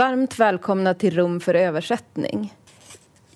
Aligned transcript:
Varmt 0.00 0.38
välkomna 0.38 0.94
till 0.94 1.14
Rum 1.14 1.40
för 1.40 1.54
översättning. 1.54 2.54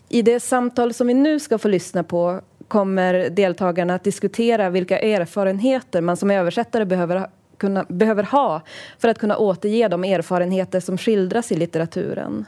I 0.09 0.23
det 0.23 0.41
samtal 0.41 0.95
som 0.95 1.07
vi 1.07 1.15
nu 1.15 1.41
ska 1.41 1.59
få 1.59 1.69
lyssna 1.69 2.03
på 2.03 2.41
kommer 2.69 3.31
deltagarna 3.31 3.95
att 3.95 4.05
diskutera 4.05 4.71
vilka 4.71 4.99
erfarenheter 4.99 6.01
man 6.01 6.17
som 6.17 6.31
översättare 6.31 6.85
behöver, 6.85 7.27
kunna, 7.57 7.85
behöver 7.89 8.23
ha 8.23 8.61
för 8.99 9.09
att 9.09 9.19
kunna 9.19 9.37
återge 9.37 9.89
de 9.89 10.05
erfarenheter 10.05 10.81
som 10.81 10.99
skildras 10.99 11.53
i 11.53 11.57
litteraturen. 11.57 12.47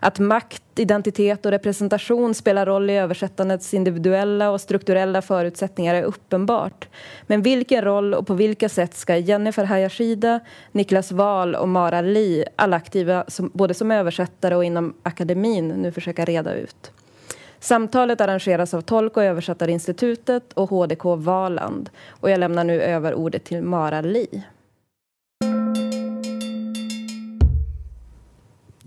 Att 0.00 0.18
makt, 0.18 0.62
identitet 0.76 1.46
och 1.46 1.52
representation 1.52 2.34
spelar 2.34 2.66
roll 2.66 2.90
i 2.90 2.96
översättandets 2.96 3.74
individuella 3.74 4.50
och 4.50 4.60
strukturella 4.60 5.22
förutsättningar 5.22 5.94
är 5.94 6.02
uppenbart. 6.02 6.88
Men 7.26 7.42
vilken 7.42 7.84
roll 7.84 8.14
och 8.14 8.26
på 8.26 8.34
vilka 8.34 8.68
sätt 8.68 8.94
ska 8.94 9.16
Jennifer 9.16 9.64
Hayashida, 9.64 10.40
Niklas 10.72 11.12
Wahl 11.12 11.54
och 11.54 11.68
Mara 11.68 12.00
Li, 12.00 12.44
alla 12.56 12.76
aktiva 12.76 13.24
som, 13.28 13.50
både 13.54 13.74
som 13.74 13.90
översättare 13.90 14.56
och 14.56 14.64
inom 14.64 14.94
akademin, 15.02 15.68
nu 15.68 15.92
försöka 15.92 16.24
reda 16.24 16.54
ut? 16.54 16.92
Samtalet 17.60 18.20
arrangeras 18.20 18.74
av 18.74 18.80
Tolk 18.80 19.16
och 19.16 19.24
översättarinstitutet 19.24 20.52
och 20.52 20.70
HDK 20.70 21.04
Valand. 21.04 21.90
Och 22.08 22.30
jag 22.30 22.40
lämnar 22.40 22.64
nu 22.64 22.82
över 22.82 23.14
ordet 23.14 23.44
till 23.44 23.62
Mara 23.62 24.00
Li. 24.00 24.42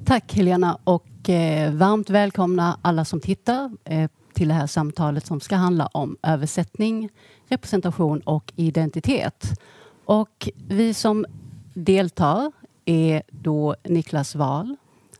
Tack 0.06 0.34
Helena 0.34 0.78
och 0.84 1.30
eh, 1.30 1.74
varmt 1.74 2.10
välkomna 2.10 2.80
alla 2.82 3.06
som 3.06 3.20
tittar 3.20 3.72
eh, 3.84 4.10
till 4.34 4.48
det 4.48 4.54
här 4.54 4.68
samtalet 4.68 5.26
som 5.26 5.40
ska 5.40 5.56
handla 5.56 5.86
om 5.86 6.18
översättning, 6.24 7.10
representation 7.48 8.20
och 8.20 8.54
identitet. 8.56 9.60
Och 10.06 10.50
vi 10.68 10.94
som 10.94 11.26
deltar 11.74 12.52
är 12.86 13.24
då 13.32 13.76
Niklas 13.84 14.36
Wahl, 14.36 14.76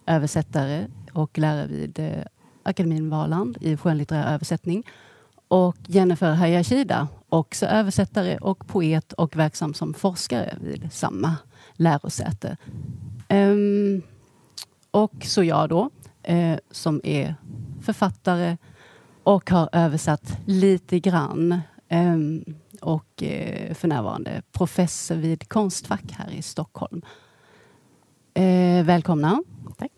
översättare 0.06 0.88
och 1.14 1.38
lärare 1.38 1.68
vid 1.68 2.00
eh, 2.00 2.24
Akademin 2.64 3.10
Valand 3.10 3.58
i 3.62 3.78
skönlitterär 3.78 4.34
översättning. 4.34 4.84
Och 5.48 5.78
Jennifer 5.88 6.34
Hayashida, 6.34 7.08
också 7.30 7.66
översättare 7.66 8.38
och 8.38 8.68
poet 8.68 9.14
och 9.14 9.36
verksam 9.36 9.74
som 9.74 9.94
forskare 9.94 10.58
vid 10.62 10.90
samma 10.92 11.36
lärosäte. 11.74 12.58
Um, 13.30 14.02
och 14.92 15.14
så 15.22 15.44
jag 15.44 15.70
då, 15.70 15.90
eh, 16.24 16.58
som 16.72 17.02
är 17.04 17.36
författare 17.82 18.58
och 19.24 19.50
har 19.50 19.70
översatt 19.72 20.38
lite 20.46 21.00
grann. 21.00 21.62
Eh, 21.88 22.18
och 22.82 23.24
eh, 23.24 23.74
för 23.74 23.88
närvarande 23.88 24.42
professor 24.52 25.16
vid 25.16 25.50
Konstfack 25.50 26.12
här 26.12 26.32
i 26.32 26.42
Stockholm. 26.42 27.02
Eh, 28.34 28.86
välkomna. 28.86 29.44
Tack. 29.78 29.92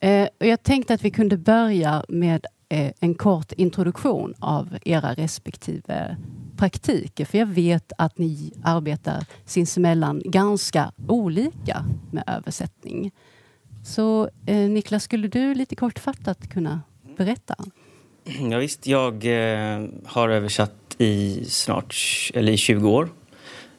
Eh, 0.00 0.28
och 0.40 0.46
jag 0.46 0.62
tänkte 0.62 0.94
att 0.94 1.04
vi 1.04 1.10
kunde 1.10 1.36
börja 1.36 2.04
med 2.08 2.46
eh, 2.68 2.92
en 3.00 3.14
kort 3.14 3.52
introduktion 3.52 4.34
av 4.38 4.78
era 4.84 5.14
respektive 5.14 6.16
praktiker. 6.56 7.24
För 7.24 7.38
jag 7.38 7.46
vet 7.46 7.92
att 7.98 8.18
ni 8.18 8.52
arbetar 8.62 9.26
sinsemellan 9.44 10.22
ganska 10.24 10.92
olika 11.08 11.84
med 12.10 12.24
översättning. 12.26 13.12
Så 13.84 14.30
eh, 14.46 14.56
Niklas, 14.56 15.02
skulle 15.02 15.28
du 15.28 15.54
lite 15.54 15.76
kortfattat 15.76 16.48
kunna 16.48 16.80
berätta? 17.16 17.54
Ja, 18.50 18.58
visst, 18.58 18.86
jag 18.86 19.24
eh, 19.24 19.84
har 20.06 20.28
översatt 20.28 20.96
i 20.98 21.44
snart 21.44 21.96
eller 22.34 22.52
i 22.52 22.56
20 22.56 22.90
år. 22.90 23.08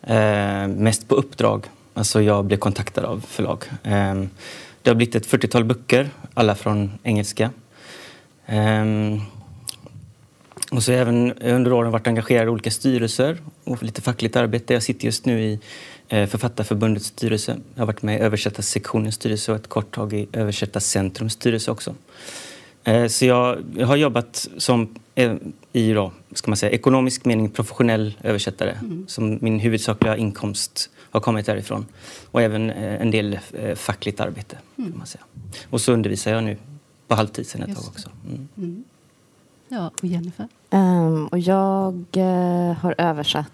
Eh, 0.02 0.68
mest 0.68 1.08
på 1.08 1.16
uppdrag. 1.16 1.66
Alltså 1.94 2.22
jag 2.22 2.46
blev 2.46 2.58
kontaktad 2.58 3.06
av 3.06 3.26
förlag. 3.28 3.64
Eh, 3.84 4.24
det 4.82 4.90
har 4.90 4.96
blivit 4.96 5.16
ett 5.16 5.28
40-tal 5.28 5.64
böcker, 5.64 6.10
alla 6.34 6.56
från 6.56 6.92
engelska. 7.04 7.52
Eh, 8.46 8.86
och 10.72 10.84
så 10.84 10.92
har 10.92 10.98
jag 10.98 11.02
även 11.02 11.34
under 11.34 11.74
åren 11.74 11.92
varit 11.92 12.08
engagerad 12.08 12.46
i 12.46 12.50
olika 12.50 12.72
styrelser 12.72 13.38
och 13.64 13.84
lite 13.84 14.02
fackligt 14.02 14.36
arbete. 14.36 14.74
Jag 14.74 14.84
sitter 14.84 15.06
just 15.06 15.26
nu 15.26 15.42
i 15.42 15.60
Författarförbundets 16.10 17.06
styrelse. 17.06 17.58
Jag 17.74 17.82
har 17.82 17.88
varit 17.88 18.02
med 18.02 18.20
i 18.20 18.20
översättarsektionens 18.20 19.16
styrelse 19.16 19.52
och 19.52 19.58
ett 19.58 19.68
kort 19.68 19.96
tag 19.96 20.14
i 20.14 20.28
Översättarcentrums 20.34 21.34
styrelse 21.34 21.72
också. 21.72 21.96
Eh, 22.84 23.08
så 23.08 23.26
jag, 23.26 23.58
har 23.86 23.96
jobbat 23.96 24.48
som 24.58 24.96
eh, 25.16 25.36
i 25.74 25.94
då, 25.94 26.12
ska 26.34 26.52
man 26.52 26.58
säga, 26.58 26.72
ekonomisk 26.72 27.26
mening 27.26 27.50
professionell 27.50 28.16
översättare. 28.24 28.72
Mm. 28.72 29.08
Som 29.08 29.38
min 29.42 29.60
huvudsakliga 29.60 30.18
inkomst 30.18 30.90
har 31.12 31.20
kommit 31.20 31.46
därifrån. 31.46 31.86
Och 32.32 32.42
även 32.42 32.70
en 32.70 33.12
del 33.12 33.40
fackligt 33.76 34.20
arbete. 34.20 34.58
Mm. 34.78 34.92
Kan 34.92 34.98
man 34.98 35.08
säga. 35.08 35.24
Och 35.70 35.82
så 35.82 35.94
undervisar 35.94 36.32
jag 36.32 36.44
nu 36.44 36.58
på 37.08 37.16
halvtid 37.16 37.48
sen 37.48 37.64
ett 37.64 37.76
tag 37.76 37.86
också. 37.88 38.10
Mm. 38.28 38.48
mm. 38.58 38.84
Ja, 39.68 39.92
och 40.02 40.06
Jennifer? 40.06 40.48
Um, 40.70 41.28
och 41.28 41.40
jag 41.40 42.06
uh, 42.18 42.74
har 42.74 42.96
översatt 42.98 43.52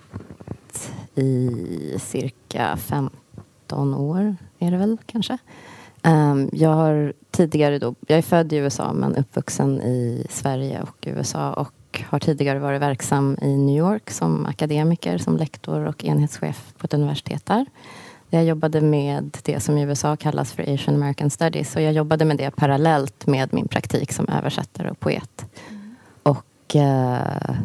i 1.15 1.99
cirka 1.99 2.77
15 2.77 3.93
år, 3.93 4.35
är 4.59 4.71
det 4.71 4.77
väl 4.77 4.97
kanske. 5.05 5.37
Um, 6.03 6.49
jag 6.53 6.69
har 6.69 7.13
tidigare 7.31 7.79
då, 7.79 7.95
jag 8.07 8.17
är 8.17 8.21
född 8.21 8.53
i 8.53 8.55
USA 8.55 8.93
men 8.93 9.15
uppvuxen 9.15 9.81
i 9.81 10.27
Sverige 10.29 10.81
och 10.81 11.07
USA 11.07 11.53
och 11.53 12.03
har 12.03 12.19
tidigare 12.19 12.59
varit 12.59 12.81
verksam 12.81 13.37
i 13.41 13.57
New 13.57 13.77
York 13.77 14.09
som 14.09 14.45
akademiker, 14.45 15.17
som 15.17 15.37
lektor 15.37 15.85
och 15.85 16.05
enhetschef 16.05 16.73
på 16.77 16.85
ett 16.85 16.93
universitet 16.93 17.45
där. 17.45 17.65
Jag 18.29 18.45
jobbade 18.45 18.81
med 18.81 19.37
det 19.43 19.59
som 19.59 19.77
i 19.77 19.83
USA 19.83 20.15
kallas 20.15 20.53
för 20.53 20.73
Asian 20.73 20.95
American 20.95 21.29
Studies 21.29 21.75
och 21.75 21.81
jag 21.81 21.93
jobbade 21.93 22.25
med 22.25 22.37
det 22.37 22.51
parallellt 22.51 23.27
med 23.27 23.53
min 23.53 23.67
praktik 23.67 24.11
som 24.11 24.29
översättare 24.29 24.89
och 24.89 24.99
poet. 24.99 25.45
Mm. 25.69 25.95
Och 26.23 26.75
uh, 26.75 27.55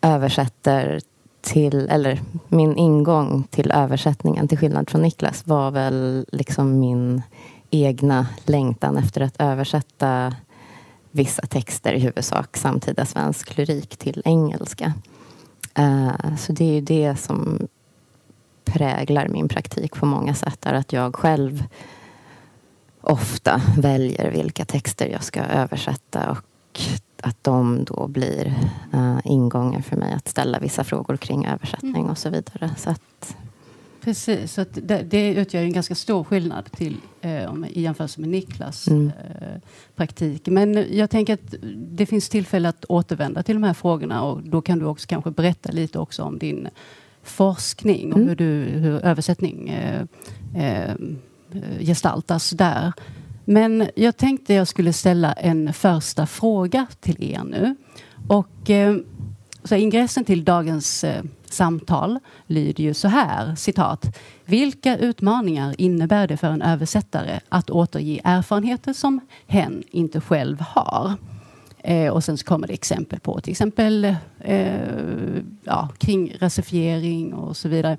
översätter 0.00 1.00
till, 1.46 1.88
eller 1.88 2.20
min 2.48 2.76
ingång 2.76 3.42
till 3.50 3.70
översättningen, 3.70 4.48
till 4.48 4.58
skillnad 4.58 4.90
från 4.90 5.02
Niklas, 5.02 5.46
var 5.46 5.70
väl 5.70 6.26
liksom 6.32 6.80
min 6.80 7.22
egna 7.70 8.26
längtan 8.44 8.96
efter 8.96 9.20
att 9.20 9.36
översätta 9.38 10.34
vissa 11.10 11.46
texter, 11.46 11.92
i 11.92 11.98
huvudsak 11.98 12.56
samtida 12.56 13.04
svensk 13.04 13.56
lyrik, 13.56 13.96
till 13.96 14.22
engelska. 14.24 14.92
Uh, 15.78 16.36
så 16.38 16.52
det 16.52 16.64
är 16.64 16.72
ju 16.72 16.80
det 16.80 17.16
som 17.16 17.68
präglar 18.64 19.28
min 19.28 19.48
praktik 19.48 19.94
på 19.94 20.06
många 20.06 20.34
sätt, 20.34 20.66
är 20.66 20.74
att 20.74 20.92
jag 20.92 21.16
själv 21.16 21.64
ofta 23.00 23.62
väljer 23.78 24.30
vilka 24.30 24.64
texter 24.64 25.08
jag 25.08 25.24
ska 25.24 25.40
översätta 25.40 26.30
och 26.30 26.80
att 27.26 27.44
de 27.44 27.84
då 27.84 28.08
blir 28.08 28.54
uh, 28.94 29.18
ingångar 29.24 29.80
för 29.80 29.96
mig 29.96 30.12
att 30.12 30.28
ställa 30.28 30.58
vissa 30.58 30.84
frågor 30.84 31.16
kring 31.16 31.46
översättning 31.46 31.96
mm. 31.96 32.10
och 32.10 32.18
så 32.18 32.30
vidare. 32.30 32.70
Så 32.76 32.90
att, 32.90 33.36
Precis, 34.00 34.52
så 34.52 34.64
det, 34.72 35.02
det 35.02 35.34
utgör 35.34 35.62
en 35.62 35.72
ganska 35.72 35.94
stor 35.94 36.24
skillnad 36.24 36.72
till, 36.72 36.96
eh, 37.20 37.50
i 37.68 37.82
jämförelse 37.82 38.20
med 38.20 38.28
Niklas 38.28 38.88
mm. 38.88 39.06
eh, 39.06 39.60
praktik. 39.96 40.46
Men 40.46 40.96
jag 40.96 41.10
tänker 41.10 41.34
att 41.34 41.54
det 41.76 42.06
finns 42.06 42.28
tillfälle 42.28 42.68
att 42.68 42.84
återvända 42.88 43.42
till 43.42 43.56
de 43.56 43.62
här 43.62 43.74
frågorna 43.74 44.22
och 44.22 44.42
då 44.42 44.62
kan 44.62 44.78
du 44.78 44.84
också 44.84 45.06
kanske 45.06 45.30
berätta 45.30 45.72
lite 45.72 45.98
också 45.98 46.22
om 46.22 46.38
din 46.38 46.68
forskning 47.22 48.12
och 48.12 48.18
mm. 48.18 48.28
hur, 48.28 48.36
du, 48.36 48.44
hur 48.78 49.04
översättning 49.04 49.68
eh, 49.68 50.02
eh, 50.54 50.94
gestaltas 51.80 52.50
där. 52.50 52.92
Men 53.48 53.88
jag 53.94 54.16
tänkte 54.16 54.54
jag 54.54 54.68
skulle 54.68 54.92
ställa 54.92 55.32
en 55.32 55.72
första 55.72 56.26
fråga 56.26 56.86
till 57.00 57.22
er 57.22 57.44
nu. 57.44 57.76
Och, 58.28 58.70
eh, 58.70 58.96
så 59.64 59.74
ingressen 59.74 60.24
till 60.24 60.44
dagens 60.44 61.04
eh, 61.04 61.24
samtal 61.44 62.18
lyder 62.46 62.84
ju 62.84 62.94
så 62.94 63.08
här, 63.08 63.54
citat. 63.54 64.16
Vilka 64.44 64.98
utmaningar 64.98 65.74
innebär 65.78 66.28
det 66.28 66.36
för 66.36 66.48
en 66.48 66.62
översättare 66.62 67.40
att 67.48 67.70
återge 67.70 68.20
erfarenheter 68.24 68.92
som 68.92 69.20
hen 69.46 69.82
inte 69.90 70.20
själv 70.20 70.60
har? 70.60 71.14
Eh, 71.78 72.12
och 72.12 72.24
sen 72.24 72.38
så 72.38 72.44
kommer 72.44 72.66
det 72.66 72.74
exempel 72.74 73.20
på 73.20 73.40
till 73.40 73.50
exempel 73.50 74.16
eh, 74.40 74.76
ja, 75.64 75.88
kring 75.98 76.36
rasifiering 76.40 77.34
och 77.34 77.56
så 77.56 77.68
vidare. 77.68 77.98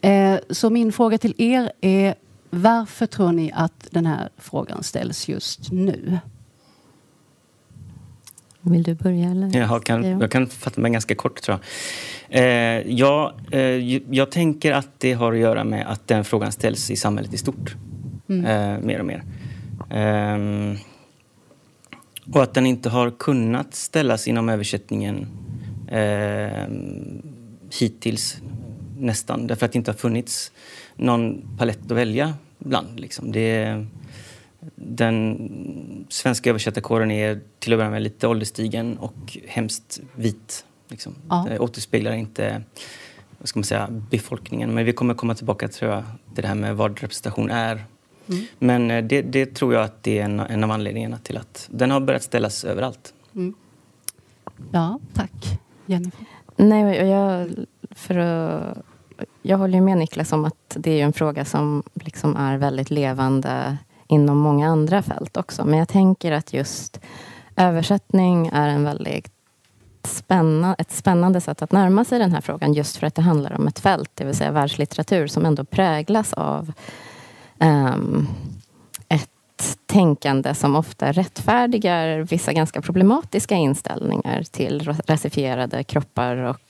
Eh, 0.00 0.38
så 0.50 0.70
min 0.70 0.92
fråga 0.92 1.18
till 1.18 1.34
er 1.38 1.72
är 1.80 2.14
varför 2.54 3.06
tror 3.06 3.32
ni 3.32 3.52
att 3.54 3.88
den 3.90 4.06
här 4.06 4.28
frågan 4.38 4.82
ställs 4.82 5.28
just 5.28 5.72
nu? 5.72 6.18
Vill 8.60 8.82
du 8.82 8.94
börja? 8.94 9.30
Eller? 9.30 9.58
Jag 9.58 9.84
kan, 9.84 10.20
jag 10.20 10.30
kan 10.30 10.46
fatta 10.46 10.80
mig 10.80 10.90
ganska 10.90 11.14
kort, 11.14 11.42
tror 11.42 11.58
jag. 12.28 12.42
Eh, 12.42 12.92
ja, 12.92 13.34
eh, 13.50 13.60
jag 14.14 14.30
tänker 14.30 14.72
att 14.72 14.88
det 14.98 15.12
har 15.12 15.32
att 15.32 15.38
göra 15.38 15.64
med 15.64 15.86
att 15.90 16.08
den 16.08 16.24
frågan 16.24 16.52
ställs 16.52 16.90
i 16.90 16.96
samhället 16.96 17.34
i 17.34 17.38
stort. 17.38 17.76
Mm. 18.28 18.44
Eh, 18.44 18.80
mer 18.86 18.98
och 18.98 19.06
mer. 19.06 19.22
Eh, 19.90 20.78
och 22.32 22.42
att 22.42 22.54
den 22.54 22.66
inte 22.66 22.90
har 22.90 23.10
kunnat 23.10 23.74
ställas 23.74 24.28
inom 24.28 24.48
översättningen 24.48 25.26
eh, 25.88 26.66
hittills, 27.78 28.36
nästan. 28.98 29.46
Därför 29.46 29.66
att 29.66 29.72
det 29.72 29.76
inte 29.76 29.90
har 29.90 29.96
funnits 29.96 30.52
någon 30.96 31.56
palett 31.58 31.84
att 31.84 31.96
välja 31.96 32.34
bland. 32.64 33.00
Liksom. 33.00 33.32
Det, 33.32 33.86
den 34.74 36.06
svenska 36.08 36.50
översättarkåren 36.50 37.10
är 37.10 37.40
till 37.58 37.72
att 37.72 37.78
börja 37.78 37.90
med 37.90 38.02
lite 38.02 38.28
ålderstigen 38.28 38.98
och 38.98 39.38
hemskt 39.46 40.00
vit. 40.14 40.64
Liksom. 40.88 41.14
Ja. 41.28 41.46
Det 41.48 41.58
återspeglar 41.58 42.12
inte 42.12 42.62
vad 43.38 43.48
ska 43.48 43.58
man 43.58 43.64
säga, 43.64 43.88
befolkningen. 44.10 44.74
Men 44.74 44.84
vi 44.84 44.92
kommer 44.92 45.14
komma 45.14 45.34
tillbaka 45.34 45.68
tror 45.68 45.90
jag, 45.90 46.04
till 46.34 46.42
det 46.42 46.48
här 46.48 46.54
med 46.54 46.76
vad 46.76 47.00
representation 47.00 47.50
är. 47.50 47.84
Mm. 48.28 48.44
Men 48.58 48.90
eh, 48.90 49.04
det, 49.04 49.22
det 49.22 49.54
tror 49.54 49.74
jag 49.74 49.82
att 49.82 50.02
det 50.02 50.18
är 50.18 50.24
en, 50.24 50.40
en 50.40 50.64
av 50.64 50.70
anledningarna 50.70 51.18
till 51.18 51.36
att 51.36 51.68
den 51.70 51.90
har 51.90 52.00
börjat 52.00 52.22
ställas 52.22 52.64
överallt. 52.64 53.14
Mm. 53.34 53.54
Ja, 54.72 54.98
tack. 55.14 55.60
Jennifer? 55.86 56.26
Nej, 56.56 57.08
jag, 57.08 57.50
för 57.90 58.16
att, 58.16 58.78
jag 59.46 59.58
håller 59.58 59.80
med 59.80 59.98
Niklas 59.98 60.32
om 60.32 60.44
att 60.44 60.76
det 60.76 61.00
är 61.00 61.04
en 61.04 61.12
fråga 61.12 61.44
som 61.44 61.82
liksom 61.94 62.36
är 62.36 62.58
väldigt 62.58 62.90
levande 62.90 63.76
inom 64.08 64.38
många 64.38 64.68
andra 64.68 65.02
fält 65.02 65.36
också. 65.36 65.64
Men 65.64 65.78
jag 65.78 65.88
tänker 65.88 66.32
att 66.32 66.52
just 66.52 67.00
översättning 67.56 68.46
är 68.52 68.68
en 68.68 68.84
väldigt 68.84 69.32
spänna, 70.02 70.74
ett 70.78 70.90
spännande 70.90 71.40
sätt 71.40 71.62
att 71.62 71.72
närma 71.72 72.04
sig 72.04 72.18
den 72.18 72.32
här 72.32 72.40
frågan 72.40 72.72
just 72.72 72.96
för 72.96 73.06
att 73.06 73.14
det 73.14 73.22
handlar 73.22 73.52
om 73.52 73.66
ett 73.66 73.78
fält, 73.78 74.10
det 74.14 74.24
vill 74.24 74.34
säga 74.34 74.50
världslitteratur 74.50 75.26
som 75.26 75.46
ändå 75.46 75.64
präglas 75.64 76.32
av 76.32 76.72
um, 77.60 78.28
ett 79.08 79.76
tänkande 79.86 80.54
som 80.54 80.76
ofta 80.76 81.12
rättfärdigar 81.12 82.18
vissa 82.18 82.52
ganska 82.52 82.82
problematiska 82.82 83.54
inställningar 83.54 84.42
till 84.42 84.96
rasifierade 85.06 85.84
kroppar 85.84 86.36
och 86.36 86.60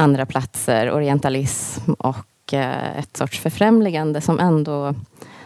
andra 0.00 0.26
platser, 0.26 0.90
orientalism 0.90 1.92
och 1.92 2.52
uh, 2.52 2.98
ett 2.98 3.16
sorts 3.16 3.40
förfrämligande 3.40 4.20
som 4.20 4.40
ändå 4.40 4.94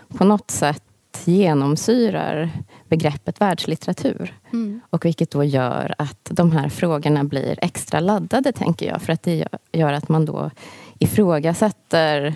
på 0.09 0.25
något 0.25 0.51
sätt 0.51 0.83
genomsyrar 1.25 2.51
begreppet 2.89 3.41
världslitteratur. 3.41 4.35
Mm. 4.53 4.81
Och 4.91 5.05
vilket 5.05 5.31
då 5.31 5.45
gör 5.45 5.95
att 5.99 6.29
de 6.31 6.53
här 6.53 6.69
frågorna 6.69 7.25
blir 7.25 7.59
extra 7.63 8.01
laddade, 8.01 8.53
tänker 8.53 8.87
jag. 8.87 9.03
För 9.03 9.13
att 9.13 9.23
det 9.23 9.49
gör 9.73 9.93
att 9.93 10.09
man 10.09 10.25
då 10.25 10.51
ifrågasätter 10.99 12.35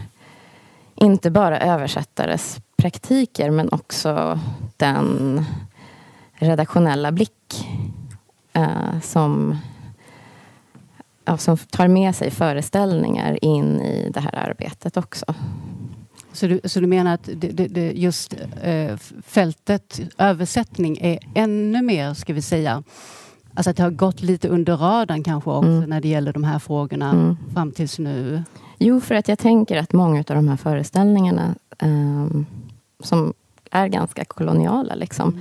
inte 0.94 1.30
bara 1.30 1.60
översättares 1.60 2.58
praktiker 2.76 3.50
men 3.50 3.68
också 3.72 4.40
den 4.76 5.44
redaktionella 6.32 7.12
blick 7.12 7.68
eh, 8.52 9.00
som, 9.02 9.58
som 11.36 11.56
tar 11.56 11.88
med 11.88 12.14
sig 12.14 12.30
föreställningar 12.30 13.44
in 13.44 13.80
i 13.80 14.10
det 14.14 14.20
här 14.20 14.34
arbetet 14.38 14.96
också. 14.96 15.34
Så 16.32 16.46
du, 16.46 16.60
så 16.64 16.80
du 16.80 16.86
menar 16.86 17.14
att 17.14 17.28
det, 17.34 17.48
det, 17.68 17.92
just 17.92 18.34
eh, 18.62 18.96
fältet 19.26 20.00
översättning 20.18 20.98
är 21.00 21.18
ännu 21.34 21.82
mer, 21.82 22.14
ska 22.14 22.32
vi 22.32 22.42
säga, 22.42 22.82
alltså 23.54 23.70
att 23.70 23.76
det 23.76 23.82
har 23.82 23.90
gått 23.90 24.22
lite 24.22 24.48
under 24.48 24.76
radarn 24.76 25.22
kanske 25.24 25.50
också 25.50 25.68
Mm. 25.70 25.90
när 25.90 26.00
det 26.00 26.08
gäller 26.08 26.32
de 26.32 26.44
här 26.44 26.58
frågorna 26.58 27.10
Mm. 27.10 27.36
fram 27.54 27.72
tills 27.72 27.98
nu? 27.98 28.42
Jo, 28.78 29.00
för 29.00 29.14
att 29.14 29.28
jag 29.28 29.38
tänker 29.38 29.76
att 29.76 29.92
många 29.92 30.18
av 30.18 30.24
de 30.24 30.48
här 30.48 30.56
föreställningarna 30.56 31.54
ehm, 31.78 32.46
som 33.02 33.32
är 33.70 33.88
ganska 33.88 34.24
koloniala 34.24 34.94
liksom, 34.94 35.28
Mm. 35.28 35.40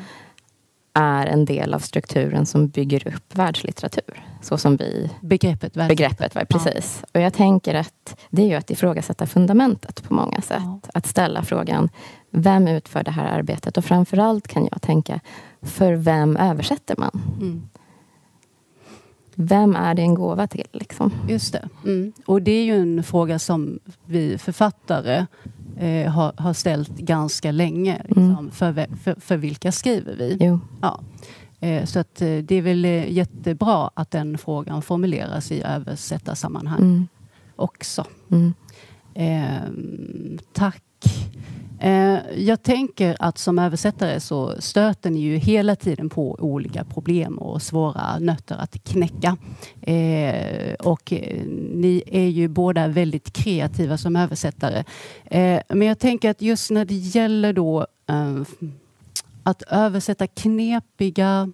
Är 0.98 1.26
en 1.26 1.46
del 1.46 1.74
av 1.74 1.80
strukturen 1.80 2.46
som 2.46 2.68
bygger 2.68 3.08
upp 3.08 3.36
världslitteratur. 3.36 4.24
Så 4.42 4.58
som 4.58 4.78
vi 4.78 5.12
Begreppet 5.22 5.74
begreppet 5.74 6.36
var 6.36 6.46
precis. 6.46 7.04
Och 7.14 7.22
jag 7.22 7.34
tänker 7.34 7.76
att 7.76 8.18
det 8.30 8.42
är 8.42 8.48
ju 8.48 8.56
att 8.56 8.72
ifrågasätta 8.72 9.28
fundamentet 9.28 10.04
på 10.04 10.14
många 10.14 10.42
sätt. 10.42 10.64
Ja. 10.64 10.80
Att 10.94 11.08
ställa 11.08 11.44
frågan, 11.44 11.90
vem 12.30 12.68
utför 12.68 13.04
det 13.04 13.12
här 13.12 13.26
arbetet? 13.40 13.78
Och 13.78 13.86
framförallt 13.86 14.48
kan 14.48 14.68
jag 14.72 14.82
tänka, 14.82 15.20
för 15.62 15.94
vem 15.94 16.38
översätter 16.38 16.96
man? 16.98 17.22
Mm. 17.42 17.70
Vem 19.36 19.76
är 19.76 19.94
det 19.94 20.02
en 20.02 20.14
gåva 20.14 20.48
till? 20.48 20.68
Liksom? 20.72 21.12
Just 21.30 21.54
det. 21.54 21.70
Mm. 21.86 22.14
Och 22.26 22.42
det 22.42 22.52
är 22.52 22.64
ju 22.64 22.82
en 22.82 23.04
fråga 23.04 23.40
som 23.40 23.80
vi 24.06 24.38
författare 24.38 25.26
eh, 25.80 26.12
har, 26.12 26.34
har 26.38 26.54
ställt 26.54 26.90
ganska 26.98 27.52
länge. 27.52 28.02
Liksom, 28.06 28.24
Mm. 28.32 28.52
för, 28.52 28.96
för, 29.04 29.16
för 29.22 29.38
vilka 29.38 29.72
skriver 29.72 30.16
vi? 30.16 30.38
Jo. 30.40 30.60
Ja. 30.82 31.00
Eh, 31.60 31.86
så 31.86 32.00
att, 32.00 32.22
eh, 32.22 32.28
det 32.38 32.56
är 32.56 32.62
väl 32.62 32.86
eh, 32.86 33.12
jättebra 33.12 33.90
att 33.94 34.12
den 34.12 34.38
frågan 34.38 34.82
formuleras 34.82 35.52
i 35.52 35.62
översättarsammanhang 35.64 36.80
Mm. 36.80 37.08
också. 37.56 38.06
Mm. 38.32 38.54
Ehm, 39.16 40.38
tack. 40.54 40.84
Eh, 41.80 42.20
jag 42.36 42.64
tänker 42.64 43.16
att 43.20 43.38
som 43.38 43.60
översättare 43.60 44.20
så 44.20 44.62
stöter 44.62 45.10
ni 45.10 45.20
ju 45.20 45.38
hela 45.38 45.76
tiden 45.76 46.10
på 46.10 46.36
olika 46.40 46.84
problem 46.84 47.38
och 47.38 47.62
svåra 47.62 48.20
nötter 48.20 48.56
att 48.56 48.84
knäcka. 48.84 49.38
Eh, 49.82 50.74
och 50.74 51.14
ni 51.74 52.04
är 52.08 52.28
ju 52.28 52.48
båda 52.48 52.88
väldigt 52.88 53.34
kreativa 53.34 53.98
som 53.98 54.16
översättare. 54.16 54.84
Eh, 55.26 55.62
men 55.70 55.88
jag 55.88 56.00
tänker 56.00 56.30
att 56.30 56.42
just 56.42 56.72
när 56.72 56.86
det 56.86 56.96
gäller 56.96 57.54
då 57.54 57.88
att 59.44 59.62
översätta 59.62 60.28
knepiga, 60.28 61.52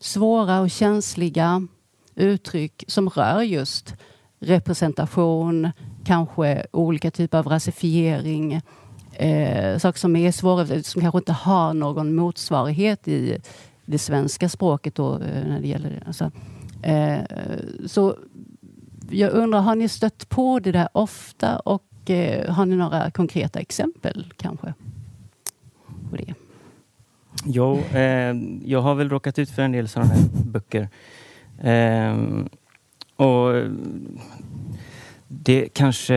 svåra 0.00 0.60
och 0.60 0.70
känsliga 0.70 1.66
uttryck 2.14 2.84
som 2.86 3.10
rör 3.10 3.42
just 3.42 3.94
representation, 4.40 5.70
kanske 6.04 6.66
olika 6.72 7.10
typer 7.10 7.38
av 7.38 7.46
rasifiering, 7.46 8.60
eh, 9.12 9.78
saker 9.78 9.98
som 9.98 10.16
är 10.16 10.32
svåra, 10.32 10.82
som 10.82 11.02
kanske 11.02 11.18
inte 11.18 11.32
har 11.32 11.74
någon 11.74 12.14
motsvarighet 12.14 13.08
i 13.08 13.38
det 13.84 13.98
svenska 13.98 14.48
språket 14.48 14.94
då, 14.94 15.14
eh, 15.14 15.46
när 15.48 15.60
det 15.60 15.68
gäller 15.68 15.90
det. 15.90 16.02
Alltså, 16.06 16.30
eh, 16.82 17.20
så 17.86 18.16
jag 19.10 19.32
undrar, 19.32 19.60
har 19.60 19.74
ni 19.74 19.88
stött 19.88 20.28
på 20.28 20.58
det 20.58 20.72
där 20.72 20.88
ofta 20.92 21.58
och 21.58 22.10
eh, 22.10 22.50
har 22.52 22.66
ni 22.66 22.76
några 22.76 23.10
konkreta 23.10 23.60
exempel 23.60 24.32
kanske? 24.36 24.74
På 26.10 26.16
det? 26.16 26.34
Jo, 27.44 27.78
eh, 27.78 28.36
jag 28.64 28.80
har 28.80 28.94
väl 28.94 29.08
råkat 29.08 29.38
ut 29.38 29.50
för 29.50 29.62
en 29.62 29.72
del 29.72 29.88
sådana 29.88 30.10
här 30.12 30.28
böcker. 30.44 30.88
Eh, 31.58 32.16
och 33.16 33.70
det 35.28 35.68
kanske 35.72 36.14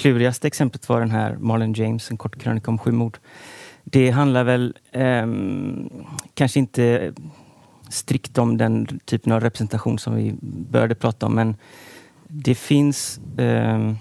klurigaste 0.00 0.46
exemplet 0.46 0.88
var 0.88 1.00
den 1.00 1.10
här 1.10 1.36
Marlon 1.36 1.72
James, 1.72 2.10
en 2.10 2.16
kort 2.16 2.42
krönika 2.42 2.70
om 2.70 2.78
sju 2.78 2.92
mord. 2.92 3.18
Det 3.84 4.10
handlar 4.10 4.44
väl 4.44 4.74
eh, 4.92 5.26
kanske 6.34 6.58
inte 6.58 7.12
strikt 7.88 8.38
om 8.38 8.56
den 8.56 9.00
typen 9.04 9.32
av 9.32 9.40
representation 9.40 9.98
som 9.98 10.14
vi 10.14 10.34
började 10.70 10.94
prata 10.94 11.26
om, 11.26 11.34
men 11.34 11.56
det 12.28 12.54
finns 12.54 13.20
eh, 13.38 13.92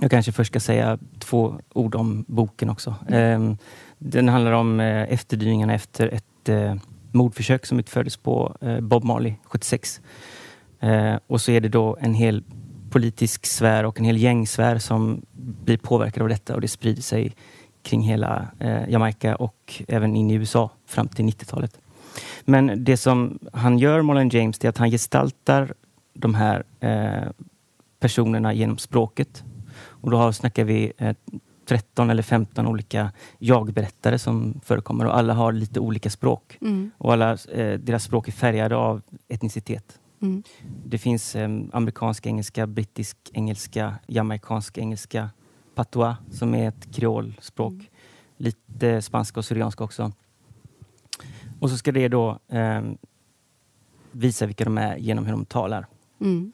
jag 0.00 0.10
kanske 0.10 0.32
först 0.32 0.50
ska 0.50 0.60
säga 0.60 0.98
två 1.18 1.60
ord 1.72 1.94
om 1.94 2.24
boken 2.28 2.70
också. 2.70 2.94
Eh, 3.08 3.52
den 3.98 4.28
handlar 4.28 4.52
om 4.52 4.80
eh, 4.80 5.12
efterdyningarna 5.12 5.74
efter 5.74 6.08
ett 6.08 6.48
eh, 6.48 6.74
mordförsök 7.12 7.66
som 7.66 7.78
utfördes 7.78 8.16
på 8.16 8.56
eh, 8.60 8.80
Bob 8.80 9.04
Marley 9.04 9.34
76. 9.44 10.00
Eh, 10.80 11.16
och 11.26 11.40
så 11.40 11.50
är 11.50 11.60
det 11.60 11.68
då 11.68 11.96
en 12.00 12.14
hel 12.14 12.44
politisk 12.96 13.46
sfär 13.46 13.84
och 13.84 13.98
en 13.98 14.04
hel 14.04 14.16
gängsfär 14.16 14.78
som 14.78 15.22
blir 15.64 15.76
påverkade 15.76 16.22
av 16.22 16.28
detta 16.28 16.54
och 16.54 16.60
det 16.60 16.68
sprider 16.68 17.02
sig 17.02 17.32
kring 17.82 18.02
hela 18.02 18.48
eh, 18.58 18.88
Jamaica 18.88 19.36
och 19.36 19.82
även 19.88 20.16
in 20.16 20.30
i 20.30 20.34
USA 20.34 20.70
fram 20.86 21.08
till 21.08 21.24
90-talet. 21.24 21.78
Men 22.44 22.84
det 22.84 22.96
som 22.96 23.38
han 23.52 23.78
gör, 23.78 24.02
Marlon 24.02 24.28
James, 24.28 24.58
det 24.58 24.66
är 24.66 24.68
att 24.68 24.78
han 24.78 24.90
gestaltar 24.90 25.74
de 26.14 26.34
här 26.34 26.64
eh, 26.80 27.30
personerna 28.00 28.52
genom 28.54 28.78
språket. 28.78 29.44
Och 29.78 30.10
då 30.10 30.16
har, 30.16 30.32
snackar 30.32 30.64
vi 30.64 30.92
eh, 30.98 31.16
13 31.68 32.10
eller 32.10 32.22
15 32.22 32.66
olika 32.66 33.12
jag-berättare 33.38 34.18
som 34.18 34.60
förekommer 34.64 35.04
och 35.06 35.16
alla 35.16 35.34
har 35.34 35.52
lite 35.52 35.80
olika 35.80 36.10
språk. 36.10 36.58
Mm. 36.60 36.90
Och 36.98 37.12
alla, 37.12 37.32
eh, 37.32 37.78
deras 37.78 38.04
språk 38.04 38.28
är 38.28 38.32
färgade 38.32 38.76
av 38.76 39.02
etnicitet. 39.28 39.98
Mm. 40.22 40.42
Det 40.84 40.98
finns 40.98 41.36
eh, 41.36 41.48
amerikansk 41.72 42.26
engelska, 42.26 42.66
brittisk 42.66 43.16
engelska, 43.32 43.94
jamaicansk 44.06 44.78
engelska, 44.78 45.30
patois 45.74 46.16
som 46.30 46.54
är 46.54 46.68
ett 46.68 46.94
kreolspråk. 46.94 47.72
Mm. 47.72 47.86
Lite 48.36 49.02
spanska 49.02 49.40
och 49.40 49.44
syrianska 49.44 49.84
också. 49.84 50.12
Och 51.60 51.70
så 51.70 51.76
ska 51.76 51.92
det 51.92 52.08
då 52.08 52.38
eh, 52.48 52.82
visa 54.12 54.46
vilka 54.46 54.64
de 54.64 54.78
är 54.78 54.96
genom 54.96 55.24
hur 55.24 55.32
de 55.32 55.44
talar. 55.44 55.86
Mm. 56.20 56.52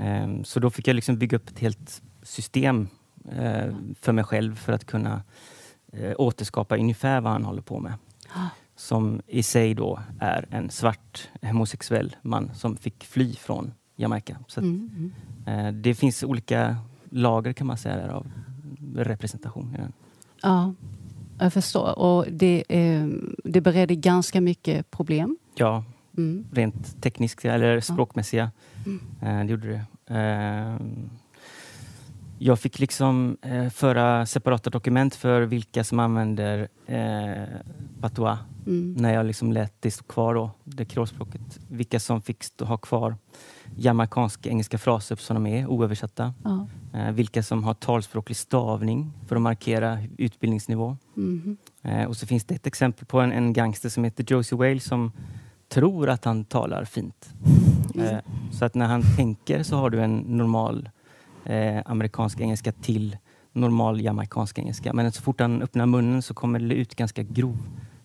Eh, 0.00 0.42
så 0.42 0.60
då 0.60 0.70
fick 0.70 0.88
jag 0.88 0.94
liksom 0.94 1.18
bygga 1.18 1.36
upp 1.36 1.48
ett 1.48 1.58
helt 1.58 2.02
system 2.22 2.88
eh, 3.32 3.74
för 4.00 4.12
mig 4.12 4.24
själv 4.24 4.56
för 4.56 4.72
att 4.72 4.84
kunna 4.84 5.22
eh, 5.92 6.12
återskapa 6.18 6.76
ungefär 6.76 7.20
vad 7.20 7.32
han 7.32 7.44
håller 7.44 7.62
på 7.62 7.80
med. 7.80 7.92
Som 8.76 9.22
i 9.26 9.42
sig 9.42 9.74
då 9.74 9.98
är 10.20 10.46
en 10.50 10.70
svart 10.70 11.28
homosexuell 11.42 12.16
man 12.22 12.50
som 12.54 12.76
fick 12.76 13.04
fly 13.04 13.34
från 13.34 13.72
Jamaica. 13.96 14.36
Så 14.46 14.60
att, 14.60 14.64
Mm. 14.64 14.90
Mm. 15.46 15.66
eh, 15.66 15.72
det 15.82 15.94
finns 15.94 16.22
olika 16.22 16.76
lager 17.10 17.52
kan 17.52 17.66
man 17.66 17.76
säga 17.78 17.96
där 17.96 18.08
av 18.08 18.26
representation 18.96 19.74
i 19.74 19.76
den. 19.78 19.92
Ja, 20.42 20.74
jag 21.38 21.52
förstår. 21.52 21.98
Och 21.98 22.26
det, 22.30 22.64
eh, 22.68 23.06
det 23.44 23.60
beredde 23.60 23.94
ganska 23.94 24.40
mycket 24.40 24.90
problem. 24.90 25.36
Ja, 25.54 25.84
Mm. 26.16 26.46
rent 26.52 27.02
tekniska 27.02 27.54
eller 27.54 27.80
språkmässiga. 27.80 28.50
Eh, 29.22 29.38
det 29.44 29.50
gjorde 29.50 29.68
det. 29.68 29.84
Jag 32.46 32.58
fick 32.58 32.78
liksom 32.78 33.36
eh, 33.42 33.68
föra 33.68 34.26
separata 34.26 34.70
dokument 34.70 35.14
för 35.14 35.42
vilka 35.42 35.84
som 35.84 35.98
använder 35.98 36.68
eh, 36.86 37.44
patois 38.00 38.38
Mm. 38.66 38.92
när 38.92 39.14
jag 39.14 39.26
liksom 39.26 39.52
lät 39.52 39.82
det 39.82 39.90
stå 39.90 40.04
kvar 40.04 40.34
då, 40.34 40.50
det 40.64 40.84
kreolspråket. 40.84 41.40
Vilka 41.68 42.00
som 42.00 42.22
fick 42.22 42.44
stå, 42.44 42.64
ha 42.64 42.76
kvar 42.76 43.16
jamaicanska 43.76 44.48
engelska 44.48 44.78
fraser 44.78 45.16
som 45.16 45.34
de 45.34 45.46
är 45.46 45.66
oöversatta. 45.66 46.34
Ja. 46.44 46.66
Eh, 46.94 47.12
vilka 47.12 47.42
som 47.42 47.64
har 47.64 47.74
talspråklig 47.74 48.36
stavning 48.36 49.12
för 49.26 49.36
att 49.36 49.42
markera 49.42 49.98
utbildningsnivå. 50.18 50.96
Mhm. 51.14 51.56
Eh, 51.82 52.04
och 52.04 52.16
så 52.16 52.26
finns 52.26 52.44
det 52.44 52.54
ett 52.54 52.66
exempel 52.66 53.06
på 53.06 53.20
en, 53.20 53.32
en 53.32 53.52
gangster 53.52 53.88
som 53.88 54.04
heter 54.04 54.24
Josie 54.28 54.58
Wale 54.58 54.80
som 54.80 55.12
tror 55.68 56.08
att 56.08 56.24
han 56.24 56.44
talar 56.44 56.84
fint. 56.84 57.28
Eh, 57.94 58.18
så 58.52 58.64
att 58.64 58.74
när 58.74 58.86
han 58.86 59.02
tänker 59.16 59.62
så 59.62 59.76
har 59.76 59.90
du 59.90 60.00
en 60.02 60.16
normal 60.16 60.88
eh, 61.44 61.82
amerikansk 61.86 62.40
engelska 62.40 62.72
till 62.72 63.16
normal 63.52 64.00
jamaicansk 64.00 64.58
engelska. 64.58 64.92
Men 64.92 65.12
så 65.12 65.22
fort 65.22 65.40
han 65.40 65.62
öppnar 65.62 65.86
munnen 65.86 66.22
så 66.22 66.34
kommer 66.34 66.58
det 66.58 66.74
ut 66.74 66.94
ganska 66.94 67.22
grov 67.22 67.56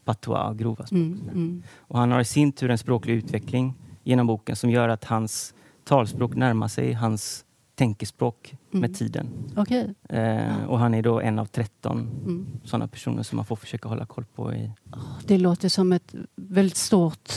patois 0.06 0.58
grova 0.58 0.86
språk. 0.86 1.00
Mm. 1.02 1.30
Mm. 1.34 1.64
Och 1.78 2.00
han 2.00 2.12
har 2.12 2.20
i 2.20 2.26
sin 2.26 2.52
tur 2.52 2.70
en 2.72 2.78
språklig 2.78 3.14
utveckling 3.14 3.74
genom 4.04 4.28
boken 4.28 4.56
som 4.56 4.70
gör 4.70 4.90
att 4.90 5.04
hans 5.06 5.54
talspråk 5.84 6.36
närmar 6.36 6.68
sig 6.68 6.94
hans 6.94 7.46
tänkespråk 7.76 8.56
Mm. 8.72 8.82
med 8.82 8.96
tiden. 8.98 9.28
Okej. 9.58 9.94
Eh, 10.10 10.64
och 10.68 10.80
han 10.80 10.94
är 10.94 11.02
då 11.02 11.20
en 11.22 11.40
av 11.40 11.46
13 11.46 12.00
Mm. 12.00 12.48
sådana 12.64 12.88
personer 12.88 13.24
som 13.24 13.36
man 13.36 13.46
får 13.46 13.56
försöka 13.56 13.90
hålla 13.90 14.06
koll 14.06 14.26
på. 14.36 14.54
I. 14.54 14.72
Det 15.28 15.38
låter 15.38 15.70
som 15.70 15.92
ett 15.94 16.16
väldigt 16.36 16.76
stort 16.78 17.32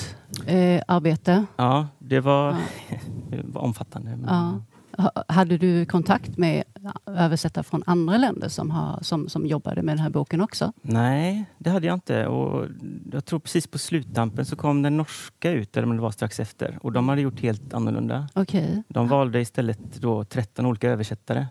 eh, 0.46 0.82
arbete. 0.88 1.44
Ja, 1.56 1.86
det 1.98 2.20
var, 2.20 2.50
Ja. 2.50 2.56
det 3.30 3.40
var 3.44 3.62
omfattande. 3.62 4.10
Men, 4.16 4.24
Ja. 4.28 4.62
Ha- 4.98 5.24
Hade 5.28 5.58
du 5.58 5.86
kontakt 5.86 6.38
med 6.38 6.64
översättare 7.06 7.64
från 7.64 7.82
andra 7.86 8.16
länder 8.18 8.48
som, 8.48 8.70
har, 8.70 8.98
som, 9.02 9.28
som 9.28 9.46
jobbade 9.46 9.82
med 9.82 9.96
den 9.96 10.02
här 10.02 10.10
boken 10.10 10.40
också? 10.40 10.72
Nej, 10.82 11.44
det 11.58 11.70
hade 11.70 11.86
jag 11.86 11.94
inte. 11.96 12.26
Och 12.26 12.66
jag 13.12 13.24
tror 13.24 13.38
precis 13.38 13.66
på 13.66 13.78
sluttampen 13.78 14.44
så 14.44 14.56
kom 14.56 14.82
den 14.82 14.96
norska 14.96 15.50
ut, 15.50 15.76
eller 15.76 15.88
om 15.88 15.96
det 15.96 16.02
var 16.02 16.10
strax 16.10 16.40
efter. 16.40 16.78
Och 16.82 16.92
de 16.92 17.08
hade 17.08 17.20
gjort 17.20 17.40
helt 17.40 17.74
annorlunda. 17.74 18.28
Okej. 18.34 18.82
De 18.88 19.08
valde 19.08 19.40
istället 19.40 19.78
då 20.00 20.24
13 20.24 20.66
olika 20.66 20.90
översättare. 20.90 21.46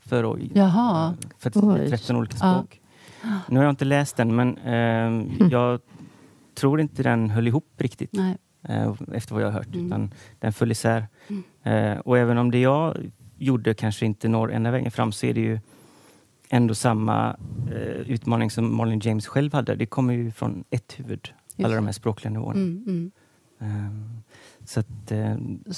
För, 0.00 0.32
att, 0.34 0.38
Jaha. 0.54 1.14
för 1.38 1.52
Oj. 1.54 1.88
13 1.90 2.16
olika 2.16 2.36
Ja. 2.40 2.54
språk. 2.54 2.80
Nu 3.48 3.56
har 3.58 3.64
jag 3.64 3.72
inte 3.72 3.84
läst 3.84 4.16
den, 4.16 4.36
men 4.36 4.58
eh, 4.58 5.46
jag 5.50 5.80
tror 6.54 6.80
inte 6.80 7.02
den 7.02 7.30
höll 7.30 7.48
ihop 7.48 7.66
riktigt. 7.76 8.10
Nej. 8.12 8.36
Eh, 8.70 8.94
efter 9.12 9.34
vad 9.34 9.42
jag 9.42 9.48
har 9.48 9.58
hört. 9.58 9.74
Mm. 9.74 9.86
Utan 9.86 10.14
den 10.38 10.52
föll 10.52 10.70
isär. 10.70 11.06
Mm. 11.28 11.42
Eh, 11.62 11.98
och 11.98 12.18
även 12.18 12.38
om 12.38 12.50
det 12.50 12.58
jag 12.58 12.96
gjorde 13.38 13.74
kanske 13.74 14.06
inte 14.06 14.28
når 14.28 14.52
ända 14.52 14.70
vägen 14.70 14.90
fram 14.90 15.12
så 15.12 15.26
är 15.26 15.34
det 15.34 15.40
ju 15.40 15.58
ändå 16.48 16.74
samma 16.74 17.36
eh, 17.70 18.00
utmaning 18.10 18.50
som 18.50 18.76
Marlon 18.76 19.00
James 19.00 19.26
själv 19.26 19.52
hade. 19.52 19.74
Det 19.74 19.86
kommer 19.86 20.14
ju 20.14 20.30
från 20.30 20.64
ett 20.70 20.92
huvud, 20.98 21.32
Just 21.56 21.66
alla 21.66 21.74
de 21.76 21.86
här 21.86 21.92
språkliga 21.92 22.32
nivåerna. 22.32 22.60
Mm, 22.60 22.84
mm. 22.86 23.10
Eh, 23.60 24.20
så 24.64 24.80
att, 24.80 25.12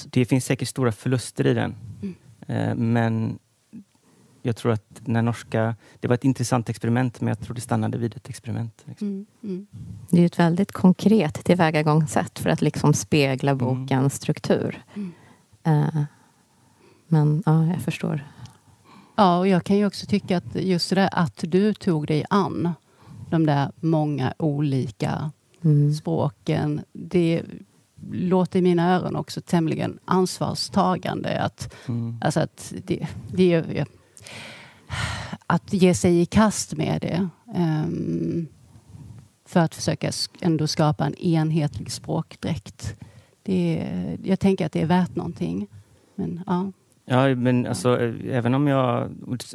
det 0.09 0.25
finns 0.25 0.45
säkert 0.45 0.67
stora 0.67 0.91
förluster 0.91 1.47
i 1.47 1.53
den. 1.53 1.75
Mm. 2.01 2.93
Men 2.93 3.39
jag 4.45 4.55
tror 4.55 4.71
att 4.71 5.01
när 5.05 5.21
norska... 5.21 5.75
Det 5.99 6.07
var 6.07 6.15
ett 6.15 6.23
intressant 6.23 6.69
experiment 6.69 7.21
men 7.21 7.27
jag 7.27 7.39
tror 7.39 7.55
det 7.55 7.61
stannade 7.61 7.97
vid 7.97 8.15
ett 8.15 8.29
experiment. 8.29 8.83
Liksom. 8.85 9.07
Mm, 9.07 9.25
mm. 9.43 9.67
Det 10.09 10.21
är 10.21 10.25
ett 10.25 10.39
väldigt 10.39 10.71
konkret 10.71 11.43
tillvägagångssätt 11.45 12.39
för 12.39 12.49
att 12.49 12.61
liksom 12.61 12.93
spegla 12.93 13.55
bokens 13.55 14.13
struktur. 14.13 14.83
Mm. 14.93 15.11
Eh, 15.63 16.03
men 17.07 17.43
ja, 17.45 17.65
jag 17.65 17.81
förstår. 17.81 18.23
Ja, 19.15 19.39
och 19.39 19.47
jag 19.47 19.63
kan 19.63 19.77
ju 19.77 19.85
också 19.85 20.05
tycka 20.05 20.37
att 20.37 20.55
just 20.55 20.89
det 20.89 20.95
där 20.95 21.09
att 21.11 21.43
du 21.47 21.73
tog 21.73 22.07
dig 22.07 22.25
an 22.29 22.69
de 23.29 23.45
där 23.45 23.71
många 23.75 24.33
olika 24.37 25.31
Mm. 25.65 25.93
språken, 25.93 26.81
det 26.93 27.41
låter 28.11 28.59
i 28.59 28.61
mina 28.61 28.95
öron 28.95 29.15
också 29.15 29.41
tämligen 29.41 29.99
ansvarstagande. 30.05 31.41
Att, 31.41 31.73
Mm. 31.87 32.17
alltså 32.21 32.39
att, 32.39 32.73
det, 32.85 33.07
det 33.31 33.53
är, 33.53 33.85
att 35.47 35.73
ge 35.73 35.93
sig 35.93 36.21
i 36.21 36.25
kast 36.25 36.73
med 36.77 37.01
det. 37.01 37.27
ehm, 37.55 38.47
för 39.45 39.59
att 39.59 39.75
försöka 39.75 40.11
ändå 40.41 40.67
skapa 40.67 41.05
en 41.05 41.15
enhetlig 41.15 41.91
språkdräkt. 41.91 42.95
Det, 43.43 43.79
är- 43.79 44.17
jag 44.23 44.39
tänker 44.39 44.65
att 44.65 44.71
det 44.71 44.81
är 44.81 44.85
värt 44.85 45.15
någonting. 45.15 45.67
Men, 46.15 46.41
ja. 46.47 46.71
Ja, 47.05 47.35
men 47.35 47.67
alltså, 47.67 48.01
eh, 48.01 48.35
även 48.37 48.53
om 48.53 48.67
jag... 48.67 49.09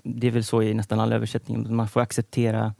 Det 0.04 0.26
är 0.26 0.30
väl 0.30 0.44
så 0.44 0.62
i 0.62 0.74
nästan 0.74 1.00
alla 1.00 1.16
översättningar. 1.16 1.70
Man 1.70 1.88
får 1.88 2.00
acceptera 2.00 2.74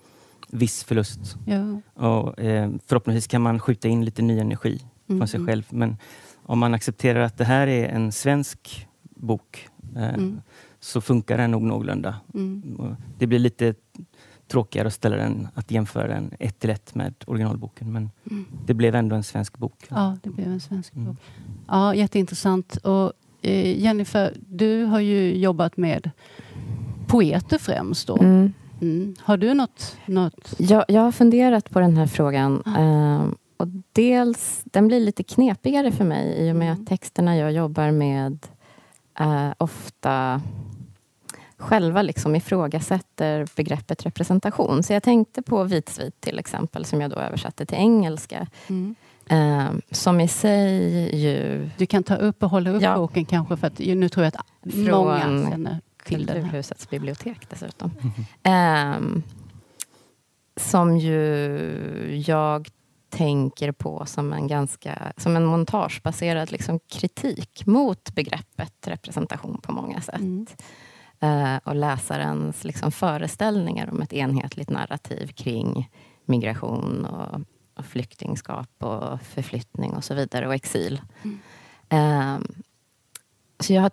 viss 0.51 0.85
förlust. 0.85 1.37
Ja. 1.47 1.81
Och, 2.09 2.41
eh, 2.41 2.71
förhoppningsvis 2.87 3.27
kan 3.27 3.43
man 3.43 3.61
skjuta 3.61 3.89
in 3.89 4.05
lite 4.05 4.23
ny 4.23 4.39
energi 4.39 4.83
Mm, 5.09 5.21
från 5.21 5.29
sig 5.29 5.45
själv. 5.47 5.67
Men 5.71 5.97
om 6.43 6.59
man 6.59 6.75
accepterar 6.75 7.21
att 7.21 7.39
det 7.39 7.45
här 7.45 7.67
är 7.67 7.89
en 7.89 8.13
svensk 8.13 8.87
bok 9.03 9.69
eh, 9.97 10.09
Mm. 10.09 10.41
Så 10.81 11.01
funkar 11.01 11.39
den 11.39 11.51
nog 11.51 11.63
någorlunda. 11.63 12.17
Mm. 12.35 12.97
Det 13.19 13.27
blir 13.27 13.39
lite 13.39 13.75
tråkigare 14.49 14.87
att 14.89 14.95
ställa 14.95 15.17
den, 15.17 15.49
att 15.55 15.71
jämföra 15.71 16.09
den 16.09 16.31
ett 16.39 16.59
till 16.59 16.71
ett 16.71 16.95
med 16.95 17.15
originalboken. 17.27 17.93
Men 17.93 18.11
Mm. 18.31 18.45
det 18.67 18.75
blev 18.75 18.95
ändå 18.95 19.17
en 19.17 19.23
svensk 19.23 19.59
bok. 19.59 19.85
Ja, 19.89 20.17
det 20.23 20.31
blev 20.31 20.47
en 20.47 20.61
svensk 20.61 20.95
Mm. 20.95 21.07
bok. 21.07 21.17
Ja, 21.69 21.95
jätteintressant. 21.95 22.77
Och, 22.77 23.13
eh, 23.43 23.79
Jennifer, 23.81 24.35
du 24.49 24.85
har 24.85 25.01
ju 25.01 25.37
jobbat 25.39 25.77
med 25.77 26.11
poeter 27.07 27.59
främst. 27.59 28.07
Då. 28.07 28.17
Mm. 28.17 28.53
Mm. 28.81 29.15
Har 29.21 29.37
du 29.37 29.55
något... 29.55 29.97
något? 30.07 30.55
Jag, 30.59 30.85
jag 30.89 31.01
har 31.03 31.13
funderat 31.13 31.71
på 31.71 31.81
den 31.81 31.97
här 31.97 32.07
frågan. 32.07 32.63
Ja. 32.65 32.77
ehm, 32.77 33.35
och 33.57 33.69
dels, 33.93 34.61
den 34.65 34.89
blir 34.89 35.01
lite 35.01 35.23
knepigare 35.23 35.93
för 35.93 36.05
mig 36.05 36.49
i 36.49 36.53
och 36.53 36.57
med 36.57 36.69
Mm. 36.71 36.83
att 36.83 36.89
texterna 36.89 37.37
jag 37.37 37.53
jobbar 37.53 37.91
med 37.91 38.47
eh, 39.21 39.51
ofta 39.59 40.43
själva 41.57 42.03
liksom 42.03 42.37
ifrågasätter 42.37 43.47
begreppet 43.57 44.07
representation. 44.07 44.83
Så 44.83 44.93
jag 44.93 45.03
tänkte 45.03 45.43
på 45.43 45.65
Vitsvit 45.65 46.21
till 46.21 46.39
exempel, 46.39 46.85
som 46.85 47.01
jag 47.01 47.11
då 47.11 47.17
översatte 47.17 47.67
till 47.67 47.77
engelska. 47.79 48.47
Mm. 48.69 48.95
ehm, 49.29 49.81
som 49.91 50.21
i 50.21 50.29
sig 50.29 51.17
ju 51.17 51.71
Du 51.77 51.87
kan 51.87 52.03
ta 52.03 52.15
upp 52.17 52.43
och 52.43 52.51
hålla 52.51 52.71
upp 52.71 52.83
Ja. 52.83 52.97
boken 52.97 53.25
kanske, 53.25 53.57
för 53.57 53.67
att 53.67 53.79
nu 53.79 54.09
tror 54.09 54.25
jag 54.25 54.35
att 54.37 54.73
Från 54.73 54.91
många 54.91 55.21
känner 55.51 55.81
till 56.05 56.27
den. 56.27 56.37
Kulturhusets 56.43 56.91
bibliotek 56.91 57.51
dessutom. 57.51 57.91
Ehm, 58.43 59.23
som 60.57 60.99
ju 60.99 62.23
jag 62.27 62.69
tänker 63.11 63.73
på 63.73 64.07
som 64.07 64.33
en 64.33 64.47
ganska 64.47 65.13
som 65.17 65.37
en 65.37 65.45
montagebaserad 65.45 66.53
liksom 66.53 66.81
kritik 66.89 67.67
mot 67.67 68.15
begreppet 68.15 68.89
representation 68.89 69.61
på 69.63 69.73
många 69.73 70.01
sätt. 70.01 70.21
Mm. 70.21 70.47
Eh, 71.21 71.61
och 71.65 71.75
läsarens 71.75 72.65
liksom 72.65 72.93
föreställningar 72.93 73.91
om 73.91 74.03
ett 74.03 74.13
enhetligt 74.13 74.71
narrativ 74.71 75.27
kring 75.27 75.91
migration 76.25 77.05
och, 77.05 77.41
och 77.75 77.85
flyktingskap 77.85 78.71
och 78.79 79.23
förflyttning 79.23 79.93
och 79.93 80.05
så 80.05 80.15
vidare 80.15 80.47
och 80.47 80.55
exil. 80.55 81.01
Ehm, 81.89 82.47
så 83.61 83.73
jag 83.73 83.83
har, 83.83 83.91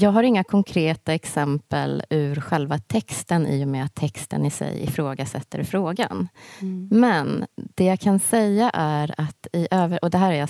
jag 0.00 0.10
har 0.10 0.22
inga 0.22 0.44
konkreta 0.44 1.14
exempel 1.14 2.02
ur 2.10 2.40
själva 2.40 2.78
texten 2.78 3.46
i 3.46 3.64
och 3.64 3.68
med 3.68 3.84
att 3.84 3.94
texten 3.94 4.46
i 4.46 4.50
sig 4.50 4.82
ifrågasätter 4.82 5.64
frågan. 5.64 6.28
Mm. 6.60 6.88
Men 6.90 7.46
det 7.56 7.84
jag 7.84 8.00
kan 8.00 8.20
säga 8.20 8.70
är 8.74 9.14
att 9.16 9.46
i 9.52 9.68
över... 9.70 10.04
Och 10.04 10.10
det 10.10 10.18
här 10.18 10.26
har 10.26 10.32
jag 10.32 10.48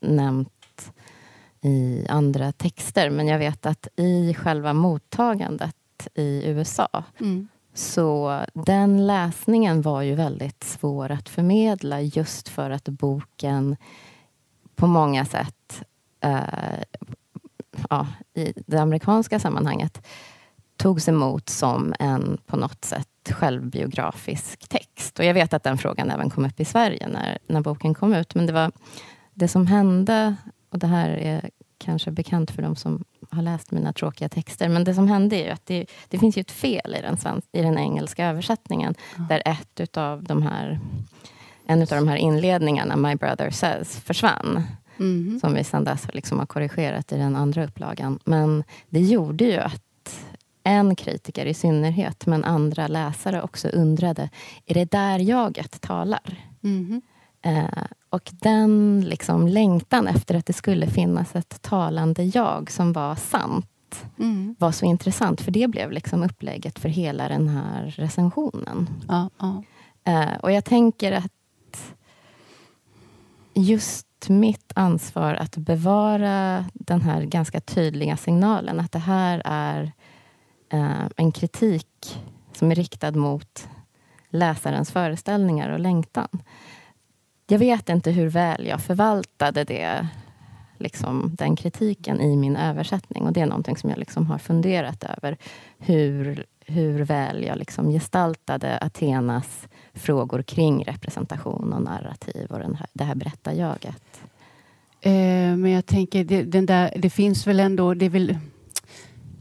nämnt 0.00 0.92
i 1.62 2.06
andra 2.08 2.52
texter, 2.52 3.10
men 3.10 3.28
jag 3.28 3.38
vet 3.38 3.66
att 3.66 3.88
i 3.96 4.34
själva 4.34 4.72
mottagandet 4.72 5.74
i 6.14 6.42
USA 6.46 7.04
Mm. 7.20 7.48
så 7.74 8.40
den 8.54 9.06
läsningen 9.06 9.82
var 9.82 10.02
ju 10.02 10.14
väldigt 10.14 10.64
svår 10.64 11.10
att 11.10 11.28
förmedla 11.28 12.00
just 12.00 12.48
för 12.48 12.70
att 12.70 12.88
boken 12.88 13.76
på 14.74 14.86
många 14.86 15.24
sätt 15.24 15.82
eh, 16.20 16.82
ja, 17.90 18.06
i 18.34 18.52
det 18.66 18.78
amerikanska 18.78 19.38
sammanhanget 19.38 20.06
togs 20.76 21.08
emot 21.08 21.48
som 21.48 21.94
en 21.98 22.38
på 22.46 22.56
något 22.56 22.84
sätt 22.84 23.08
självbiografisk 23.30 24.68
text. 24.68 25.18
Och 25.18 25.24
jag 25.24 25.34
vet 25.34 25.54
att 25.54 25.62
den 25.62 25.78
frågan 25.78 26.10
även 26.10 26.30
kom 26.30 26.44
upp 26.44 26.60
i 26.60 26.64
Sverige 26.64 27.08
när, 27.08 27.38
när 27.46 27.60
boken 27.60 27.94
kom 27.94 28.14
ut. 28.14 28.34
Men 28.34 28.46
det 28.46 28.52
var 28.52 28.72
det 29.34 29.48
som 29.48 29.66
hände, 29.66 30.36
och 30.70 30.78
det 30.78 30.86
här 30.86 31.08
är 31.08 31.50
kanske 31.78 32.10
bekant 32.10 32.50
för 32.50 32.62
de 32.62 32.76
som 32.76 33.04
har 33.30 33.42
läst 33.42 33.70
mina 33.70 33.92
tråkiga 33.92 34.28
texter. 34.28 34.68
Men 34.68 34.84
det 34.84 34.94
som 34.94 35.08
hände 35.08 35.36
är 35.36 35.44
ju 35.44 35.50
att 35.50 35.66
det, 35.66 35.86
det 36.08 36.18
finns 36.18 36.36
ju 36.36 36.40
ett 36.40 36.50
fel 36.50 36.96
i 36.98 37.02
den, 37.02 37.16
svensk, 37.16 37.48
i 37.52 37.62
den 37.62 37.78
engelska 37.78 38.26
översättningen. 38.26 38.94
Mm. 39.16 39.28
Där 39.28 39.42
ett 39.44 39.80
utav 39.80 40.24
de 40.24 40.42
här, 40.42 40.80
en 41.66 41.82
av 41.82 41.86
de 41.86 42.08
här 42.08 42.16
inledningarna, 42.16 42.96
My 42.96 43.14
brother 43.14 43.50
says, 43.50 44.00
försvann. 44.00 44.62
Mm. 44.98 45.40
Som 45.40 45.54
vi 45.54 45.64
sedan 45.64 45.84
dess 45.84 46.08
liksom 46.12 46.38
har 46.38 46.46
korrigerat 46.46 47.12
i 47.12 47.16
den 47.16 47.36
andra 47.36 47.64
upplagan. 47.64 48.18
Men 48.24 48.64
det 48.88 49.00
gjorde 49.00 49.44
ju 49.44 49.56
att 49.56 49.82
en 50.64 50.96
kritiker 50.96 51.46
i 51.46 51.54
synnerhet, 51.54 52.26
men 52.26 52.44
andra 52.44 52.86
läsare 52.86 53.42
också 53.42 53.68
undrade, 53.68 54.30
är 54.66 54.74
det 54.74 54.90
där 54.90 55.18
jaget 55.18 55.80
talar? 55.80 56.50
Mm. 56.62 57.02
Eh, 57.42 57.84
och 58.10 58.30
den 58.32 59.04
liksom 59.08 59.48
längtan 59.48 60.06
efter 60.06 60.34
att 60.34 60.46
det 60.46 60.52
skulle 60.52 60.86
finnas 60.86 61.36
ett 61.36 61.62
talande 61.62 62.24
jag 62.24 62.70
som 62.70 62.92
var 62.92 63.14
sant 63.14 64.06
mm. 64.18 64.56
var 64.58 64.72
så 64.72 64.86
intressant, 64.86 65.40
för 65.40 65.50
det 65.50 65.68
blev 65.68 65.90
liksom 65.92 66.22
upplägget 66.22 66.78
för 66.78 66.88
hela 66.88 67.28
den 67.28 67.48
här 67.48 67.94
recensionen. 67.96 68.88
Ja, 69.08 69.30
ja. 69.38 69.62
Eh, 70.04 70.36
och 70.42 70.52
jag 70.52 70.64
tänker 70.64 71.12
att 71.12 71.32
just 73.56 74.06
mitt 74.28 74.72
ansvar 74.74 75.34
att 75.34 75.56
bevara 75.56 76.64
den 76.74 77.00
här 77.00 77.22
ganska 77.22 77.60
tydliga 77.60 78.16
signalen 78.16 78.80
att 78.80 78.92
det 78.92 78.98
här 78.98 79.42
är 79.44 79.92
eh, 80.72 81.06
en 81.16 81.32
kritik 81.32 82.20
som 82.52 82.70
är 82.70 82.74
riktad 82.74 83.10
mot 83.10 83.68
läsarens 84.28 84.90
föreställningar 84.90 85.70
och 85.70 85.80
längtan. 85.80 86.28
Jag 87.46 87.58
vet 87.58 87.88
inte 87.88 88.10
hur 88.10 88.28
väl 88.28 88.66
jag 88.66 88.80
förvaltade 88.80 89.64
det, 89.64 90.08
liksom, 90.78 91.30
den 91.38 91.56
kritiken 91.56 92.20
i 92.20 92.36
min 92.36 92.56
översättning. 92.56 93.22
Och 93.22 93.32
Det 93.32 93.40
är 93.40 93.46
någonting 93.46 93.76
som 93.76 93.90
jag 93.90 93.98
liksom 93.98 94.26
har 94.26 94.38
funderat 94.38 95.04
över. 95.04 95.36
Hur, 95.78 96.46
hur 96.60 97.04
väl 97.04 97.44
jag 97.44 97.58
liksom 97.58 97.90
gestaltade 97.90 98.78
Athenas 98.78 99.68
frågor 99.96 100.42
kring 100.42 100.84
representation 100.84 101.72
och 101.72 101.82
narrativ 101.82 102.46
och 102.50 102.58
den 102.58 102.74
här, 102.74 102.86
det 102.92 103.04
här 103.04 103.14
berättarjaget. 103.14 104.20
Eh, 105.00 105.56
men 105.56 105.70
jag 105.70 105.86
tänker, 105.86 106.24
det, 106.24 106.42
den 106.42 106.66
där, 106.66 106.92
det 106.96 107.10
finns 107.10 107.46
väl 107.46 107.60
ändå... 107.60 107.94
Det 107.94 108.08
vill, 108.08 108.38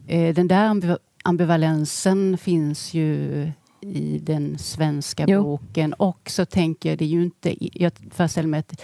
eh, 0.07 0.35
den 0.35 0.47
där 0.47 0.97
ambivalensen 1.23 2.37
finns 2.37 2.93
ju 2.93 3.51
i 3.81 4.19
den 4.19 4.57
svenska 4.57 5.25
jo. 5.27 5.43
boken. 5.43 5.93
Och 5.93 6.29
så 6.29 6.45
tänker 6.45 6.89
jag, 6.89 6.97
det 6.97 7.05
är 7.05 7.09
ju 7.09 7.23
inte... 7.23 7.79
Jag 7.79 7.91
föreställer 8.11 8.47
mig 8.47 8.59
att 8.59 8.81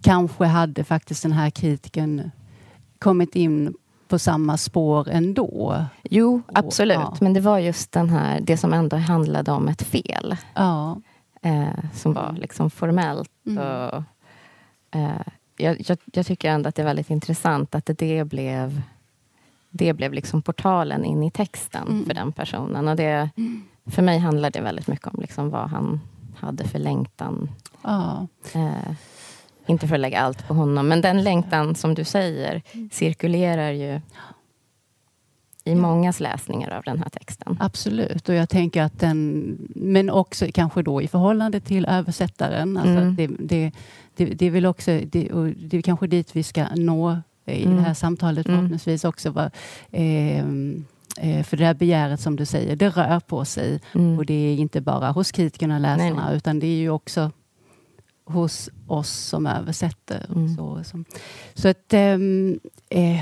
kanske 0.00 0.44
hade 0.44 0.84
faktiskt 0.84 1.22
den 1.22 1.32
här 1.32 1.50
kritiken 1.50 2.30
kommit 2.98 3.36
in 3.36 3.74
på 4.08 4.18
samma 4.18 4.56
spår 4.56 5.08
ändå. 5.08 5.84
Jo, 6.02 6.42
absolut. 6.52 6.96
Ja. 6.96 7.16
Men 7.20 7.32
det 7.32 7.40
var 7.40 7.58
just 7.58 7.92
den 7.92 8.10
här, 8.10 8.40
det 8.40 8.56
som 8.56 8.72
ändå 8.72 8.96
handlade 8.96 9.52
om 9.52 9.68
ett 9.68 9.82
fel. 9.82 10.36
Ja. 10.54 11.00
Eh, 11.42 11.90
som 11.94 12.12
var 12.12 12.32
liksom 12.32 12.70
formellt. 12.70 13.30
Mm. 13.46 13.58
Och, 13.58 14.02
eh, 14.90 15.26
jag, 15.56 15.80
jag, 15.88 15.98
jag, 16.04 16.26
tycker 16.26 16.50
ändå 16.50 16.68
att 16.68 16.74
det 16.74 16.82
är 16.82 16.86
väldigt 16.86 17.10
intressant 17.10 17.74
att 17.74 17.90
det 17.98 18.24
blev 18.24 18.82
det 19.70 19.92
blev 19.92 20.12
liksom 20.12 20.42
portalen 20.42 21.04
in 21.04 21.22
i 21.22 21.30
texten 21.30 21.88
mm. 21.88 22.06
för 22.06 22.14
den 22.14 22.32
personen. 22.32 22.88
Och 22.88 22.96
det, 22.96 23.30
mm. 23.36 23.64
För 23.86 24.02
mig 24.02 24.18
handlar 24.18 24.50
det 24.50 24.60
väldigt 24.60 24.86
mycket 24.86 25.06
om 25.06 25.20
liksom 25.20 25.50
vad 25.50 25.70
han 25.70 26.00
hade 26.36 26.64
för 26.64 26.78
längtan. 26.78 27.50
Ja. 27.82 28.26
Eh, 28.54 28.94
inte 29.66 29.88
för 29.88 29.94
att 29.94 30.00
lägga 30.00 30.20
allt 30.20 30.48
på 30.48 30.54
honom, 30.54 30.88
men 30.88 31.00
den 31.00 31.24
längtan 31.24 31.74
som 31.74 31.94
du 31.94 32.04
säger 32.04 32.62
cirkulerar 32.90 33.70
ju 33.70 34.00
i 35.66 35.74
mångas 35.74 36.20
läsningar 36.20 36.70
av 36.70 36.82
den 36.82 36.98
här 36.98 37.08
texten. 37.08 37.56
Absolut, 37.60 38.28
och 38.28 38.34
jag 38.34 38.48
tänker 38.48 38.82
att 38.82 39.00
den, 39.00 39.56
men 39.74 40.10
också 40.10 40.46
kanske 40.54 40.82
då 40.82 41.02
i 41.02 41.08
förhållande 41.08 41.60
till 41.60 41.86
översättaren. 41.86 42.76
Alltså 42.76 43.00
mm. 43.00 43.16
det, 43.16 43.26
det, 43.26 43.72
det, 44.16 44.24
det, 44.24 44.50
väl 44.50 44.66
också, 44.66 45.00
det, 45.06 45.32
och 45.32 45.46
det 45.46 45.76
är 45.76 45.82
kanske 45.82 46.06
dit 46.06 46.36
vi 46.36 46.42
ska 46.42 46.66
nå 46.74 47.18
i 47.46 47.64
mm. 47.64 47.76
det 47.76 47.82
här 47.82 47.94
samtalet 47.94 48.48
mm. 48.48 48.58
förhoppningsvis 48.58 49.04
också. 49.04 49.30
Var, 49.30 49.50
eh, 49.90 50.38
eh, 50.38 51.42
för 51.44 51.56
det 51.56 51.64
där 51.64 51.74
begäret 51.74 52.20
som 52.20 52.36
du 52.36 52.46
säger, 52.46 52.76
det 52.76 52.88
rör 52.88 53.20
på 53.20 53.44
sig. 53.44 53.80
Mm. 53.94 54.18
Och 54.18 54.26
det 54.26 54.34
är 54.34 54.56
inte 54.56 54.80
bara 54.80 55.10
hos 55.10 55.32
kritikerna 55.32 55.74
och 55.74 55.80
läsarna, 55.80 56.04
nej, 56.04 56.24
nej. 56.26 56.36
utan 56.36 56.58
det 56.60 56.66
är 56.66 56.76
ju 56.76 56.90
också 56.90 57.30
hos 58.26 58.70
oss 58.86 59.10
som 59.10 59.46
översätter. 59.46 60.26
Mm. 60.34 60.56
Så, 60.56 60.84
så. 60.84 61.04
så 61.54 61.68
att, 61.68 61.92
ehm, 61.92 62.60
eh, 62.88 63.20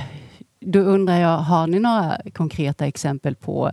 då 0.60 0.78
undrar 0.78 1.20
jag, 1.20 1.38
har 1.38 1.66
ni 1.66 1.78
några 1.78 2.20
konkreta 2.32 2.86
exempel 2.86 3.34
på 3.34 3.72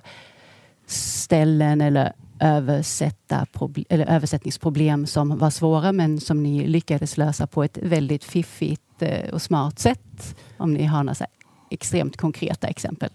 ställen 0.85 1.81
eller 1.81 2.13
översätta 2.39 3.45
eller 3.89 4.05
översättningsproblem 4.05 5.05
som 5.05 5.37
var 5.37 5.49
svåra 5.49 5.91
men 5.91 6.19
som 6.19 6.43
ni 6.43 6.67
lyckades 6.67 7.17
lösa 7.17 7.47
på 7.47 7.63
ett 7.63 7.77
väldigt 7.81 8.23
fiffigt 8.23 9.01
eh, 9.01 9.33
och 9.33 9.41
smart 9.41 9.79
sätt? 9.79 10.35
Om 10.57 10.73
ni 10.73 10.85
har 10.85 11.03
några 11.03 11.15
så 11.15 11.25
extremt 11.69 12.17
konkreta 12.17 12.67
exempel. 12.67 13.09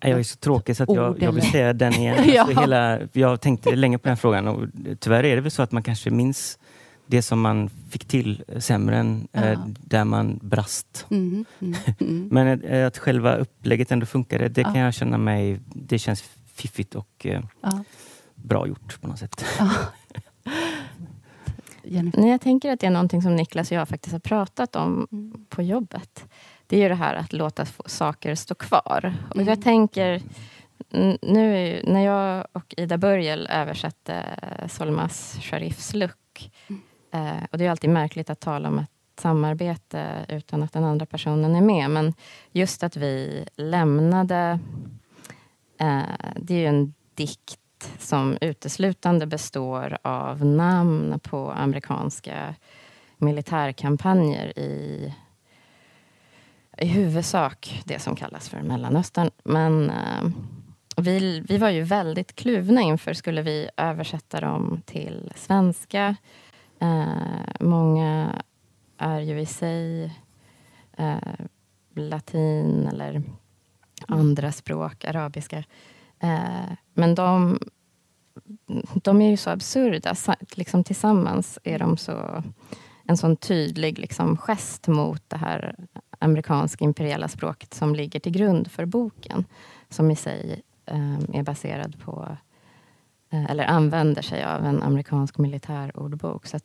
Jag 0.00 0.18
är 0.18 0.22
så 0.22 0.36
tråkig 0.36 0.76
så 0.76 0.82
att 0.82 0.94
jag, 0.94 1.22
jag 1.22 1.32
vill 1.32 1.50
säga 1.50 1.72
den 1.72 1.92
igen. 1.92 2.14
Alltså, 2.18 2.34
ja. 2.34 2.60
hela, 2.60 3.00
jag 3.12 3.40
tänkte 3.40 3.76
länge 3.76 3.98
på 3.98 4.08
den 4.08 4.16
frågan 4.16 4.48
och 4.48 4.68
tyvärr 5.00 5.24
är 5.24 5.36
det 5.36 5.42
väl 5.42 5.50
så 5.50 5.62
att 5.62 5.72
man 5.72 5.82
kanske 5.82 6.10
minns 6.10 6.58
det 7.06 7.22
som 7.22 7.40
man 7.40 7.70
fick 7.90 8.04
till 8.04 8.44
sämre 8.58 8.96
än 8.96 9.28
ja. 9.32 9.44
eh, 9.44 9.60
där 9.66 10.04
man 10.04 10.38
brast. 10.42 11.06
Mm, 11.10 11.44
mm, 11.60 11.74
mm. 12.00 12.28
Men 12.32 12.62
eh, 12.62 12.86
att 12.86 12.98
själva 12.98 13.36
upplägget 13.36 13.92
ändå 13.92 14.06
funkade, 14.06 14.48
det 14.48 14.60
ja. 14.60 14.72
kan 14.72 14.80
jag 14.80 14.94
känna 14.94 15.18
mig... 15.18 15.60
Det 15.66 15.98
känns 15.98 16.24
fiffigt 16.54 16.94
och 16.94 17.26
eh, 17.26 17.42
ja. 17.60 17.84
bra 18.34 18.66
gjort 18.66 19.00
på 19.00 19.08
något 19.08 19.18
sätt. 19.18 19.44
Nej, 21.86 22.30
jag 22.30 22.40
tänker 22.40 22.72
att 22.72 22.80
det 22.80 22.86
är 22.86 22.90
någonting 22.90 23.22
som 23.22 23.36
Niklas 23.36 23.70
och 23.70 23.76
jag 23.76 23.88
faktiskt 23.88 24.12
har 24.12 24.20
pratat 24.20 24.76
om 24.76 25.08
mm. 25.12 25.46
på 25.48 25.62
jobbet. 25.62 26.24
Det 26.66 26.76
är 26.76 26.80
ju 26.80 26.88
det 26.88 26.94
här 26.94 27.14
att 27.14 27.32
låta 27.32 27.66
saker 27.86 28.34
stå 28.34 28.54
kvar. 28.54 29.14
Och 29.30 29.40
jag 29.40 29.48
mm. 29.48 29.62
tänker, 29.62 30.22
nu 31.22 31.80
när 31.84 32.00
jag 32.00 32.46
och 32.52 32.74
Ida 32.76 32.98
Börjel 32.98 33.46
översatte 33.46 34.24
Solmas 34.68 35.38
Sharifs 35.40 35.94
Luck. 35.94 36.52
Mm. 36.68 36.82
Eh, 37.14 37.44
och 37.52 37.58
det 37.58 37.66
är 37.66 37.70
alltid 37.70 37.90
märkligt 37.90 38.30
att 38.30 38.40
tala 38.40 38.68
om 38.68 38.78
ett 38.78 38.90
samarbete 39.20 40.26
utan 40.28 40.62
att 40.62 40.72
den 40.72 40.84
andra 40.84 41.06
personen 41.06 41.56
är 41.56 41.60
med. 41.60 41.90
Men 41.90 42.14
just 42.52 42.82
att 42.82 42.96
vi 42.96 43.44
lämnade... 43.56 44.58
Eh, 45.78 46.02
det 46.36 46.54
är 46.54 46.58
ju 46.58 46.66
en 46.66 46.94
dikt 47.14 47.58
som 47.98 48.38
uteslutande 48.40 49.26
består 49.26 49.98
av 50.02 50.44
namn 50.44 51.20
på 51.22 51.50
amerikanska 51.50 52.54
militärkampanjer 53.16 54.58
i, 54.58 55.14
i 56.78 56.86
huvudsak 56.86 57.82
det 57.84 57.98
som 57.98 58.16
kallas 58.16 58.48
för 58.48 58.62
Mellanöstern. 58.62 59.30
Men 59.44 59.90
eh, 59.90 60.30
vi, 60.96 61.40
vi 61.40 61.58
var 61.58 61.70
ju 61.70 61.82
väldigt 61.82 62.34
kluvna 62.34 62.80
inför, 62.80 63.12
skulle 63.12 63.42
vi 63.42 63.68
översätta 63.76 64.40
dem 64.40 64.82
till 64.84 65.32
svenska? 65.36 66.16
Eh, 66.84 67.54
många 67.60 68.42
är 68.98 69.20
ju 69.20 69.40
i 69.40 69.46
sig 69.46 70.04
eh, 70.96 71.18
latin 71.94 72.86
eller 72.86 73.22
andra 74.06 74.52
språk, 74.52 75.04
arabiska. 75.04 75.64
Eh, 76.18 76.72
men 76.94 77.14
de, 77.14 77.58
de 78.94 79.22
är 79.22 79.30
ju 79.30 79.36
så 79.36 79.50
absurda. 79.50 80.14
Liksom 80.54 80.84
tillsammans 80.84 81.58
är 81.64 81.78
de 81.78 81.96
så, 81.96 82.42
en 83.04 83.16
sån 83.16 83.36
tydlig 83.36 83.98
liksom, 83.98 84.36
gest 84.36 84.88
mot 84.88 85.30
det 85.30 85.36
här 85.36 85.76
amerikanska 86.18 86.84
imperiella 86.84 87.28
språket 87.28 87.74
som 87.74 87.94
ligger 87.94 88.20
till 88.20 88.32
grund 88.32 88.70
för 88.70 88.84
boken. 88.84 89.44
Som 89.88 90.10
i 90.10 90.16
sig 90.16 90.62
eh, 90.86 91.18
är 91.32 91.42
baserad 91.42 92.00
på, 92.00 92.26
eh, 92.30 92.36
eller 93.34 93.64
använder 93.64 94.22
sig 94.22 94.44
av 94.44 94.64
en 94.64 94.82
amerikansk 94.82 95.38
militärordbok. 95.38 96.46
Så 96.46 96.58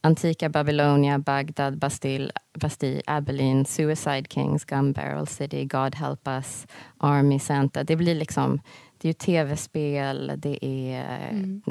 Antika 0.00 0.48
Babylonia, 0.48 1.18
Bagdad, 1.18 1.78
Bastille, 1.78 2.30
Bastille, 2.60 3.02
Abilene, 3.06 3.64
Suicide 3.64 4.24
Kings, 4.30 4.64
Gun 4.64 4.92
Barrel 4.92 5.26
City, 5.26 5.64
God 5.64 5.94
Help 5.94 6.28
Us, 6.28 6.66
Army 6.98 7.38
Santa. 7.38 7.84
Det 7.84 7.96
blir 7.96 8.14
liksom 8.14 8.60
det 8.98 9.08
är 9.08 9.10
ju 9.10 9.12
tv-spel, 9.12 10.32
det 10.36 10.64
är 10.64 11.28
mm. 11.30 11.62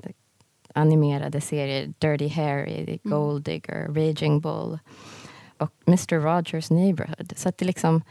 animerade 0.74 1.42
serier. 1.42 1.94
Dirty 2.00 2.28
Harry, 2.28 2.84
mm. 2.84 3.00
Gold 3.04 3.44
Digger, 3.44 3.88
Raging 3.88 4.42
Bull 4.42 4.80
och 5.58 5.72
Mr 5.88 6.20
Rogers 6.20 6.70
Neighborhood. 6.70 7.34
Så 7.36 7.50
att 7.50 7.58
det 7.58 7.66
liksom... 7.66 8.02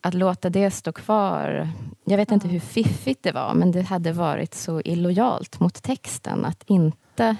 Att 0.00 0.14
låta 0.14 0.50
det 0.50 0.70
stå 0.70 0.92
kvar. 0.92 1.68
Jag 2.04 2.16
vet 2.16 2.32
inte 2.32 2.48
hur 2.48 2.60
fiffigt 2.60 3.22
det 3.22 3.32
var, 3.32 3.54
men 3.54 3.72
det 3.72 3.82
hade 3.82 4.12
varit 4.12 4.54
så 4.54 4.80
illojalt 4.80 5.60
mot 5.60 5.82
texten 5.82 6.44
att 6.44 6.62
inte 6.66 7.36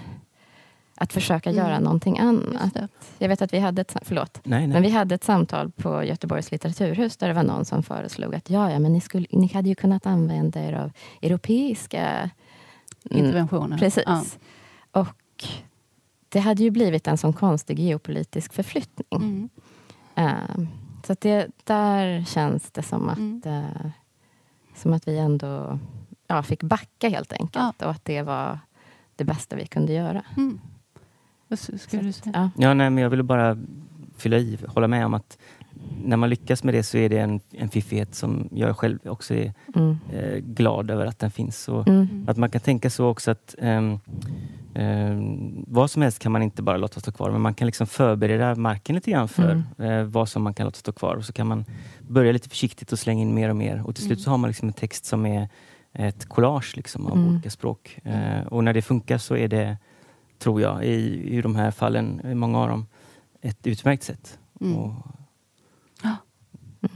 att 1.01 1.13
försöka 1.13 1.51
Mm. 1.51 1.65
göra 1.65 1.79
någonting 1.81 2.19
annat. 2.19 2.77
Jag 3.19 3.29
vet 3.29 3.43
att 3.43 3.53
vi 3.53 3.59
hade 3.59 3.81
ett, 3.81 3.97
förlåt, 4.03 4.41
Nej, 4.45 4.59
nej. 4.61 4.69
men 4.69 4.83
vi 4.83 4.91
hade 4.91 5.15
ett 5.15 5.25
samtal 5.25 5.71
på 5.71 6.05
Göteborgs 6.05 6.51
litteraturhus 6.53 7.17
där 7.17 7.29
det 7.29 7.35
var 7.35 7.43
någon 7.43 7.65
som 7.65 7.83
föreslog 7.83 8.35
att 8.35 8.51
ja, 8.51 8.71
ja 8.73 8.79
men 8.79 8.93
ni, 8.93 9.01
skulle, 9.01 9.27
ni 9.31 9.47
hade 9.53 9.69
ju 9.69 9.75
kunnat 9.75 10.07
använda 10.07 10.61
er 10.61 10.73
av 10.73 10.91
europeiska 11.23 12.31
mm, 13.11 13.25
Interventioner. 13.25 13.79
Precis. 13.79 14.05
Ja. 14.07 14.25
Och 14.93 15.45
det 16.29 16.41
hade 16.41 16.63
ju 16.63 16.71
blivit 16.71 17.07
en 17.07 17.19
sån 17.19 17.33
konstig 17.33 17.79
geopolitisk 17.79 18.53
förflyttning. 18.53 19.07
Mm. 19.13 19.49
Eh, 20.15 20.67
så 21.09 21.13
att 21.13 21.21
det, 21.21 21.47
där 21.65 22.25
känns 22.25 22.71
det 22.71 22.83
som 22.83 23.09
att, 23.09 23.19
Mm. 23.19 23.43
eh, 23.47 23.91
som 24.77 24.93
att 24.93 25.09
vi 25.09 25.19
ändå 25.19 25.79
ja, 26.27 26.43
fick 26.43 26.63
backa 26.63 27.09
helt 27.09 27.33
enkelt. 27.33 27.83
Och 27.83 27.91
att 27.91 28.05
det 28.05 28.23
var 28.23 28.59
det 29.17 29.25
bästa 29.25 29.57
vi 29.57 29.67
kunde 29.67 29.93
göra. 29.93 30.23
Mm. 30.37 30.61
Vad 31.49 31.59
skulle 31.59 32.03
du 32.03 32.13
säga? 32.13 32.31
att, 32.37 32.51
ja. 32.57 32.69
Ja, 32.69 32.75
nej, 32.75 32.91
men 32.91 33.03
jag 33.03 33.11
ville 33.11 33.23
bara 33.23 33.59
fylla 34.17 34.37
i, 34.37 34.59
hålla 34.69 34.89
med 34.89 35.07
om 35.07 35.15
att 35.15 35.39
när 36.05 36.17
man 36.17 36.31
lyckas 36.31 36.65
med 36.65 36.75
det 36.75 36.83
så 36.83 36.97
är 36.99 37.09
det 37.09 37.19
en, 37.19 37.41
en 37.51 37.69
fiffighet 37.69 38.15
som 38.15 38.49
jag 38.53 38.77
själv 38.77 38.99
också 39.05 39.35
är 39.35 39.53
Mm. 39.75 39.99
eh, 40.13 40.37
glad 40.39 40.91
över 40.91 41.07
att 41.07 41.19
den 41.19 41.31
finns. 41.31 41.69
Och 41.69 41.89
Mm. 41.89 42.25
Att 42.29 42.37
man 42.37 42.51
kan 42.51 42.61
tänka 42.61 42.91
så 42.91 43.07
också 43.09 43.31
att 43.31 43.55
ehm, 43.59 43.99
ehm, 44.75 45.65
vad 45.67 45.91
som 45.91 46.03
helst 46.03 46.19
kan 46.19 46.33
man 46.33 46.43
inte 46.43 46.63
bara 46.63 46.77
låta 46.77 47.01
stå 47.01 47.13
kvar, 47.13 47.31
men 47.31 47.41
man 47.41 47.55
kan 47.55 47.67
liksom 47.67 47.87
förbereda 47.87 48.55
marken 48.55 48.95
lite 48.95 49.11
grann 49.11 49.29
för 49.29 49.63
eh, 49.79 50.03
vad 50.03 50.29
som 50.29 50.43
man 50.43 50.55
kan 50.55 50.65
låta 50.65 50.79
stå 50.79 50.93
kvar. 50.93 51.15
Och 51.17 51.25
så 51.25 51.33
kan 51.33 51.47
man 51.47 51.65
börja 52.09 52.33
lite 52.33 52.49
försiktigt 52.49 52.93
och 52.93 52.99
slänga 52.99 53.23
in 53.23 53.35
mer 53.35 53.49
och 53.49 53.57
mer. 53.57 53.83
Och 53.87 53.95
till 53.95 54.05
slut 54.05 54.19
Mm. 54.19 54.25
så 54.25 54.31
har 54.31 54.39
man 54.39 54.49
liksom 54.49 54.69
en 54.69 54.75
text 54.75 55.05
som 55.05 55.27
är 55.27 55.49
ett 55.93 56.29
collage 56.29 56.77
liksom, 56.77 57.07
av 57.07 57.13
Mm. 57.17 57.29
olika 57.29 57.51
språk. 57.51 57.99
Eh, 58.05 58.41
och 58.47 58.65
när 58.65 58.73
det 58.75 58.83
funkar 58.83 59.19
så 59.19 59.37
är 59.37 59.49
det, 59.49 59.77
tror 60.39 60.61
jag, 60.61 60.85
i, 60.85 61.29
i 61.37 61.43
de 61.43 61.57
här 61.57 61.71
fallen, 61.71 62.21
i 62.25 62.35
många 62.35 62.59
av 62.59 62.69
dem, 62.69 62.87
ett 63.41 63.67
utmärkt 63.67 64.03
sätt. 64.03 64.39
Mm. 64.61 64.77
Och 64.77 64.93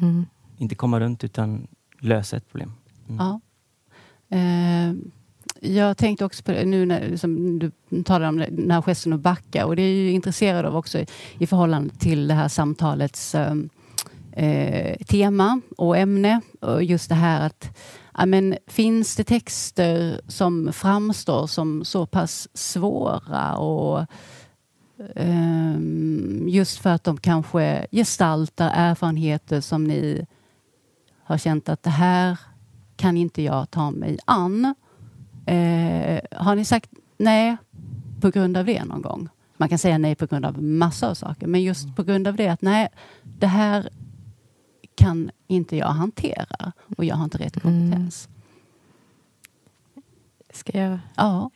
Mm. 0.00 0.26
inte 0.58 0.74
komma 0.74 1.00
runt 1.00 1.24
utan 1.24 1.66
lösa 2.00 2.37
ett 2.37 2.48
problem. 2.50 2.72
Mm. 3.08 3.18
Ja. 3.26 3.40
Jag 5.64 5.96
tänkte 5.96 6.25
också 6.25 6.42
på 6.42 6.53
det 6.53 6.64
nu 6.64 6.87
när 6.87 7.16
som 7.16 7.59
du 7.59 7.70
talade 8.03 8.29
om 8.29 8.37
den 8.57 8.70
här 8.70 8.83
gesten 8.83 9.12
att 9.12 9.20
backa 9.20 9.66
och 9.66 9.77
det 9.77 9.83
är 9.83 10.05
jag 10.05 10.12
intresserad 10.12 10.66
av 10.66 10.77
också 10.77 10.98
i, 11.38 11.46
förhållande 11.46 11.94
till 11.94 12.29
det 12.29 12.35
här 12.35 12.48
samtalets 12.48 13.35
ehm, 13.35 13.68
eh, 14.33 14.96
tema 15.07 15.61
och 15.77 15.96
ämne. 15.96 16.40
Och 16.61 16.85
just 16.85 17.09
det 17.09 17.14
här 17.14 17.46
att 17.46 17.79
ja, 18.18 18.27
men, 18.27 18.57
finns 18.66 19.16
det 19.16 19.25
texter 19.25 20.20
som 20.29 20.72
framstår 20.72 21.46
som 21.46 21.85
så 21.85 22.07
pass 22.07 22.48
svåra 22.55 23.57
och 23.57 24.07
eh, 25.14 25.77
just 26.46 26.79
för 26.79 26.90
att 26.90 27.05
de 27.05 27.16
kanske 27.16 27.87
gestaltar 27.92 28.70
erfarenheter 28.75 29.61
som 29.61 29.85
ni 29.85 30.27
har 31.25 31.38
känt 31.38 31.68
att 31.68 31.83
det 31.83 31.90
här 31.90 32.38
kan 32.96 33.16
inte 33.16 33.42
jag 33.42 33.70
ta 33.70 33.90
mig 33.90 34.18
an. 34.25 34.75
Eh, 35.46 36.20
har 36.33 36.55
ni 36.57 36.64
sagt 36.64 36.90
nej 37.18 37.57
på 38.20 38.31
grund 38.31 38.57
av 38.57 38.64
det 38.66 38.85
någon 38.85 39.02
gång? 39.02 39.28
Man 39.57 39.68
kan 39.68 39.78
säga 39.78 39.98
nej 39.98 40.14
på 40.14 40.26
grund 40.26 40.44
av 40.44 40.62
massa 40.62 41.11
av 41.11 41.14
saker, 41.14 41.46
men 41.46 41.62
just 41.62 41.96
på 41.96 42.02
grund 42.02 42.28
av 42.28 42.37
det 42.37 42.48
att 42.48 42.62
nej, 42.62 42.88
det 43.22 43.46
här 43.46 43.88
kan 44.94 45.31
inte 45.46 45.76
jag 45.76 45.87
hantera 45.88 46.72
och 46.96 47.05
jag 47.05 47.16
har 47.16 47.24
inte 47.24 47.38
rätt 47.38 47.62
kompetens. 47.62 48.28
Ska 50.50 50.78
jag... 50.78 50.98
Ja. 51.16 51.50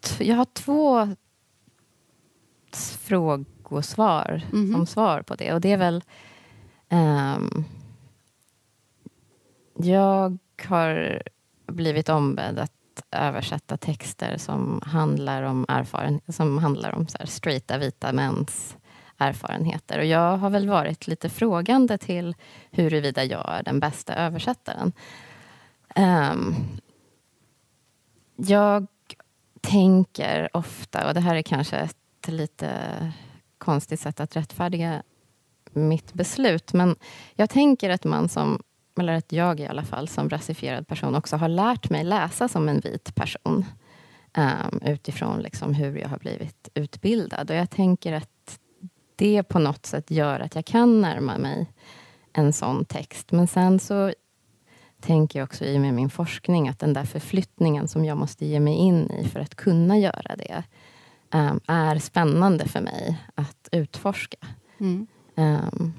T- 0.00 0.24
jag 0.28 0.36
har 0.36 0.44
två 0.44 1.08
frågosvar 2.98 4.42
Mhm. 4.52 4.72
som 4.72 4.86
svar 4.86 5.22
på 5.22 5.34
det. 5.34 5.52
Och 5.52 5.60
det 5.60 5.72
är 5.72 5.76
väl... 5.78 6.04
ehm, 6.88 7.64
jag 9.76 10.38
har 10.68 11.22
blivit 11.66 12.08
ombedd 12.08 12.58
att 12.58 12.72
översätta 13.10 13.76
texter 13.76 14.36
som 14.38 14.82
handlar 14.86 15.42
om, 15.42 15.66
erfaren, 15.68 16.20
som 16.28 16.58
handlar 16.58 16.94
om 16.94 17.06
så 17.06 17.18
här 17.18 17.26
straighta 17.26 17.78
vita 17.78 18.12
mäns 18.12 18.76
erfarenheter. 19.18 19.98
Och 19.98 20.04
jag 20.04 20.36
har 20.36 20.50
väl 20.50 20.68
varit 20.68 21.06
lite 21.06 21.28
frågande 21.28 21.98
till 21.98 22.34
huruvida 22.70 23.24
jag 23.24 23.54
är 23.58 23.62
den 23.62 23.80
bästa 23.80 24.14
översättaren. 24.14 24.92
Um, 25.96 26.54
jag 28.36 28.86
tänker 29.60 30.56
ofta, 30.56 31.08
och 31.08 31.14
det 31.14 31.20
här 31.20 31.34
är 31.34 31.42
kanske 31.42 31.76
ett 31.76 32.28
lite 32.28 32.70
konstigt 33.58 34.00
sätt 34.00 34.20
att 34.20 34.36
rättfärdiga 34.36 35.02
mitt 35.72 36.12
beslut, 36.12 36.72
men 36.72 36.96
jag 37.34 37.50
tänker 37.50 37.90
att 37.90 38.04
man 38.04 38.28
som, 38.28 38.62
eller 38.98 39.12
att 39.12 39.32
jag 39.32 39.60
i 39.60 39.66
alla 39.66 39.84
fall, 39.84 40.08
som 40.08 40.30
rasifierad 40.30 40.88
person 40.88 41.14
också 41.14 41.36
har 41.36 41.48
lärt 41.48 41.90
mig 41.90 42.04
läsa 42.04 42.48
som 42.48 42.68
en 42.68 42.80
vit 42.80 43.14
person. 43.14 43.64
ehm, 44.36 44.80
utifrån 44.84 45.40
liksom 45.40 45.74
hur 45.74 45.96
jag 45.96 46.08
har 46.08 46.18
blivit 46.18 46.68
utbildad. 46.74 47.50
Och 47.50 47.56
jag 47.56 47.70
tänker 47.70 48.12
att 48.12 48.58
det 49.16 49.42
på 49.42 49.58
något 49.58 49.86
sätt 49.86 50.10
gör 50.10 50.40
att 50.40 50.54
jag 50.54 50.64
kan 50.64 51.00
närma 51.00 51.38
mig 51.38 51.66
en 52.32 52.52
sån 52.52 52.84
text. 52.84 53.32
Men 53.32 53.46
sen 53.46 53.78
så 53.80 54.12
tänker 55.00 55.38
jag 55.38 55.46
också 55.46 55.64
i 55.64 55.76
och 55.76 55.80
med 55.80 55.94
min 55.94 56.10
forskning 56.10 56.68
att 56.68 56.78
den 56.78 56.92
där 56.92 57.04
förflyttningen 57.04 57.88
som 57.88 58.04
jag 58.04 58.18
måste 58.18 58.46
ge 58.46 58.60
mig 58.60 58.74
in 58.74 59.10
i 59.10 59.28
för 59.28 59.40
att 59.40 59.54
kunna 59.54 59.98
göra 59.98 60.36
det 60.36 60.62
ehm, 61.30 61.60
är 61.66 61.98
spännande 61.98 62.68
för 62.68 62.80
mig 62.80 63.20
att 63.34 63.68
utforska. 63.72 64.46
Mm. 64.80 65.06
Ehm, 65.36 65.92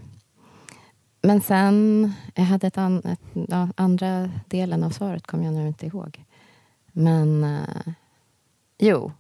men 1.26 1.42
sen, 1.42 2.14
jag 2.36 2.44
hade 2.44 2.68
ett, 2.68 2.78
an, 2.78 3.02
ett 3.06 3.48
ja, 3.50 3.70
andra 3.76 4.30
delen 4.48 4.84
av 4.84 4.90
svaret 4.90 5.28
kommer 5.28 5.46
jag 5.46 5.54
nu 5.54 5.68
inte 5.68 5.86
ihåg. 5.86 6.24
Men 6.92 7.44
eh, 7.44 7.94
jo, 8.78 9.12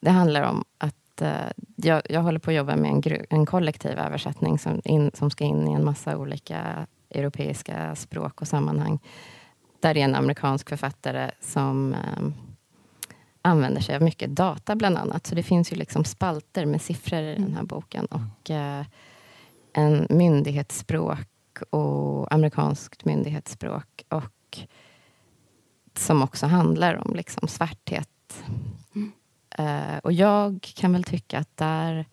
det 0.00 0.10
handlar 0.10 0.42
om 0.42 0.64
att 0.78 1.22
eh, 1.22 1.50
jag, 1.76 2.02
jag 2.08 2.20
håller 2.20 2.38
på 2.38 2.50
att 2.50 2.56
jobba 2.56 2.76
med 2.76 2.90
en, 2.90 3.00
gru, 3.00 3.24
en 3.30 3.46
kollektiv 3.46 3.98
översättning 3.98 4.58
som, 4.58 4.80
in, 4.84 5.10
som 5.14 5.30
ska 5.30 5.44
in 5.44 5.68
i 5.68 5.72
en 5.72 5.84
massa 5.84 6.16
olika 6.16 6.86
europeiska 7.10 7.96
språk 7.96 8.40
och 8.40 8.48
sammanhang. 8.48 8.98
Där 9.80 9.94
det 9.94 10.00
är 10.00 10.04
en 10.04 10.14
amerikansk 10.14 10.68
författare 10.68 11.30
som 11.40 11.94
eh, 11.94 12.28
använder 13.42 13.80
sig 13.80 13.96
av 13.96 14.02
mycket 14.02 14.30
data 14.30 14.76
bland 14.76 14.98
annat. 14.98 15.26
Så 15.26 15.34
det 15.34 15.42
finns 15.42 15.72
ju 15.72 15.76
liksom 15.76 16.04
spalter 16.04 16.66
med 16.66 16.82
siffror 16.82 17.20
i 17.20 17.34
den 17.34 17.54
här 17.54 17.62
boken. 17.62 18.06
Och 18.06 18.50
eh, 18.50 18.84
en 19.78 20.06
myndighetsspråk 20.10 21.62
och 21.70 22.32
amerikanskt 22.34 23.04
myndighetsspråk. 23.04 24.04
Och 24.08 24.58
som 25.96 26.22
också 26.22 26.46
handlar 26.46 26.94
om 26.94 27.14
liksom 27.14 27.48
svarthet. 27.48 28.42
Eh, 29.50 29.98
och 30.02 30.12
jag 30.12 30.72
kan 30.76 30.92
väl 30.92 31.04
tycka 31.04 31.38
att 31.38 31.56
där, 31.56 32.06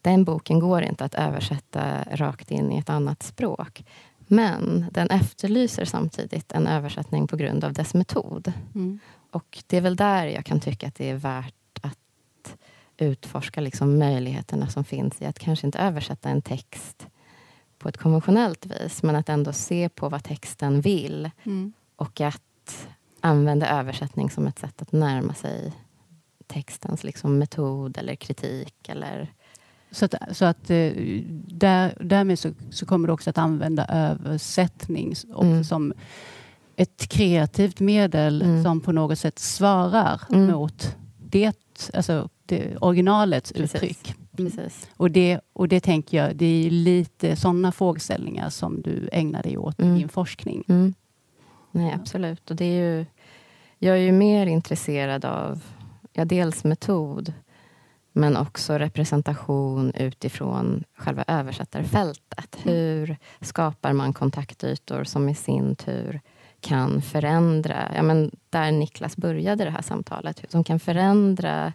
den 0.00 0.24
boken 0.24 0.58
går 0.60 0.82
inte 0.82 1.04
att 1.04 1.14
översätta 1.14 2.04
rakt 2.10 2.50
in 2.50 2.72
i 2.72 2.78
ett 2.78 2.90
annat 2.90 3.22
språk. 3.22 3.84
Men 4.18 4.86
den 4.92 5.10
efterlyser 5.10 5.84
samtidigt 5.84 6.52
en 6.52 6.66
översättning 6.66 7.26
på 7.26 7.36
grund 7.36 7.64
av 7.64 7.72
dess 7.72 7.94
metod. 7.94 8.52
Mm. 8.74 8.98
Och 9.30 9.62
det 9.66 9.76
är 9.76 9.80
väl 9.80 9.96
där 9.96 10.26
jag 10.26 10.44
kan 10.44 10.60
tycka 10.60 10.88
att 10.88 10.94
det 10.94 11.10
är 11.10 11.16
värt 11.16 11.78
att 11.80 12.56
utforska 12.98 13.60
liksom 13.60 13.98
möjligheterna 13.98 14.66
som 14.68 14.84
finns 14.84 15.22
i 15.22 15.26
att 15.26 15.38
kanske 15.38 15.66
inte 15.66 15.78
översätta 15.78 16.28
en 16.28 16.42
text 16.42 17.06
på 17.78 17.88
ett 17.88 17.96
konventionellt 17.96 18.66
vis, 18.66 19.02
men 19.02 19.16
att 19.16 19.28
ändå 19.28 19.52
se 19.52 19.88
på 19.88 20.08
vad 20.08 20.24
texten 20.24 20.80
vill 20.80 21.30
Mm. 21.44 21.72
och 21.96 22.20
att 22.20 22.88
använda 23.20 23.68
översättning 23.68 24.30
som 24.30 24.46
ett 24.46 24.58
sätt 24.58 24.82
att 24.82 24.92
närma 24.92 25.34
sig 25.34 25.72
textens 26.46 27.04
liksom 27.04 27.38
metod 27.38 27.98
eller 27.98 28.14
kritik. 28.14 28.88
Eller, 28.88 29.32
Så 29.90 30.04
att, 30.04 30.14
så 30.32 30.44
att 30.44 30.70
eh, 30.70 30.92
där, 31.48 31.96
därmed 32.00 32.38
så, 32.38 32.52
så 32.70 32.86
kommer 32.86 33.08
du 33.08 33.12
också 33.14 33.30
att 33.30 33.38
använda 33.38 33.86
översättning 33.86 35.14
Mm. 35.40 35.64
som 35.64 35.92
ett 36.76 37.08
kreativt 37.08 37.80
medel 37.80 38.42
Mm. 38.42 38.64
som 38.64 38.80
på 38.80 38.92
något 38.92 39.18
sätt 39.18 39.38
svarar 39.38 40.20
Mm. 40.30 40.46
mot 40.46 40.96
det, 41.18 41.52
alltså 41.94 42.28
det 42.48 42.76
originalets 42.80 43.52
Precis. 43.52 43.74
uttryck. 43.74 44.14
Mm. 44.38 44.50
precis. 44.50 44.88
Och, 44.96 45.10
det, 45.10 45.40
och 45.52 45.68
det 45.68 45.80
tänker 45.80 46.16
jag, 46.24 46.36
det 46.36 46.66
är 46.66 46.70
lite 46.70 47.36
sådana 47.36 47.72
frågeställningar 47.72 48.50
som 48.50 48.82
du 48.82 49.08
ägnar 49.12 49.42
dig 49.42 49.58
åt 49.58 49.80
Mm. 49.80 49.96
i 49.96 49.98
din 49.98 50.08
forskning. 50.08 50.64
Mm. 50.68 50.94
Nej, 51.70 51.92
absolut. 51.94 52.50
Och 52.50 52.56
det 52.56 52.64
är 52.64 52.98
ju, 52.98 53.06
jag 53.78 53.96
är 53.96 54.00
ju 54.00 54.12
mer 54.12 54.46
intresserad 54.46 55.24
av 55.24 55.60
ja, 56.12 56.24
dels 56.24 56.64
metod 56.64 57.32
men 58.12 58.36
också 58.36 58.78
representation 58.78 59.92
utifrån 59.94 60.84
själva 60.96 61.24
översättarfältet. 61.26 62.56
Hur 62.62 63.16
skapar 63.40 63.92
man 63.92 64.12
kontaktytor 64.12 65.04
som 65.04 65.28
i 65.28 65.34
sin 65.34 65.76
tur 65.76 66.20
kan 66.60 67.02
förändra, 67.02 67.92
ja, 67.96 68.02
men 68.02 68.30
där 68.50 68.72
Niklas 68.72 69.16
började 69.16 69.64
det 69.64 69.70
här 69.70 69.82
samtalet, 69.82 70.44
som 70.48 70.64
kan 70.64 70.80
förändra 70.80 71.72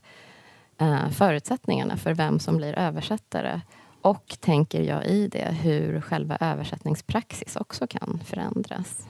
förutsättningarna 1.12 1.98
för 1.98 2.14
vem 2.14 2.40
som 2.40 2.58
blir 2.58 2.80
översättare. 2.80 3.62
Och 4.02 4.38
tänker 4.40 4.82
jag 4.82 5.06
i 5.06 5.28
det, 5.28 5.56
hur 5.62 6.02
själva 6.02 6.38
översättningspraxis 6.40 7.56
också 7.56 7.88
kan 7.88 8.22
förändras. 8.26 9.08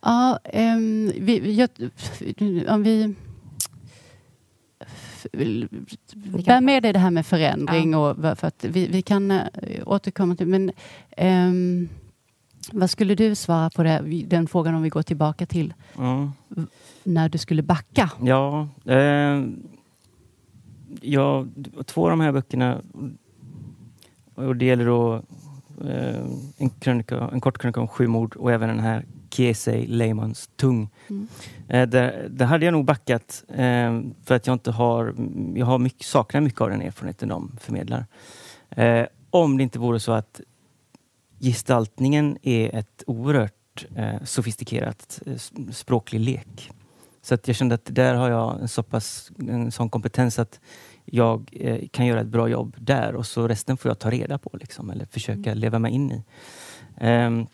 Ja, 0.00 0.38
um, 0.54 1.12
vi, 1.18 1.54
jag, 1.54 1.70
om 2.68 2.82
vi 2.82 3.14
bär 6.46 6.60
med 6.60 6.82
dig 6.82 6.92
det 6.92 6.98
här 6.98 7.10
med 7.10 7.26
förändring. 7.26 7.92
Ja. 7.92 8.10
Och, 8.10 8.38
för 8.38 8.46
att 8.46 8.64
vi, 8.64 8.86
vi 8.86 9.02
kan 9.02 9.30
uh, 9.30 9.40
återkomma 9.86 10.36
till... 10.36 10.46
Men, 10.46 10.72
um, 11.16 11.88
vad 12.72 12.90
skulle 12.90 13.14
du 13.14 13.34
svara 13.34 13.70
på 13.70 13.82
det, 13.82 14.24
den 14.26 14.46
frågan 14.46 14.74
om 14.74 14.82
vi 14.82 14.88
går 14.88 15.02
tillbaka 15.02 15.46
till 15.46 15.74
ja. 15.96 16.32
när 17.04 17.28
du 17.28 17.38
skulle 17.38 17.62
backa? 17.62 18.10
Ja, 18.22 18.68
eh, 18.84 19.42
ja, 21.00 21.46
två 21.84 22.04
av 22.04 22.10
de 22.10 22.20
här 22.20 22.32
böckerna 22.32 22.82
och 24.34 24.56
det 24.56 24.64
gäller 24.64 24.86
då 24.86 25.22
eh, 25.84 26.24
en, 26.56 26.70
krönika, 26.70 27.28
en 27.32 27.40
kort 27.40 27.58
krönika 27.58 27.80
om 27.80 27.88
sju 27.88 28.06
mord 28.06 28.36
och 28.36 28.52
även 28.52 28.68
den 28.68 28.80
här 28.80 29.04
Kiesei 29.30 29.86
Leymans 29.86 30.50
Tung. 30.56 30.88
Mm. 31.08 31.28
Eh, 31.68 31.88
där, 31.88 32.28
där, 32.30 32.46
hade 32.46 32.64
jag 32.64 32.72
nog 32.72 32.84
backat 32.84 33.44
eh, 33.48 34.00
för 34.24 34.34
att 34.34 34.46
jag 34.46 34.54
inte 34.54 34.70
har, 34.70 35.14
jag 35.54 35.66
har 35.66 35.78
mycket, 35.78 36.06
saknar 36.06 36.40
mycket 36.40 36.60
av 36.60 36.70
den 36.70 36.82
erfarenheten 36.82 37.28
de 37.28 37.56
förmedlar. 37.60 38.06
Eh, 38.70 39.06
om 39.30 39.56
det 39.56 39.62
inte 39.62 39.78
vore 39.78 40.00
så 40.00 40.12
att 40.12 40.40
gestaltningen 41.40 42.38
är 42.42 42.74
ett 42.74 43.04
oerhört 43.06 43.86
eh, 43.96 44.22
sofistikerat 44.24 45.22
eh, 45.26 45.36
språklig 45.72 46.20
lek. 46.20 46.70
Så 47.22 47.34
att 47.34 47.48
jag 47.48 47.56
kände 47.56 47.74
att 47.74 47.84
där 47.84 48.14
har 48.14 48.30
jag 48.30 48.60
en 48.60 48.68
så 48.68 48.82
pass 48.82 49.30
en 49.48 49.72
sån 49.72 49.90
kompetens 49.90 50.38
att 50.38 50.60
jag 51.04 51.50
eh, 51.52 51.88
kan 51.90 52.06
göra 52.06 52.20
ett 52.20 52.26
bra 52.26 52.48
jobb 52.48 52.76
där 52.78 53.14
och 53.14 53.26
så 53.26 53.48
resten 53.48 53.76
får 53.76 53.90
jag 53.90 53.98
ta 53.98 54.10
reda 54.10 54.38
på 54.38 54.50
liksom, 54.60 54.90
eller 54.90 55.06
försöka 55.06 55.50
mm. 55.50 55.58
leva 55.58 55.78
mig 55.78 55.92
in 55.92 56.12
i. 56.12 56.24
Um, 57.06 57.46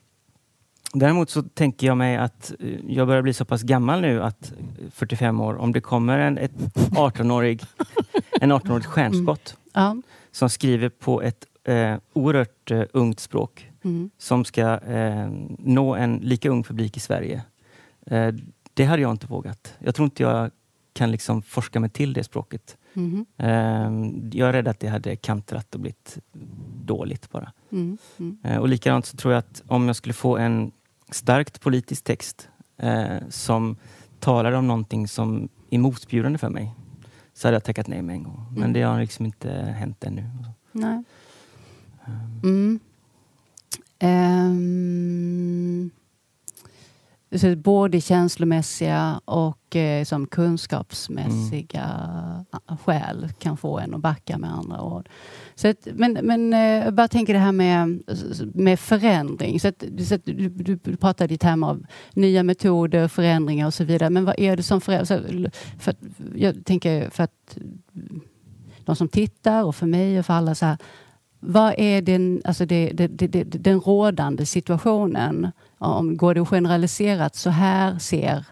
däremot 0.92 1.31
så 1.31 1.42
tänker 1.42 1.87
jag 1.87 1.96
mig 1.96 2.16
att 2.16 2.52
eh, 2.61 2.79
jag 2.88 3.07
börjar 3.07 3.22
bli 3.22 3.35
så 3.35 3.44
pass 3.44 3.62
gammal 3.62 4.00
nu 4.00 4.22
att 4.22 4.52
45 4.90 5.40
år, 5.40 5.57
om 5.57 5.72
det 5.72 5.81
kommer 5.81 6.18
en 6.18 6.38
18-årig 6.38 7.62
en 8.40 8.52
18-årig 8.52 8.85
stjärnskott 8.85 9.57
mm. 9.74 10.02
som 10.31 10.50
skriver 10.50 10.88
på 10.88 11.22
ett 11.22 11.46
eh, 11.64 11.96
oerhört 12.12 12.70
eh, 12.70 12.83
ungt 12.92 13.20
språk 13.20 13.70
mm. 13.85 14.11
som 14.18 14.44
ska 14.44 14.81
eh, 14.81 15.29
nå 15.59 15.94
en 15.94 16.16
lika 16.16 16.50
ung 16.50 16.62
publik 16.62 16.96
i 16.96 17.00
Sverige. 17.00 17.42
Det 18.77 18.85
hade 18.85 19.03
jag 19.03 19.11
inte 19.11 19.27
vågat. 19.27 19.75
Jag 19.79 19.95
tror 19.95 20.05
inte 20.05 20.23
jag 20.23 20.51
kan 20.93 21.11
liksom 21.11 21.43
forska 21.43 21.81
mig 21.81 21.91
till 21.91 22.12
det 22.12 22.25
språket. 22.25 22.77
Mm. 22.95 23.27
Jag 24.33 24.49
är 24.49 24.53
rädd 24.53 24.69
att 24.69 24.81
det 24.81 24.89
hade 24.89 25.17
kantrat 25.17 25.75
och 25.75 25.81
blivit 25.81 26.19
dåligt 26.85 27.31
bara. 27.31 27.53
Mm. 27.73 27.99
Mm. 28.19 28.61
Och 28.61 28.69
likadant 28.69 29.07
så 29.07 29.17
tror 29.17 29.35
jag 29.35 29.39
att 29.39 29.62
om 29.67 29.87
jag 29.87 29.97
skulle 29.97 30.15
få 30.15 30.37
en 30.37 30.73
starkt 31.11 31.61
politisk 31.61 32.05
text 32.05 32.49
eh, 32.77 33.19
som 33.29 33.77
talar 34.21 34.53
om 34.53 34.67
någonting 34.67 35.09
som 35.09 35.49
är 35.71 35.79
motbjudande 35.79 36.39
för 36.39 36.51
mig 36.51 36.75
så 37.35 37.49
hade 37.49 37.55
jag 37.55 37.65
tackat 37.65 37.87
nej 37.87 38.03
med 38.03 38.15
en 38.15 38.23
gång. 38.23 38.47
Men 38.51 38.62
mm. 38.62 38.73
det 38.73 38.83
har 38.83 39.01
liksom 39.01 39.27
inte 39.27 39.51
hänt 39.51 40.05
ännu. 40.05 40.25
Nej. 40.73 41.03
Um. 42.43 42.81
Um 44.01 45.91
Precis, 47.37 47.57
både 47.57 48.01
känslomässiga 48.01 49.20
och 49.25 49.77
eh, 49.77 50.05
som 50.05 50.27
kunskapsmässiga 50.27 51.85
mm. 51.85 52.79
skäl 52.79 53.29
kan 53.38 53.57
få 53.57 53.79
en 53.79 53.94
att 53.94 54.01
backa 54.01 54.38
med 54.38 54.53
andra 54.53 54.83
ord. 54.83 55.09
Så 55.55 55.68
att, 55.68 55.88
men 55.94 56.12
men 56.12 56.53
eh, 56.53 56.61
jag 56.61 56.94
bara 56.94 57.09
tänker 57.09 57.33
det 57.33 57.38
här 57.38 57.53
med, 57.53 58.03
med 58.55 58.81
förändring. 58.81 59.61
Så 59.61 59.68
att, 59.68 59.85
så 60.09 60.14
att 60.14 60.25
du, 60.25 60.49
du, 60.49 60.77
du 60.77 60.96
pratade 60.96 61.35
i 61.35 61.38
termer 61.38 61.66
av 61.66 61.87
nya 62.12 62.42
metoder, 62.42 63.09
förändringar 63.09 63.66
och 63.66 63.75
så 63.75 63.85
vidare. 63.85 64.11
Men 64.11 64.25
vad 64.25 64.38
är 64.38 64.57
det 64.57 64.62
som 64.62 64.81
förändras? 64.81 65.09
För, 65.79 65.94
jag 66.35 66.64
tänker 66.64 67.11
för 67.11 67.25
att 67.25 67.59
de 68.85 68.96
som 68.96 69.09
tittar 69.09 69.64
och 69.64 69.77
för 69.77 69.87
mig 69.87 70.18
och 70.18 70.27
för 70.27 70.35
alla 70.35 70.55
så 70.55 70.66
här, 70.66 70.79
vad 71.40 71.75
är 71.79 72.03
den, 72.03 72.42
alltså 72.44 72.66
det, 72.66 72.90
det, 72.94 73.09
det, 73.09 73.44
den 73.44 73.81
rådande 73.81 74.46
situationen? 74.46 75.51
Om 75.79 76.16
går 76.16 76.35
det 76.35 76.44
generaliserat, 76.44 77.37
så 77.37 77.51
här 77.51 77.99
ser 77.99 78.44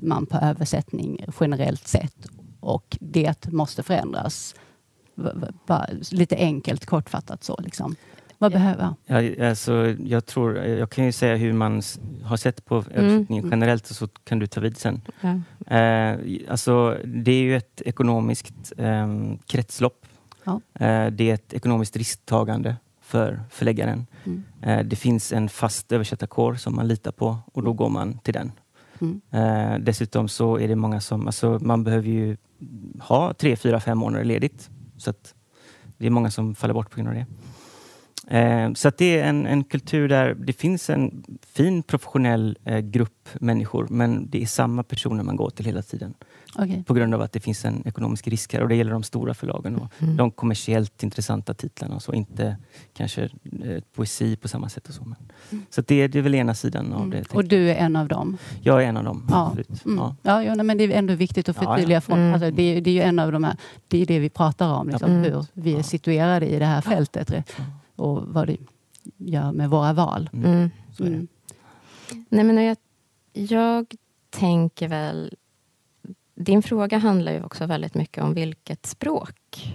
man 0.00 0.26
på 0.26 0.36
översättning 0.36 1.24
generellt 1.40 1.88
sett 1.88 2.26
och 2.60 2.96
det 3.00 3.52
måste 3.52 3.82
förändras. 3.82 4.54
Bara 5.66 5.86
lite 6.10 6.36
enkelt 6.36 6.86
kortfattat 6.86 7.44
så. 7.44 7.60
Liksom. 7.62 7.96
Vad 8.38 8.52
behöver 8.52 8.94
ja, 9.06 9.48
alltså, 9.48 9.94
jag? 10.04 10.26
Tror, 10.26 10.56
jag 10.56 10.90
kan 10.90 11.04
ju 11.04 11.12
säga 11.12 11.36
hur 11.36 11.52
man 11.52 11.82
har 12.22 12.36
sett 12.36 12.64
på 12.64 12.74
mm. 12.74 12.92
översättningen 12.94 13.44
mm. 13.44 13.50
generellt 13.50 13.86
så 13.86 14.08
kan 14.08 14.38
du 14.38 14.46
ta 14.46 14.60
vid 14.60 14.76
sen. 14.76 15.00
Ja. 15.20 15.40
Eh, 15.76 16.18
alltså, 16.48 16.98
det 17.04 17.32
är 17.32 17.42
ju 17.42 17.56
ett 17.56 17.82
ekonomiskt 17.84 18.72
eh, 18.76 19.08
kretslopp 19.46 20.06
Ja. 20.44 20.60
Eh, 20.74 21.06
det 21.06 21.30
är 21.30 21.34
ett 21.34 21.52
ekonomiskt 21.52 21.96
risktagande 21.96 22.76
för 23.00 23.40
förläggaren. 23.50 24.06
Mm. 24.24 24.42
Eh, 24.62 24.84
det 24.86 24.96
finns 24.96 25.32
en 25.32 25.48
fast 25.48 25.92
översättarkår 25.92 26.54
som 26.54 26.76
man 26.76 26.88
litar 26.88 27.12
på 27.12 27.38
och 27.52 27.62
då 27.62 27.72
går 27.72 27.88
man 27.88 28.18
till 28.18 28.34
den. 28.34 28.52
Mm. 29.00 29.20
Eh, 29.30 29.78
dessutom 29.78 30.28
så 30.28 30.58
är 30.58 30.68
det 30.68 30.76
många 30.76 31.00
som, 31.00 31.26
alltså 31.26 31.58
man 31.62 31.84
behöver 31.84 32.08
ju 32.08 32.36
ha 33.00 33.34
tre, 33.34 33.56
fyra, 33.56 33.80
fem 33.80 33.98
månader 33.98 34.24
ledigt. 34.24 34.70
Så 34.96 35.14
det 35.98 36.06
är 36.06 36.10
många 36.10 36.30
som 36.30 36.54
faller 36.54 36.74
bort 36.74 36.90
på 36.90 36.96
grund 36.96 37.08
av 37.08 37.14
det. 37.14 37.26
Så 38.74 38.88
att 38.88 38.98
det 38.98 39.20
är 39.20 39.24
en, 39.24 39.46
en 39.46 39.64
kultur 39.64 40.08
där 40.08 40.34
det 40.34 40.52
finns 40.52 40.90
en 40.90 41.24
fin 41.42 41.82
professionell 41.82 42.58
grupp 42.82 43.28
människor 43.40 43.86
men 43.90 44.30
det 44.30 44.42
är 44.42 44.46
samma 44.46 44.82
personer 44.82 45.22
man 45.22 45.36
går 45.36 45.50
till 45.50 45.64
hela 45.64 45.82
tiden. 45.82 46.14
Okay. 46.54 46.82
På 46.82 46.94
grund 46.94 47.14
av 47.14 47.20
att 47.20 47.32
det 47.32 47.40
finns 47.40 47.64
en 47.64 47.82
ekonomisk 47.86 48.28
risk 48.28 48.52
här 48.52 48.62
och 48.62 48.68
det 48.68 48.74
gäller 48.74 48.92
de 48.92 49.02
stora 49.02 49.34
förlagen 49.34 49.76
och 49.76 49.92
mm. 49.98 50.16
de 50.16 50.30
kommersiellt 50.30 51.02
intressanta 51.02 51.54
titlarna 51.54 51.94
och 51.94 52.02
så. 52.02 52.12
Inte 52.12 52.56
kanske 52.92 53.22
eh, 53.64 53.82
poesi 53.94 54.36
på 54.36 54.48
samma 54.48 54.68
sätt. 54.68 54.88
och 54.88 54.94
Så 54.94 55.04
men. 55.04 55.16
Mm. 55.50 55.64
Så 55.70 55.80
det, 55.80 56.08
det 56.08 56.18
är 56.18 56.22
väl 56.22 56.34
ena 56.34 56.54
sidan 56.54 56.92
av 56.92 57.04
mm. 57.04 57.10
det. 57.10 57.34
Och 57.34 57.44
du 57.44 57.70
är 57.70 57.74
en 57.74 57.96
av 57.96 58.08
dem? 58.08 58.36
Jag 58.60 58.82
är 58.82 58.86
en 58.86 58.96
av 58.96 59.04
dem, 59.04 59.26
ja. 59.30 59.46
absolut. 59.46 59.84
Mm. 59.84 59.98
Ja. 59.98 60.16
Ja, 60.22 60.44
ja, 60.44 60.62
men 60.62 60.78
det 60.78 60.84
är 60.84 60.90
ändå 60.90 61.14
viktigt 61.14 61.48
att 61.48 61.56
förtydliga. 61.56 62.02
Ja, 62.06 62.14
ja. 62.14 62.16
Mm. 62.16 62.34
Alltså, 62.34 62.50
det, 62.50 62.80
det, 62.80 62.90
är 62.90 62.94
ju 62.94 63.00
en 63.00 63.18
av 63.18 63.32
de 63.32 63.44
här, 63.44 63.56
det 63.88 64.02
är 64.02 64.06
det 64.06 64.18
vi 64.18 64.30
pratar 64.30 64.68
om, 64.68 64.88
liksom, 64.88 65.10
mm. 65.10 65.32
hur 65.32 65.44
vi 65.52 65.74
är 65.74 65.82
situerade 65.82 66.46
i 66.46 66.58
det 66.58 66.66
här 66.66 66.80
fältet 66.80 67.32
och 68.00 68.22
vad 68.26 68.46
det 68.46 68.56
gör 69.16 69.52
med 69.52 69.70
våra 69.70 69.92
val. 69.92 70.30
Nej, 72.28 72.44
men 72.44 72.64
jag, 72.64 72.76
jag 73.32 73.94
tänker 74.30 74.88
väl 74.88 75.34
din 76.44 76.62
fråga 76.62 76.98
handlar 76.98 77.32
ju 77.32 77.42
också 77.42 77.66
väldigt 77.66 77.94
mycket 77.94 78.24
om 78.24 78.34
vilket 78.34 78.86
språk. 78.86 79.72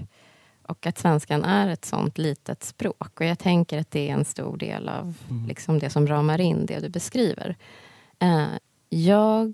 Och 0.62 0.86
att 0.86 0.98
svenskan 0.98 1.44
är 1.44 1.70
ett 1.70 1.86
sånt 1.86 2.18
litet 2.18 2.64
språk. 2.64 3.20
Och 3.20 3.26
jag 3.26 3.40
tänker 3.40 3.80
att 3.80 3.92
det 3.92 4.10
är 4.10 4.14
en 4.14 4.26
stor 4.26 4.58
del 4.58 4.90
av 4.90 5.14
mm. 5.30 5.46
liksom 5.48 5.80
det 5.80 5.90
som 5.90 6.08
ramar 6.08 6.42
in 6.42 6.66
det 6.66 6.80
du 6.80 6.90
beskriver. 6.90 7.56
Uh, 8.24 8.48
jag, 8.90 9.54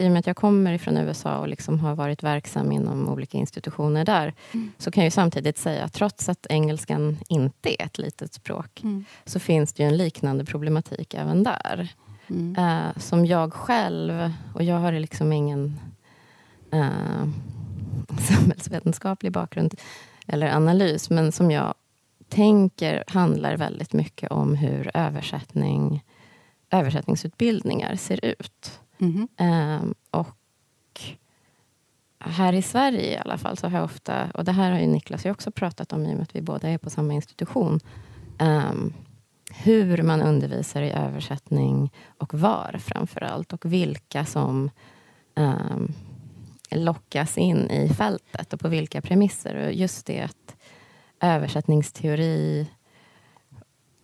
i 0.00 0.08
och 0.08 0.12
med 0.12 0.18
att 0.18 0.26
jag 0.26 0.36
kommer 0.36 0.78
från 0.78 0.96
USA 0.96 1.38
och 1.38 1.48
liksom 1.48 1.80
har 1.80 1.94
varit 1.94 2.22
verksam 2.22 2.72
inom 2.72 3.08
olika 3.08 3.38
institutioner 3.38 4.04
där, 4.04 4.34
mm. 4.52 4.72
så 4.78 4.90
kan 4.90 5.04
jag 5.04 5.12
samtidigt 5.12 5.58
säga 5.58 5.84
att 5.84 5.92
trots 5.92 6.28
att 6.28 6.46
engelskan 6.50 7.18
inte 7.28 7.82
är 7.82 7.86
ett 7.86 7.98
litet 7.98 8.34
språk, 8.34 8.80
mm. 8.82 9.04
så 9.24 9.40
finns 9.40 9.72
det 9.72 9.82
en 9.82 9.96
liknande 9.96 10.44
problematik 10.44 11.14
även 11.14 11.42
där. 11.42 11.88
Mm. 12.28 12.56
Uh, 12.58 12.98
som 12.98 13.26
jag 13.26 13.52
själv, 13.52 14.32
och 14.54 14.62
jag 14.62 14.76
har 14.76 14.92
liksom 14.92 15.32
ingen 15.32 15.80
uh, 16.74 17.28
samhällsvetenskaplig 18.18 19.32
bakgrund 19.32 19.74
eller 20.26 20.56
analys, 20.56 21.10
men 21.10 21.32
som 21.32 21.50
jag 21.50 21.74
tänker 22.28 23.04
handlar 23.06 23.56
väldigt 23.56 23.92
mycket 23.92 24.30
om 24.30 24.54
hur 24.54 24.90
översättning, 24.94 26.04
översättningsutbildningar 26.70 27.96
ser 27.96 28.24
ut. 28.24 28.80
Mm. 29.00 29.28
Uh, 29.40 29.92
och 30.10 30.36
här 32.18 32.52
i 32.52 32.62
Sverige 32.62 33.14
i 33.14 33.16
alla 33.16 33.38
fall, 33.38 33.56
så 33.56 33.68
har 33.68 33.78
jag 33.78 33.84
ofta, 33.84 34.30
och 34.34 34.44
det 34.44 34.52
här 34.52 34.72
har 34.72 34.78
ju 34.78 34.86
Niklas 34.86 35.26
också 35.26 35.50
pratat 35.50 35.92
om 35.92 36.06
i 36.06 36.12
och 36.12 36.16
med 36.16 36.22
att 36.22 36.36
vi 36.36 36.42
båda 36.42 36.68
är 36.68 36.78
på 36.78 36.90
samma 36.90 37.12
institution, 37.12 37.80
um, 38.38 38.92
hur 39.54 40.02
man 40.02 40.22
undervisar 40.22 40.82
i 40.82 40.90
översättning 40.90 41.92
och 42.18 42.34
var 42.34 42.76
framför 42.78 43.20
allt 43.20 43.52
och 43.52 43.72
vilka 43.72 44.24
som 44.24 44.70
um, 45.34 45.92
lockas 46.70 47.38
in 47.38 47.70
i 47.70 47.88
fältet 47.88 48.52
och 48.52 48.60
på 48.60 48.68
vilka 48.68 49.00
premisser. 49.00 49.66
Och 49.66 49.72
just 49.72 50.06
det 50.06 50.20
att 50.20 50.56
översättningsteori, 51.20 52.70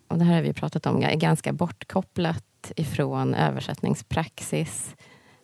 och 0.09 0.19
det 0.19 0.25
här 0.25 0.35
har 0.35 0.43
vi 0.43 0.53
pratat 0.53 0.87
om, 0.87 1.03
är 1.03 1.15
ganska 1.15 1.53
bortkopplat 1.53 2.45
allt 2.67 2.79
ifrån 2.79 3.35
översättningspraxis, 3.35 4.97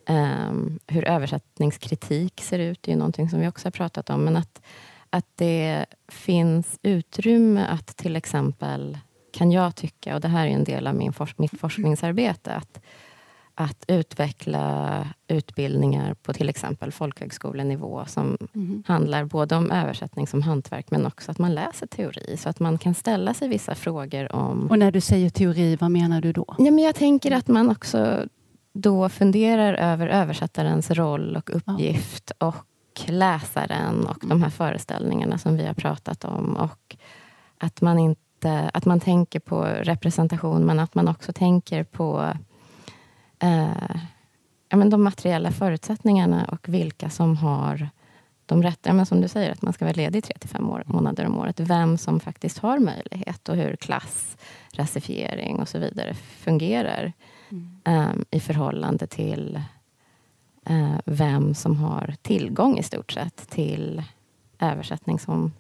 um, 0.09 0.79
hur 0.87 1.05
översättningskritik 1.05 2.41
ser 2.41 2.59
ut, 2.59 2.83
det 2.83 2.91
är 2.91 2.93
ju 2.93 2.99
någonting 2.99 3.29
som 3.29 3.41
vi 3.41 3.49
också 3.49 3.67
har 3.67 3.71
pratat 3.71 4.11
om, 4.11 4.25
men 4.25 4.37
att, 4.37 4.63
att 5.11 5.27
det 5.37 5.87
finns 6.09 6.79
utrymme 6.83 7.67
att 7.67 7.97
till 7.97 8.17
exempel, 8.17 8.99
kan 9.33 9.53
jag 9.53 9.75
tycka, 9.75 10.15
och 10.15 10.21
det 10.21 10.29
här 10.29 10.47
är 10.47 10.51
en 10.51 10.65
del 10.65 10.87
av 10.87 10.95
min 10.95 11.13
forsk 11.13 11.39
mitt 11.39 11.61
forskningsarbete, 11.61 12.55
att 12.55 12.81
att 13.55 13.85
utveckla 13.89 15.07
utbildningar 15.29 16.15
på 16.15 16.33
till 16.33 16.49
exempel 16.49 16.93
folkhögskolenivå 16.93 18.05
som 18.07 18.39
mm. 18.55 18.83
handlar 18.87 19.25
både 19.25 19.57
om 19.57 19.71
översättning 19.71 20.27
som 20.27 20.43
hantverk 20.43 20.91
men 20.91 21.07
också 21.07 21.31
att 21.31 21.39
man 21.39 21.55
läser 21.55 21.87
teori 21.87 22.37
så 22.37 22.49
att 22.49 22.61
man 22.61 22.79
kan 22.79 22.95
ställa 22.95 23.35
sig 23.35 23.49
vissa 23.49 23.75
frågor 23.75 24.33
om... 24.33 24.71
Och 24.71 24.79
när 24.79 24.91
du 24.91 25.01
säger 25.01 25.31
teori, 25.31 25.77
vad 25.77 25.91
menar 25.91 26.21
du 26.21 26.33
då? 26.33 26.55
Ja, 26.59 26.71
men 26.71 26.79
jag 26.79 26.95
tänker 26.95 27.31
att 27.31 27.49
man 27.49 27.71
också 27.71 28.27
då 28.73 29.09
funderar 29.09 29.75
över 29.75 30.07
översättarens 30.07 30.91
roll 30.91 31.37
och 31.37 31.57
uppgift 31.57 32.33
ja. 32.39 32.47
och 32.47 32.67
läsaren 33.07 34.07
och 34.07 34.25
mm. 34.25 34.29
de 34.29 34.43
här 34.43 34.51
föreställningarna 34.51 35.39
som 35.39 35.57
vi 35.57 35.67
har 35.67 35.75
pratat 35.75 36.25
om. 36.25 36.57
Och 36.57 36.97
att 37.59 37.81
man 37.81 37.99
inte 37.99 38.71
att 38.75 38.85
man 38.85 39.01
tänker 39.01 39.41
på 39.41 39.65
representation 39.65 40.65
men 40.67 40.79
att 40.79 40.95
man 40.95 41.09
också 41.09 41.33
tänker 41.33 41.85
på 41.85 42.33
eh, 43.43 43.97
ja, 44.69 44.77
men 44.77 44.91
de 44.91 45.03
materiella 45.05 45.53
förutsättningarna 45.53 46.45
och 46.45 46.69
vilka 46.69 47.11
som 47.11 47.37
har 47.37 47.89
de 48.47 48.63
rätta, 48.63 48.89
ja, 48.89 48.93
men 48.93 49.07
som 49.07 49.21
du 49.21 49.29
säger, 49.29 49.53
att 49.53 49.63
man 49.63 49.73
ska 49.73 49.85
vara 49.85 49.95
ledig 49.95 50.25
tre 50.25 50.37
till 50.41 50.51
fem 50.51 50.71
år, 50.71 50.83
månader 50.87 51.27
om 51.27 51.39
året. 51.39 51.61
Vem 51.61 51.99
som 51.99 52.21
faktiskt 52.21 52.59
har 52.59 52.79
möjlighet 52.79 53.49
och 53.49 53.57
hur 53.57 53.77
klass, 53.77 54.37
rasifiering 54.73 55.61
och 55.61 55.69
så 55.69 55.79
vidare 55.79 56.15
fungerar 56.15 57.13
mm. 57.51 57.81
um, 57.85 58.25
i 58.31 58.41
förhållande 58.41 59.07
till 59.07 59.61
uh, 60.71 60.99
vem 61.05 61.55
som 61.55 61.77
har 61.77 62.15
tillgång 62.23 62.79
i 62.79 62.83
stort 62.83 63.13
sett 63.13 63.51
till 63.51 64.03
översättning 64.59 65.19
som 65.19 65.53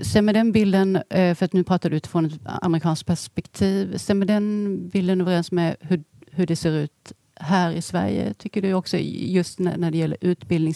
stämmer 0.00 0.32
den 0.32 0.52
bilden, 0.52 0.96
eh, 0.96 1.34
för 1.34 1.44
att 1.44 1.52
nu 1.52 1.64
pratar 1.64 1.90
du 1.90 1.96
utifrån 1.96 2.24
ett 2.24 2.40
amerikanskt 2.44 3.06
perspektiv, 3.06 3.96
stämmer 3.96 4.26
den 4.26 4.88
bilden 4.88 5.20
överens 5.20 5.52
med 5.52 5.76
hur, 5.80 6.04
hur 6.30 6.46
det 6.46 6.56
ser 6.56 6.72
ut 6.72 7.12
här 7.40 7.72
i 7.72 7.82
Sverige, 7.82 8.34
tycker 8.34 8.62
du 8.62 8.74
också, 8.74 8.96
just 8.98 9.58
när, 9.58 9.76
när 9.76 9.90
det 9.90 9.98
gäller 9.98 10.18
utbildning? 10.20 10.74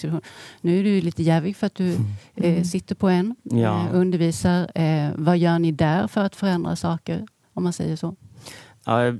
Nu 0.60 0.80
är 0.80 0.84
du 0.84 1.00
lite 1.00 1.22
jävig 1.22 1.56
för 1.56 1.66
att 1.66 1.74
du 1.74 1.94
mm. 1.94 2.06
eh, 2.56 2.62
sitter 2.62 2.94
på 2.94 3.08
en, 3.08 3.36
ja. 3.42 3.86
eh, 3.86 3.94
undervisar. 3.94 4.70
Eh, 4.74 5.10
vad 5.14 5.38
gör 5.38 5.58
ni 5.58 5.72
där 5.72 6.06
för 6.06 6.24
att 6.24 6.36
förändra 6.36 6.76
saker, 6.76 7.26
om 7.54 7.62
man 7.62 7.72
säger 7.72 7.96
så? 7.96 8.16
Ja, 8.84 9.14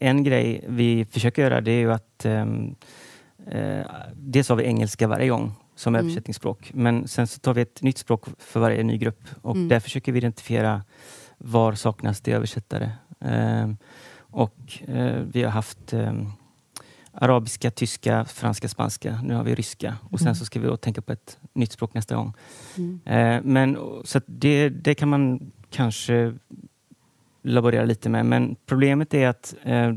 en 0.00 0.24
grej 0.24 0.64
vi 0.68 1.04
försöker 1.04 1.42
göra 1.42 1.60
det 1.60 1.70
är 1.70 1.80
ju 1.80 1.92
att 1.92 2.24
ehm, 2.24 2.74
eh, 3.46 3.86
dels 4.14 4.48
har 4.48 4.56
vi 4.56 4.64
engelska 4.64 5.08
varje 5.08 5.28
gång 5.28 5.52
som 5.76 5.94
mm. 5.94 6.06
översättningsspråk. 6.06 6.70
Men 6.74 7.08
sen 7.08 7.26
så 7.26 7.40
tar 7.40 7.54
vi 7.54 7.62
ett 7.62 7.82
nytt 7.82 7.98
språk 7.98 8.24
för 8.38 8.60
varje 8.60 8.82
ny 8.82 8.98
grupp 8.98 9.28
och 9.42 9.56
mm. 9.56 9.68
där 9.68 9.80
försöker 9.80 10.12
vi 10.12 10.18
identifiera 10.18 10.82
var 11.38 11.74
saknas 11.74 12.20
det 12.20 12.32
översättare. 12.32 12.90
Eh, 13.20 13.70
och 14.18 14.82
eh, 14.88 15.22
vi 15.32 15.42
har 15.42 15.50
haft 15.50 15.92
eh, 15.92 16.12
arabiska, 17.12 17.70
tyska, 17.70 18.24
franska, 18.24 18.68
spanska. 18.68 19.20
Nu 19.24 19.34
har 19.34 19.44
vi 19.44 19.54
ryska 19.54 19.96
och 20.10 20.18
sen 20.18 20.28
mm. 20.28 20.34
så 20.34 20.44
ska 20.44 20.60
vi 20.60 20.66
då 20.66 20.76
tänka 20.76 21.02
på 21.02 21.12
ett 21.12 21.38
nytt 21.52 21.72
språk 21.72 21.94
nästa 21.94 22.16
gång. 22.16 22.32
Mm. 22.76 23.00
Eh, 23.04 23.42
men 23.44 23.78
så 24.04 24.20
det, 24.26 24.68
det 24.68 24.94
kan 24.94 25.08
man 25.08 25.52
kanske 25.70 26.34
laborera 27.42 27.84
lite 27.84 28.08
med. 28.08 28.26
Men 28.26 28.56
problemet 28.66 29.14
är 29.14 29.28
att 29.28 29.54
eh, 29.62 29.92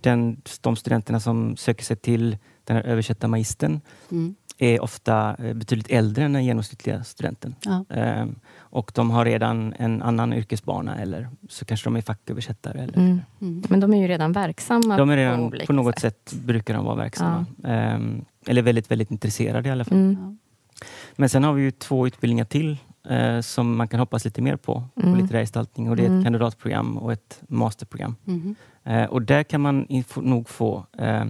den, 0.00 0.42
de 0.60 0.76
studenterna 0.76 1.20
som 1.20 1.56
söker 1.56 1.84
sig 1.84 1.96
till 1.96 2.38
den 2.64 2.76
här 2.76 2.84
översättarmagistern 2.84 3.80
mm 4.10 4.34
är 4.58 4.82
ofta 4.82 5.36
eh, 5.38 5.54
betydligt 5.54 5.90
äldre 5.90 6.24
än 6.24 6.32
den 6.32 6.44
genomsnittliga 6.44 7.04
studenten. 7.04 7.54
Ja. 7.64 7.84
Ehm, 7.90 8.34
och 8.58 8.92
de 8.94 9.10
har 9.10 9.24
redan 9.24 9.74
en 9.78 10.02
annan 10.02 10.32
yrkesbana 10.32 10.96
eller 10.96 11.28
så 11.48 11.64
kanske 11.64 11.86
de 11.86 11.96
är 11.96 12.00
facköversättare. 12.00 12.82
Eller, 12.82 12.98
mm. 12.98 13.20
Mm. 13.40 13.62
Men 13.68 13.80
de 13.80 13.94
är 13.94 13.98
ju 13.98 14.08
redan 14.08 14.32
verksamma 14.32 14.96
de 14.96 15.10
är 15.10 15.16
redan, 15.16 15.50
på, 15.50 15.66
på 15.66 15.72
något 15.72 15.98
sätt. 15.98 16.20
sätt. 16.24 16.44
brukar 16.44 16.74
de 16.74 16.84
vara 16.84 16.96
verksamma. 16.96 17.46
Ja. 17.62 17.68
Ehm, 17.68 18.24
eller 18.46 18.62
väldigt, 18.62 18.90
väldigt 18.90 19.10
intresserade 19.10 19.68
i 19.68 19.72
alla 19.72 19.84
fall. 19.84 19.98
Mm. 19.98 20.38
Men 21.16 21.28
sen 21.28 21.44
har 21.44 21.52
vi 21.52 21.62
ju 21.62 21.70
två 21.70 22.06
utbildningar 22.06 22.44
till 22.44 22.76
eh, 23.08 23.40
som 23.40 23.76
man 23.76 23.88
kan 23.88 24.00
hoppas 24.00 24.24
lite 24.24 24.42
mer 24.42 24.56
på, 24.56 24.84
på 24.94 25.06
mm. 25.06 25.20
litterär 25.20 25.40
gestaltning. 25.40 25.90
Och 25.90 25.96
det 25.96 26.02
är 26.02 26.06
ett 26.06 26.10
mm. 26.10 26.24
kandidatprogram 26.24 26.98
och 26.98 27.12
ett 27.12 27.42
masterprogram. 27.48 28.16
Mm. 28.26 28.54
Eh, 28.84 29.04
och 29.04 29.22
där 29.22 29.42
kan 29.42 29.60
man 29.60 29.86
nog 30.16 30.48
få 30.48 30.86
eh, 30.98 31.24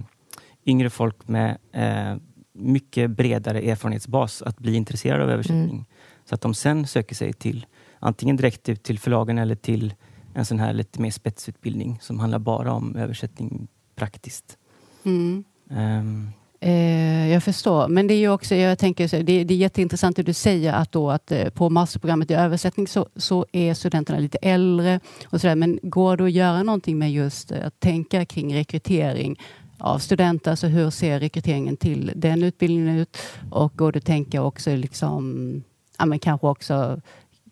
yngre 0.65 0.89
folk 0.89 1.27
med 1.27 1.57
eh, 1.71 2.15
mycket 2.53 3.11
bredare 3.11 3.61
erfarenhetsbas 3.61 4.41
att 4.41 4.59
bli 4.59 4.75
intresserad 4.75 5.21
av 5.21 5.29
översättning. 5.29 5.69
Mm. 5.69 5.85
Så 6.25 6.35
att 6.35 6.41
de 6.41 6.53
sen 6.53 6.87
söker 6.87 7.15
sig 7.15 7.33
till 7.33 7.65
antingen 7.99 8.35
direkt 8.35 8.69
ut 8.69 8.83
till 8.83 8.99
förlagen 8.99 9.37
eller 9.37 9.55
till 9.55 9.93
en 10.33 10.45
sån 10.45 10.59
här 10.59 10.73
lite 10.73 11.01
mer 11.01 11.11
spetsutbildning 11.11 11.99
som 12.01 12.19
handlar 12.19 12.39
bara 12.39 12.73
om 12.73 12.95
översättning 12.95 13.67
praktiskt. 13.95 14.57
Mm. 15.03 15.43
Um. 15.69 16.31
Eh, 16.59 17.31
jag 17.31 17.43
förstår, 17.43 17.87
men 17.87 18.07
det 18.07 18.13
är 18.13 18.17
ju 18.17 18.29
också, 18.29 18.55
jag 18.55 18.79
tänker, 18.79 19.07
så, 19.07 19.15
det, 19.15 19.43
det 19.43 19.53
är 19.53 19.57
jätteintressant 19.57 20.15
det 20.15 20.23
du 20.23 20.33
säger 20.33 20.73
att, 20.73 20.91
då, 20.91 21.11
att 21.11 21.31
eh, 21.31 21.49
på 21.49 21.69
masterprogrammet 21.69 22.31
i 22.31 22.33
översättning 22.33 22.87
så, 22.87 23.07
så 23.15 23.45
är 23.51 23.73
studenterna 23.73 24.19
lite 24.19 24.37
äldre. 24.37 24.99
och 25.25 25.41
så 25.41 25.47
där, 25.47 25.55
Men 25.55 25.79
går 25.83 26.17
det 26.17 26.23
att 26.23 26.31
göra 26.31 26.63
någonting 26.63 26.97
med 26.97 27.11
just 27.11 27.51
eh, 27.51 27.67
att 27.67 27.79
tänka 27.79 28.25
kring 28.25 28.55
rekrytering 28.55 29.39
av 29.77 29.99
studenter. 29.99 30.51
Alltså 30.51 30.67
hur 30.67 30.89
ser 30.89 31.19
rekryteringen 31.19 31.77
till 31.77 32.11
den 32.15 32.43
utbildningen 32.43 32.97
ut? 32.97 33.17
Och 33.51 33.73
går 33.75 33.97
att 33.97 34.05
tänka 34.05 34.41
också 34.41 34.75
liksom, 34.75 35.63
ja, 35.97 36.05
men 36.05 36.19
kanske 36.19 36.47
också 36.47 37.01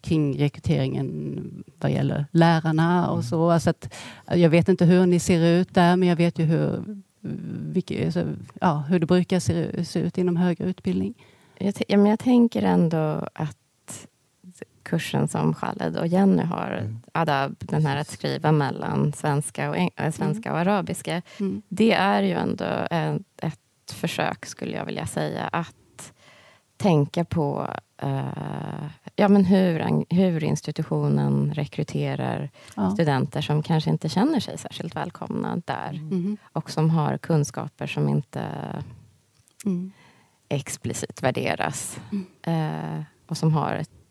kring 0.01 0.39
rekryteringen 0.39 1.63
vad 1.79 1.91
gäller 1.91 2.25
lärarna 2.31 3.07
och 3.07 3.13
mm. 3.13 3.23
så. 3.23 3.49
Alltså 3.51 3.69
att, 3.69 3.93
jag 4.27 4.49
vet 4.49 4.69
inte 4.69 4.85
hur 4.85 5.05
ni 5.05 5.19
ser 5.19 5.41
ut 5.41 5.73
där, 5.73 5.95
men 5.95 6.09
jag 6.09 6.15
vet 6.15 6.39
ju 6.39 6.43
hur, 6.43 6.83
vilka, 7.71 8.05
alltså, 8.05 8.25
ja, 8.61 8.83
hur 8.89 8.99
det 8.99 9.05
brukar 9.05 9.39
se, 9.83 9.99
ut 9.99 10.17
inom 10.17 10.37
högre 10.37 10.65
utbildning. 10.65 11.13
Jag, 11.57 11.73
ja, 11.87 11.97
men 11.97 12.05
jag 12.05 12.19
tänker 12.19 12.61
ändå 12.61 13.27
att 13.33 13.57
kursen 14.83 15.27
som 15.27 15.53
Khaled 15.53 15.97
och 15.97 16.07
Jenny 16.07 16.43
har, 16.43 16.77
mm. 16.81 17.01
adab, 17.11 17.55
den 17.59 17.85
här 17.85 17.97
att 17.97 18.07
skriva 18.07 18.51
mellan 18.51 19.13
svenska 19.13 19.69
och, 19.69 19.77
äh, 19.77 20.11
svenska 20.11 20.53
och 20.53 20.59
arabiska. 20.59 21.21
Mm. 21.39 21.61
Det 21.69 21.93
är 21.93 22.23
ju 22.23 22.31
ändå 22.31 22.87
ett, 22.91 23.21
ett 23.37 23.91
försök, 23.91 24.45
skulle 24.45 24.75
jag 24.75 24.85
vilja 24.85 25.07
säga, 25.07 25.49
att 25.51 26.13
tänka 26.77 27.25
på 27.25 27.67
uh, 28.03 28.89
ja, 29.15 29.27
men 29.27 29.45
hur, 29.45 30.05
hur 30.13 30.43
institutionen 30.43 31.53
rekryterar 31.53 32.49
ja. 32.75 32.91
studenter 32.91 33.41
som 33.41 33.63
kanske 33.63 33.89
inte 33.89 34.09
känner 34.09 34.39
sig 34.39 34.57
särskilt 34.57 34.95
välkomna 34.95 35.61
där. 35.65 35.89
Mm. 35.89 36.37
Och 36.53 36.71
som 36.71 36.89
har 36.89 37.17
kunskaper 37.17 37.87
som 37.87 38.09
inte 38.09 38.43
mm. 39.65 39.91
explicit 40.49 41.23
värderas. 41.23 41.99
Uh, 42.47 43.01
och 43.27 43.37
som 43.37 43.53
har 43.53 43.75
ett 43.75 44.02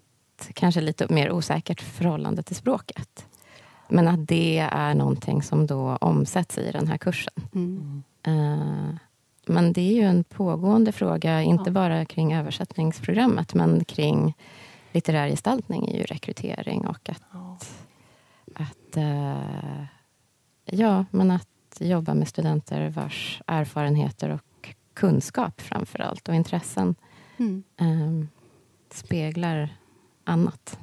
kanske 0.55 0.81
lite 0.81 1.13
mer 1.13 1.33
osäkert 1.33 1.81
förhållande 1.81 2.43
till 2.43 2.57
språket. 2.57 3.27
Men 3.89 4.09
att 4.09 4.29
det 4.29 4.59
är 4.71 4.95
någonting 4.95 5.43
som 5.43 5.67
då 5.67 5.97
omsätts 6.01 6.59
i 6.59 6.71
den 6.73 6.89
här 6.89 6.99
kursen. 6.99 7.35
Mm. 7.55 8.03
Uh, 8.29 8.95
men 9.47 9.73
det 9.73 9.81
är 9.81 9.93
ju 9.93 10.03
en 10.03 10.25
pågående 10.25 10.93
fråga, 10.93 11.43
inte 11.43 11.71
ja. 11.71 11.73
bara 11.73 12.05
kring 12.05 12.35
översättningsprogrammet, 12.35 13.55
men 13.55 13.85
kring 13.85 14.37
litterär 14.93 15.29
gestaltning 15.29 15.89
är 15.89 15.99
ju 15.99 16.03
rekrytering 16.03 16.87
och 16.87 17.09
att, 17.09 17.23
ja. 17.33 17.59
att 18.55 18.97
uh, 18.97 19.85
ja, 20.65 21.05
men 21.11 21.31
att 21.31 21.49
jobba 21.81 22.15
med 22.15 22.29
studenter 22.29 22.89
vars 22.89 23.43
erfarenheter 23.47 24.31
och 24.31 24.75
kunskap 24.95 25.61
framför 25.61 25.99
allt 25.99 26.29
och 26.29 26.35
intressen 26.35 26.95
mm. 27.37 27.63
um, 27.81 28.29
speglar 28.91 29.69
annat. 30.25 30.79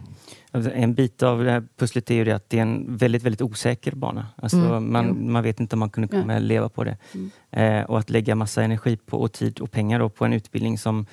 Alltså, 0.51 0.71
en 0.71 0.93
bit 0.93 1.23
av 1.23 1.43
det 1.43 1.51
här 1.51 1.63
pusslet 1.77 2.11
är 2.11 2.15
ju 2.15 2.23
det 2.23 2.31
att 2.31 2.49
det 2.49 2.57
är 2.57 2.61
en 2.61 2.97
väldigt, 2.97 3.23
väldigt 3.23 3.41
osäker 3.41 3.95
bana. 3.95 4.27
Alltså 4.35 4.57
mm, 4.57 4.91
man, 4.91 5.31
man 5.31 5.43
vet 5.43 5.59
inte 5.59 5.75
om 5.75 5.79
man 5.79 5.89
kunde 5.89 6.07
kommer 6.07 6.33
ja. 6.33 6.39
leva 6.39 6.69
på 6.69 6.83
det. 6.83 6.97
Mm. 7.13 7.31
Eh, 7.51 7.83
och 7.83 7.99
att 7.99 8.09
lägga 8.09 8.35
massa 8.35 8.63
energi 8.63 8.97
på, 8.97 9.17
och 9.17 9.31
tid 9.31 9.59
och 9.59 9.71
pengar 9.71 10.09
på 10.09 10.25
en 10.25 10.33
utbildning 10.33 10.77
som 10.77 11.05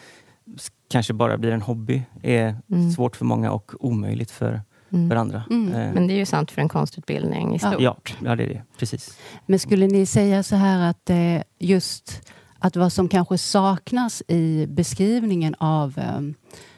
kanske 0.89 1.13
bara 1.13 1.39
blir 1.39 1.51
en 1.51 1.63
hobby 1.63 2.03
är 2.23 2.57
mm. 2.71 2.91
svårt 2.91 3.17
för 3.17 3.25
många 3.25 3.53
och 3.53 3.73
omöjligt 3.81 4.31
för, 4.31 4.61
mm. 4.93 5.11
för 5.11 5.17
andra. 5.17 5.45
Mm. 5.51 5.73
Eh. 5.73 5.95
Men 5.95 6.07
det 6.07 6.15
är 6.15 6.19
ju 6.19 6.27
sant 6.27 6.51
för 6.51 6.63
en 6.63 6.69
konstutbildning 6.69 7.55
i 7.55 7.59
stort. 7.59 7.81
Ja, 7.81 7.97
ja 8.25 8.37
det 8.37 8.45
är 8.45 8.49
det. 8.49 8.63
Precis. 8.79 9.19
Men 9.47 9.59
skulle 9.59 9.87
ni 9.87 10.07
säga 10.07 10.43
så 10.43 10.57
här 10.57 10.91
att 10.91 11.11
eh, 11.11 11.43
just 11.59 12.33
att 12.59 12.77
vad 12.77 12.93
som 12.93 13.09
kanske 13.09 13.39
saknas 13.39 14.23
i 14.29 14.67
beskrivningen 14.67 15.55
av 15.59 16.01
um, 16.17 16.35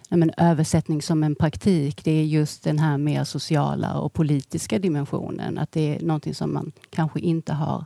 men, 0.08 0.32
översättning 0.36 1.02
som 1.02 1.22
en 1.22 1.34
praktik, 1.34 2.04
det 2.04 2.10
är 2.10 2.24
just 2.24 2.64
den 2.64 2.78
här 2.78 2.98
mer 2.98 3.24
sociala 3.24 3.98
och 3.98 4.12
politiska 4.12 4.78
dimensionen. 4.78 5.58
Att 5.58 5.72
det 5.72 5.96
är 5.96 6.00
någonting 6.00 6.34
som 6.34 6.54
man 6.54 6.72
kanske 6.90 7.20
inte 7.20 7.52
har 7.52 7.84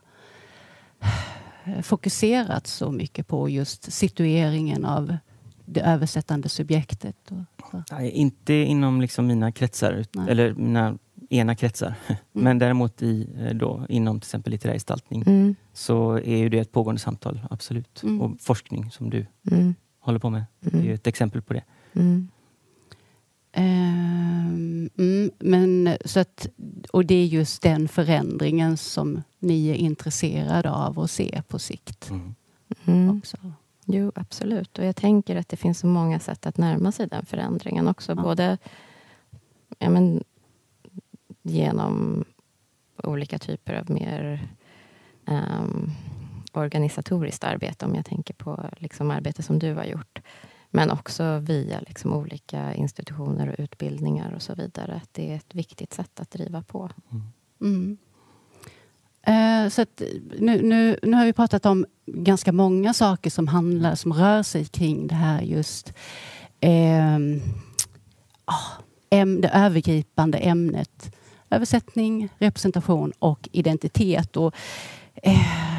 fokuserat 1.82 2.66
så 2.66 2.90
mycket 2.90 3.28
på, 3.28 3.48
just 3.48 3.92
situeringen 3.92 4.84
av 4.84 5.16
det 5.64 5.80
översättande 5.80 6.48
subjektet. 6.48 7.16
Nej, 7.90 8.10
inte 8.10 8.54
inom 8.54 9.00
liksom 9.00 9.26
mina 9.26 9.52
kretsar, 9.52 10.04
Nej. 10.12 10.30
eller 10.30 10.54
mina 10.54 10.98
ena 11.30 11.54
kretsar. 11.54 11.94
Mm. 12.34 12.44
Men 12.44 12.58
däremot 12.58 13.02
i, 13.02 13.28
eh, 13.38 13.54
då, 13.54 13.86
inom 13.88 14.20
till 14.20 14.26
exempel 14.26 14.50
litterär 14.50 14.72
gestaltning 14.72 15.22
mm. 15.26 15.54
så 15.72 16.12
är 16.12 16.36
ju 16.36 16.48
det 16.48 16.58
ett 16.58 16.72
pågående 16.72 17.00
samtal, 17.00 17.40
absolut. 17.50 18.02
Mm. 18.02 18.20
Och 18.20 18.40
forskning 18.40 18.90
som 18.90 19.10
du 19.10 19.26
mm. 19.50 19.74
håller 20.00 20.18
på 20.18 20.30
med. 20.30 20.44
Det 20.60 20.76
är 20.76 20.80
mm. 20.80 20.94
ett 20.94 21.06
exempel 21.06 21.42
på 21.42 21.52
det. 21.54 21.62
Um, 21.94 22.28
men, 25.38 25.96
så 26.04 26.20
att, 26.20 26.46
och 26.92 27.06
det 27.06 27.14
är 27.14 27.26
just 27.26 27.62
den 27.62 27.88
förändringen 27.88 28.76
som 28.76 29.22
ni 29.38 29.68
är 29.68 29.74
intresserade 29.74 30.70
av 30.70 31.00
att 31.00 31.10
se 31.10 31.42
på 31.48 31.58
sikt. 31.58 32.10
Också. 33.18 33.36
Jo, 33.84 34.12
absolut. 34.14 34.78
Och 34.78 34.84
jag 34.84 34.96
tänker 34.96 35.36
att 35.36 35.48
det 35.48 35.56
finns 35.56 35.78
så 35.78 35.86
många 35.86 36.20
sätt 36.20 36.46
att 36.46 36.58
närma 36.58 36.92
sig 36.92 37.06
den 37.06 37.26
förändringen 37.26 37.88
också. 37.88 38.12
Ja. 38.12 38.22
Både 38.22 38.58
ja, 39.78 39.90
men, 39.90 40.24
genom 41.42 42.24
olika 42.96 43.38
typer 43.38 43.74
av 43.74 43.90
mer 43.90 44.48
um, 45.26 45.90
organisatoriskt 46.52 47.44
arbete, 47.44 47.84
om 47.84 47.94
jag 47.94 48.06
tänker 48.06 48.34
på 48.34 48.70
liksom, 48.76 49.10
arbete 49.10 49.42
som 49.42 49.58
du 49.58 49.74
har 49.74 49.84
gjort. 49.84 50.18
Men 50.74 50.90
också 50.90 51.38
via 51.38 51.80
liksom, 51.80 52.12
olika 52.12 52.74
institutioner 52.74 53.48
och 53.48 53.54
utbildningar 53.58 54.32
och 54.34 54.42
så 54.42 54.54
vidare. 54.54 55.00
Det 55.12 55.32
är 55.32 55.36
ett 55.36 55.54
viktigt 55.54 55.92
sätt 55.94 56.20
att 56.20 56.30
driva 56.30 56.62
på. 56.62 56.90
Mm. 57.10 57.22
Mm. 57.60 57.98
Eh, 59.26 59.70
så 59.70 59.86
nu, 60.38 60.62
nu, 60.62 60.98
nu 61.02 61.16
har 61.16 61.24
vi 61.24 61.32
pratat 61.32 61.66
om 61.66 61.86
ganska 62.06 62.52
många 62.52 62.94
saker 62.94 63.30
som 63.30 63.48
handlar, 63.48 63.94
som 63.94 64.12
rör 64.12 64.42
sig 64.42 64.64
kring 64.64 65.06
det 65.06 65.14
här 65.14 65.42
just 65.42 65.92
eh, 66.60 67.16
äm, 69.10 69.40
det 69.40 69.48
övergripande 69.48 70.38
ämnet 70.38 71.16
översättning, 71.52 72.28
representation 72.38 73.12
och 73.18 73.48
identitet. 73.52 74.36
Och, 74.36 74.54
eh, 75.22 75.71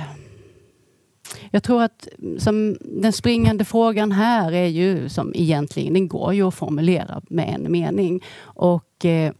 jag 1.52 1.64
tror 1.64 1.84
att 1.84 2.08
mm, 2.20 2.40
som 2.40 2.78
den 2.82 3.14
springande 3.14 3.66
frågan 3.66 4.12
här 4.12 4.52
är 4.52 4.68
ju 4.68 5.10
som 5.10 5.32
egentligen, 5.36 5.94
den 5.94 6.08
går 6.08 6.34
ju 6.34 6.48
att 6.48 6.56
formulera 6.56 7.22
med 7.30 7.50
en 7.56 7.72
mening. 7.72 8.24
Och, 8.44 9.06
eh, 9.06 9.34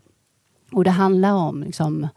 och 0.72 0.84
det 0.84 0.92
handlar 0.92 1.34
om 1.34 1.64
liksom, 1.64 2.08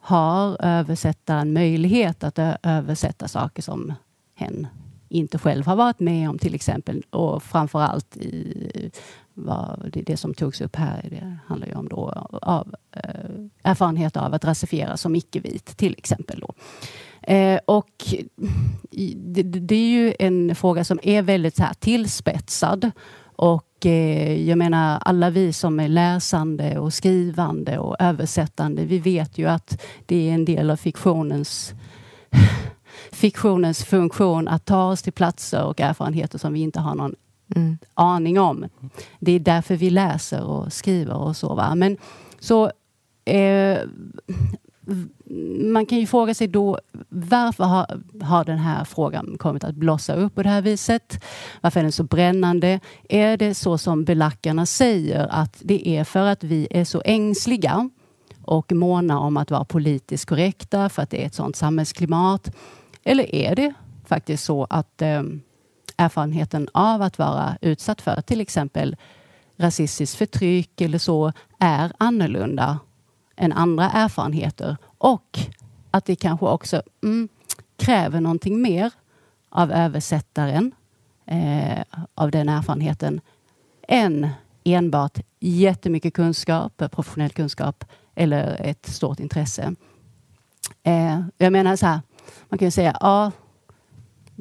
har 0.00 0.56
översättaren 0.60 1.52
möjlighet 1.52 2.24
att 2.24 2.38
översätta 2.62 3.28
saker 3.28 3.62
som 3.62 3.92
hen 4.34 4.66
inte 5.10 5.38
själv 5.38 5.66
har 5.66 5.76
varit 5.76 6.00
med 6.00 6.30
om 6.30 6.38
till 6.38 6.54
exempel. 6.54 7.02
Och 7.10 7.42
framförallt 7.42 8.16
i 8.16 8.90
vad, 9.34 9.90
det, 9.92 10.02
det 10.02 10.16
som 10.16 10.34
togs 10.34 10.60
upp 10.60 10.76
här, 10.76 11.06
det 11.10 11.38
handlar 11.46 11.66
ju 11.66 11.74
om 11.74 11.88
då 11.88 12.28
av, 12.42 12.74
eh, 12.92 13.70
erfarenhet 13.70 14.16
av 14.16 14.34
att 14.34 14.44
rasifiera 14.44 14.96
som 14.96 15.16
icke-vit 15.16 15.76
till 15.76 15.94
exempel. 15.98 16.40
Då. 16.40 16.54
Eh, 17.30 17.60
och 17.64 18.14
det, 19.14 19.42
det, 19.42 19.74
är 19.74 19.88
ju 19.88 20.14
en 20.18 20.54
fråga 20.54 20.84
som 20.84 21.00
är 21.02 21.22
väldigt 21.22 21.56
så 21.56 21.62
här 21.62 21.74
tillspetsad. 21.74 22.90
Och 23.36 23.86
eh, 23.86 24.48
jag 24.48 24.58
menar 24.58 24.98
alla 24.98 25.30
vi 25.30 25.52
som 25.52 25.80
är 25.80 25.88
läsande 25.88 26.78
och 26.78 26.94
skrivande 26.94 27.78
och 27.78 27.96
översättande, 27.98 28.84
vi 28.84 28.98
vet 28.98 29.38
ju 29.38 29.46
att 29.46 29.82
det 30.06 30.28
är 30.28 30.34
en 30.34 30.44
del 30.44 30.70
av 30.70 30.76
fiktionens 30.76 31.74
fiktionens 33.12 33.84
funktion 33.84 34.48
att 34.48 34.64
ta 34.64 34.84
oss 34.84 35.02
till 35.02 35.12
platser 35.12 35.64
och 35.64 35.80
erfarenheter 35.80 36.38
som 36.38 36.52
vi 36.52 36.60
inte 36.60 36.80
har 36.80 36.94
någon 36.94 37.14
mm. 37.56 37.78
aning 37.94 38.40
om. 38.40 38.66
Det 39.18 39.32
är 39.32 39.40
därför 39.40 39.76
vi 39.76 39.90
läser 39.90 40.44
och 40.44 40.72
skriver 40.72 41.14
och 41.14 41.36
så. 41.36 41.54
Va? 41.54 41.74
Men 41.74 41.96
så 42.40 42.70
eh, 43.24 43.78
man 45.72 45.86
kan 45.86 45.98
ju 45.98 46.06
fråga 46.06 46.34
sig 46.34 46.48
då 46.48 46.78
varför 47.08 47.64
har, 47.64 48.00
har 48.22 48.44
den 48.44 48.58
här 48.58 48.84
frågan 48.84 49.36
kommit 49.38 49.64
att 49.64 49.74
blossa 49.74 50.14
upp 50.14 50.34
på 50.34 50.42
det 50.42 50.48
här 50.48 50.62
viset? 50.62 51.24
Varför 51.60 51.80
är 51.80 51.84
den 51.84 51.92
så 51.92 52.04
brännande? 52.04 52.80
Är 53.08 53.36
det 53.36 53.54
så 53.54 53.78
som 53.78 54.04
belackarna 54.04 54.66
säger 54.66 55.26
att 55.30 55.56
det 55.60 55.88
är 55.88 56.04
för 56.04 56.26
att 56.26 56.44
vi 56.44 56.68
är 56.70 56.84
så 56.84 57.02
ängsliga 57.04 57.90
och 58.42 58.72
måna 58.72 59.18
om 59.18 59.36
att 59.36 59.50
vara 59.50 59.64
politiskt 59.64 60.28
korrekta 60.28 60.88
för 60.88 61.02
att 61.02 61.10
det 61.10 61.22
är 61.22 61.26
ett 61.26 61.34
sådant 61.34 61.56
samhällsklimat? 61.56 62.56
Eller 63.04 63.34
är 63.34 63.56
det 63.56 63.74
faktiskt 64.04 64.44
så 64.44 64.66
att 64.70 65.02
eh, 65.02 65.22
erfarenheten 65.96 66.68
av 66.72 67.02
att 67.02 67.18
vara 67.18 67.56
utsatt 67.60 68.00
för 68.00 68.20
till 68.20 68.40
exempel 68.40 68.96
rasistiskt 69.56 70.16
förtryck 70.16 70.80
eller 70.80 70.98
så 70.98 71.32
är 71.58 71.92
annorlunda 71.98 72.78
än 73.40 73.52
andra 73.52 73.90
erfarenheter 73.90 74.76
och 74.98 75.38
att 75.90 76.04
det 76.04 76.16
kanske 76.16 76.46
också 76.46 76.82
mm, 77.02 77.28
kräver 77.76 78.20
någonting 78.20 78.62
mer 78.62 78.92
av 79.48 79.72
översättaren 79.72 80.72
eh, 81.26 81.82
av 82.14 82.30
den 82.30 82.48
erfarenheten 82.48 83.20
än 83.88 84.28
enbart 84.64 85.18
jättemycket 85.40 86.14
kunskap, 86.14 86.82
professionell 86.90 87.30
kunskap 87.30 87.84
eller 88.14 88.56
ett 88.60 88.86
stort 88.86 89.20
intresse. 89.20 89.74
Eh, 90.82 91.20
jag 91.38 91.52
menar 91.52 91.76
så 91.76 91.86
här, 91.86 92.00
man 92.48 92.58
kan 92.58 92.66
ju 92.66 92.72
säga 92.72 92.96
ja, 93.00 93.32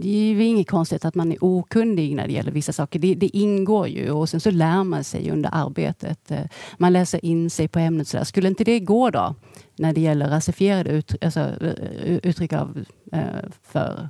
det 0.02 0.10
är 0.10 0.34
ju 0.34 0.43
inget 0.43 0.70
konstigt 0.70 1.06
att 1.06 1.16
man 1.16 1.32
är 1.32 1.38
okunnig 1.43 2.16
när 2.16 2.28
det 2.28 2.34
gäller 2.34 2.52
vissa 2.52 2.74
saker. 2.74 3.00
Det, 3.00 3.16
det, 3.16 3.38
ingår 3.38 3.88
ju 3.88 4.12
och 4.12 4.30
sen 4.30 4.39
så 4.39 4.52
lär 4.52 4.84
man 4.84 5.04
sig 5.04 5.32
under 5.32 5.50
arbetet. 5.54 6.32
Eh, 6.32 6.45
man 6.78 6.93
läser 6.93 7.26
in 7.26 7.50
sig 7.50 7.68
på 7.68 7.80
ämnet. 7.80 8.08
Så 8.08 8.26
Skulle 8.26 8.47
inte 8.47 8.64
det 8.64 8.80
gå 8.80 9.10
då 9.10 9.36
när 9.76 9.93
det 9.93 10.02
gäller 10.02 10.30
rasifierade 10.30 10.89
uttryck, 10.89 11.24
alltså, 11.24 11.39
eh, 11.39 12.18
uttryck 12.24 12.54
av, 12.54 12.86
eh, 13.12 13.22
för 13.64 14.10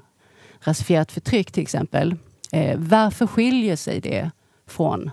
rasifierat 0.59 1.11
förtryck 1.11 1.51
till 1.51 1.63
exempel. 1.63 2.15
Varför 2.77 3.27
skiljer 3.27 3.75
sig 3.75 3.99
det 3.99 4.31
från 4.67 5.11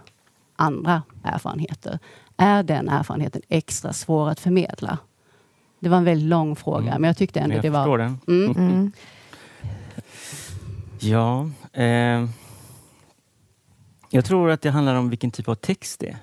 andra 0.56 1.02
erfarenheter? 1.22 1.98
Är 2.36 2.62
den 2.62 2.88
erfarenheten 2.88 3.42
extra 3.48 3.92
svår 3.92 4.28
att 4.28 4.40
förmedla? 4.40 4.98
Det 5.80 5.88
var 5.88 5.96
en 5.96 6.04
väldigt 6.04 6.28
lång 6.28 6.56
fråga, 6.56 6.88
mm. 6.88 7.00
men 7.00 7.08
jag 7.08 7.16
tyckte 7.16 7.40
ändå 7.40 7.54
jag 7.54 7.62
det 7.62 7.70
var... 7.70 7.98
Den. 7.98 8.18
Mm. 8.28 8.56
Mm. 8.56 8.92
Ja, 10.98 11.50
eh, 11.72 12.28
jag 14.10 14.24
tror 14.24 14.50
att 14.50 14.62
det 14.62 14.70
handlar 14.70 14.94
om 14.94 15.10
vilken 15.10 15.30
typ 15.30 15.48
av 15.48 15.54
text 15.54 16.00
det 16.00 16.08
är. 16.08 16.18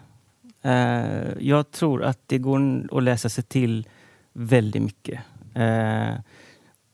Eh, 0.61 1.33
jag 1.39 1.71
tror 1.71 2.03
att 2.03 2.19
det 2.25 2.37
går 2.37 2.87
att 2.97 3.03
läsa 3.03 3.29
sig 3.29 3.43
till 3.43 3.87
väldigt 4.33 4.81
mycket. 4.81 5.19
Eh, 5.53 6.13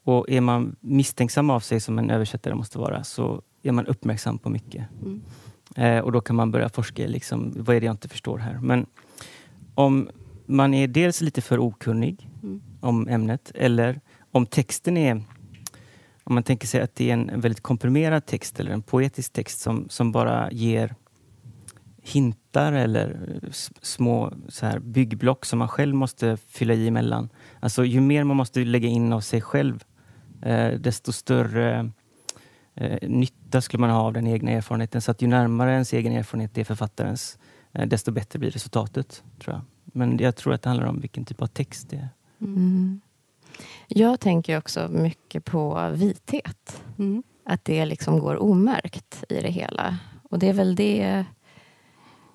och 0.04 0.30
är 0.30 0.42
man 0.42 0.76
misstänksam 0.80 1.50
av 1.50 1.60
sig 1.60 1.80
som 1.80 2.00
en 2.00 2.10
översättare 2.10 2.56
måste 2.56 2.78
vara 2.80 3.04
så 3.04 3.42
är 3.64 3.72
man 3.72 3.86
uppmärksam 3.86 4.38
på 4.38 4.50
mycket. 4.50 4.86
Mm. 5.02 5.22
Eh, 5.76 6.00
och 6.04 6.12
då 6.12 6.22
kan 6.22 6.36
man 6.36 6.52
börja 6.52 6.70
forska 6.70 7.04
i 7.04 7.08
liksom, 7.08 7.54
vad 7.58 7.76
är 7.76 7.80
det 7.80 7.86
jag 7.86 7.94
inte 7.94 8.10
förstår 8.10 8.38
här. 8.38 8.60
Men 8.62 8.86
om 9.76 10.10
man 10.46 10.74
är 10.74 10.88
dels 10.88 11.22
lite 11.22 11.42
för 11.42 11.60
okunnig 11.60 12.30
mm. 12.44 12.62
om 12.80 13.08
ämnet 13.08 13.52
eller 13.56 14.02
om 14.32 14.46
texten 14.46 14.98
är 14.98 15.24
om 16.30 16.36
man 16.36 16.44
tänker 16.44 16.68
sig 16.68 16.82
att 16.82 16.96
det 16.96 17.10
är 17.10 17.14
en 17.14 17.42
väldigt 17.42 17.64
komprimerad 17.64 18.26
text 18.26 18.60
eller 18.60 18.72
en 18.72 18.82
poetisk 18.82 19.34
text 19.34 19.60
som, 19.60 19.90
som 19.90 20.12
bara 20.12 20.52
ger 20.52 20.96
hintar 22.02 22.74
eller 22.74 23.40
eh, 23.44 23.50
små 23.82 24.34
så 24.48 24.66
här 24.66 24.80
byggblock 24.80 25.46
som 25.46 25.60
man 25.60 25.68
själv 25.68 25.96
måste 25.96 26.38
fylla 26.38 26.74
i 26.74 26.88
emellan. 26.88 27.30
Alltså 27.60 27.86
ju 27.86 28.02
mer 28.02 28.24
man 28.24 28.38
måste 28.38 28.60
lägga 28.60 28.88
in 28.88 29.14
av 29.14 29.22
sig 29.22 29.42
själv, 29.42 29.84
eh, 30.42 30.72
desto 30.72 31.12
större 31.12 31.92
eh, 32.76 33.10
nytta 33.10 33.62
skulle 33.62 33.82
man 33.82 33.90
ha 33.90 34.00
av 34.00 34.14
den 34.14 34.28
egna 34.28 34.52
erfarenheten. 34.52 35.02
Så 35.02 35.12
att 35.12 35.22
ju 35.22 35.28
närmare 35.28 35.74
ens 35.74 35.94
egen 35.94 36.14
erfarenhet 36.14 36.58
är 36.58 36.64
författarens, 36.64 37.40
eh, 37.74 37.88
desto 37.88 38.12
bättre 38.12 38.40
blir 38.40 38.52
resultatet. 38.52 39.24
tror 39.40 39.56
jag. 39.56 39.62
Men 39.94 40.18
jag 40.18 40.36
tror 40.36 40.54
att 40.54 40.62
det 40.62 40.70
handlar 40.70 40.88
om 40.88 41.00
vilken 41.00 41.26
typ 41.26 41.42
av 41.42 41.48
text 41.48 41.90
det 41.90 41.96
är. 41.96 42.10
Mm. 42.42 43.02
Jag 43.88 44.20
tänker 44.20 44.58
också 44.58 44.88
mycket 44.88 45.46
på 45.46 45.90
vithet. 45.94 46.84
Mm. 47.00 47.24
Att 47.44 47.66
det 47.66 47.86
liksom 47.86 48.20
går 48.20 48.42
omärkt 48.42 49.24
i 49.30 49.42
det 49.42 49.50
hela. 49.50 49.98
Och 50.30 50.40
det 50.40 50.48
är 50.48 50.54
väl 50.54 50.76
det... 50.76 51.26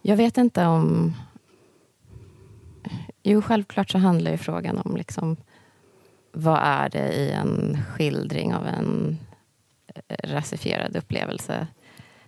Jag 0.03 0.17
vet 0.17 0.39
inte 0.39 0.67
om... 0.67 1.15
Jo, 3.23 3.43
självklart 3.43 3.91
så 3.91 3.99
handlar 3.99 4.31
ju 4.31 4.39
frågan 4.39 4.79
om 4.79 4.97
liksom, 4.97 5.37
vad 6.33 6.59
är 6.63 6.89
det 6.89 7.13
i 7.13 7.31
en 7.31 7.79
skildring 7.91 8.55
av 8.55 8.67
en 8.67 9.19
eh, 10.09 10.17
rasifierad 10.29 10.97
upplevelse 10.97 11.67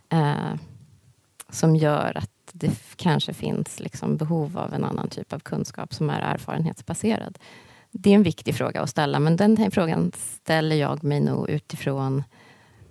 eh, 0.09 0.55
som 1.49 1.77
gör 1.77 2.13
att 2.17 2.31
det 2.53 2.97
kanske 2.97 3.35
finns 3.35 3.81
liksom 3.81 4.17
behov 4.17 4.59
av 4.59 4.75
en 4.75 4.85
annan 4.85 5.09
typ 5.09 5.33
av 5.33 5.39
kunskap 5.39 5.95
som 5.95 6.11
är 6.11 6.21
erfarenhetsbaserad. 6.21 7.39
Det 7.91 8.11
är 8.11 8.15
en 8.15 8.23
viktig 8.23 8.55
fråga 8.55 8.83
att 8.83 8.91
ställa, 8.91 9.19
men 9.19 9.37
den 9.37 9.57
här 9.57 9.71
frågan 9.71 10.13
ställer 10.15 10.77
jag 10.77 11.05
mig 11.05 11.21
nog 11.21 11.51
utifrån 11.51 12.23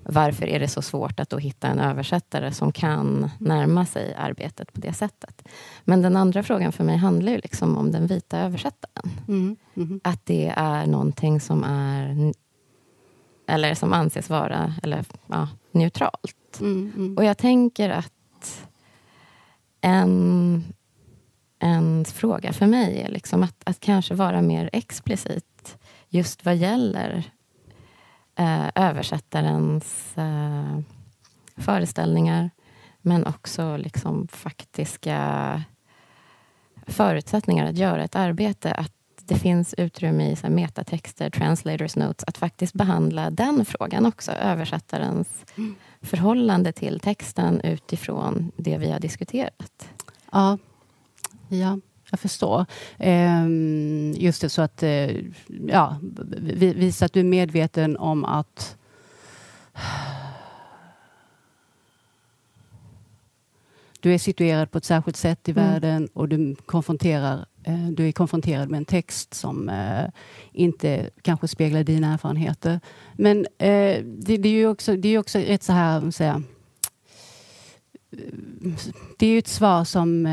varför 0.07 0.47
är 0.47 0.59
det 0.59 0.67
så 0.67 0.81
svårt 0.81 1.19
att 1.19 1.29
då 1.29 1.37
hitta 1.37 1.67
en 1.67 1.79
översättare 1.79 2.51
som 2.51 2.71
kan 2.71 3.29
närma 3.39 3.85
sig 3.85 4.15
arbetet 4.17 4.73
på 4.73 4.79
det 4.79 4.93
sättet? 4.93 5.47
Men 5.83 6.01
den 6.01 6.15
andra 6.15 6.43
frågan 6.43 6.71
för 6.71 6.83
mig 6.83 6.97
handlar 6.97 7.31
ju 7.31 7.37
liksom 7.37 7.77
om 7.77 7.91
den 7.91 8.07
vita 8.07 8.39
översättaren. 8.39 9.09
Mm. 9.27 9.55
Mm. 9.75 9.99
Att 10.03 10.25
det 10.25 10.53
är 10.55 10.85
någonting 10.87 11.39
som 11.39 11.63
är 11.63 12.33
eller 13.47 13.73
som 13.73 13.93
anses 13.93 14.29
vara 14.29 14.73
eller, 14.83 15.05
ja, 15.27 15.47
neutralt. 15.71 16.59
Mm, 16.59 16.91
mm. 16.95 17.17
Och 17.17 17.25
jag 17.25 17.37
tänker 17.37 17.89
att 17.89 18.67
en, 19.81 20.63
en 21.59 22.05
fråga 22.05 22.53
för 22.53 22.67
mig 22.67 23.01
är 23.01 23.09
liksom 23.09 23.43
att, 23.43 23.61
att 23.63 23.79
kanske 23.79 24.13
vara 24.13 24.41
mer 24.41 24.69
explicit 24.73 25.77
just 26.09 26.45
vad 26.45 26.55
gäller 26.55 27.23
eh, 28.35 28.67
översättarens 28.75 30.17
eh, 30.17 30.79
föreställningar 31.57 32.49
men 33.01 33.25
också 33.25 33.77
liksom 33.77 34.27
faktiska 34.27 35.63
förutsättningar 36.87 37.65
att 37.65 37.77
göra 37.77 38.03
ett 38.03 38.15
arbete. 38.15 38.71
Att 38.71 38.91
det 39.27 39.35
finns 39.35 39.73
utrymme 39.73 40.31
i 40.31 40.35
så 40.35 40.49
metatexter, 40.49 41.29
translators 41.29 41.95
notes, 41.95 42.23
att 42.27 42.37
faktiskt 42.37 42.73
behandla 42.73 43.29
den 43.29 43.65
frågan 43.65 44.05
också. 44.05 44.31
Översättarens 44.31 45.45
mm. 45.57 45.75
förhållande 46.01 46.71
till 46.71 46.99
texten 46.99 47.61
utifrån 47.61 48.51
det 48.57 48.77
vi 48.77 48.91
har 48.91 48.99
diskuterat. 48.99 49.89
Ja, 50.31 50.57
ja 51.49 51.79
jag 52.11 52.19
förstår. 52.19 52.65
Ehm, 52.97 54.13
just 54.17 54.41
det, 54.41 54.49
så 54.49 54.61
att 54.61 54.83
eh, 54.83 55.11
ja, 55.67 55.97
visa 56.57 57.05
att 57.05 57.13
du 57.13 57.19
är 57.19 57.23
medveten 57.23 57.97
om 57.97 58.25
att 58.25 58.77
du 63.99 64.13
är 64.13 64.17
situerad 64.17 64.71
på 64.71 64.77
ett 64.77 64.85
särskilt 64.85 65.17
sätt 65.17 65.49
i 65.49 65.51
mm. 65.51 65.63
världen 65.63 66.09
och 66.13 66.29
du 66.29 66.55
konfronterar 66.55 67.45
Eh, 67.67 67.87
du 67.87 68.07
är 68.07 68.11
konfronterad 68.11 68.69
med 68.69 68.77
en 68.77 68.85
text 68.85 69.33
som 69.33 69.69
eh, 69.69 70.05
inte 70.51 71.09
kanske 71.21 71.47
speglar 71.47 71.83
dina 71.83 72.13
erfarenheter. 72.13 72.79
Men 73.13 73.47
det, 73.57 74.33
är 74.33 74.47
ju 74.47 74.67
också, 74.67 74.95
det 74.95 75.09
är 75.09 75.19
också 75.19 75.39
ett 75.39 75.63
så 75.63 75.73
här... 75.73 76.11
Det 79.17 79.25
är 79.25 79.31
ju 79.31 79.37
ett 79.37 79.47
svar 79.47 79.83
som 79.83 80.25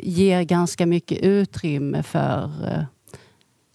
ger 0.00 0.42
ganska 0.42 0.86
mycket 0.86 1.18
utrymme 1.18 2.02
för 2.02 2.50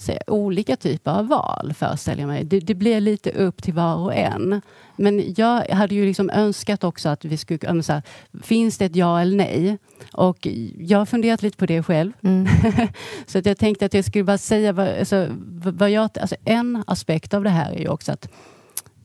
säga, 0.02 0.22
olika 0.28 0.76
typer 0.76 1.12
av 1.12 1.28
val, 1.28 1.74
föreställer 1.74 2.22
jag 2.22 2.28
mig. 2.28 2.44
Det, 2.44 2.60
det, 2.60 2.76
blir 2.76 3.02
lite 3.02 3.32
upp 3.32 3.64
till 3.64 3.74
var 3.74 3.96
och 3.96 4.16
en. 4.16 4.62
Men 4.96 5.34
jag 5.38 5.70
hade 5.70 5.96
ju 5.96 6.06
liksom 6.06 6.30
önskat 6.30 6.84
också 6.84 7.10
att 7.10 7.26
vi 7.26 7.38
skulle... 7.38 7.84
Så 7.84 7.94
här, 7.94 8.02
finns 8.44 8.78
det 8.78 8.86
ett 8.86 8.96
ja 8.96 9.22
eller 9.22 9.38
nej? 9.38 9.78
Och 10.14 10.48
jag 10.78 10.98
har 10.98 11.06
funderat 11.06 11.42
lite 11.42 11.58
på 11.58 11.66
det 11.66 11.84
själv. 11.84 12.12
Mm. 12.24 12.48
så 13.26 13.38
att 13.38 13.46
jag 13.46 13.58
tänkte 13.58 13.86
att 13.86 13.94
jag 13.94 14.06
skulle 14.06 14.24
bara 14.24 14.38
säga 14.38 14.74
vad, 14.74 14.88
alltså, 14.88 15.28
vad 15.64 15.90
jag... 15.90 16.10
Alltså 16.22 16.36
en 16.46 16.84
aspekt 16.88 17.34
av 17.34 17.44
det 17.44 17.50
här 17.50 17.72
är 17.72 17.80
ju 17.80 17.88
också 17.88 18.12
att 18.12 18.30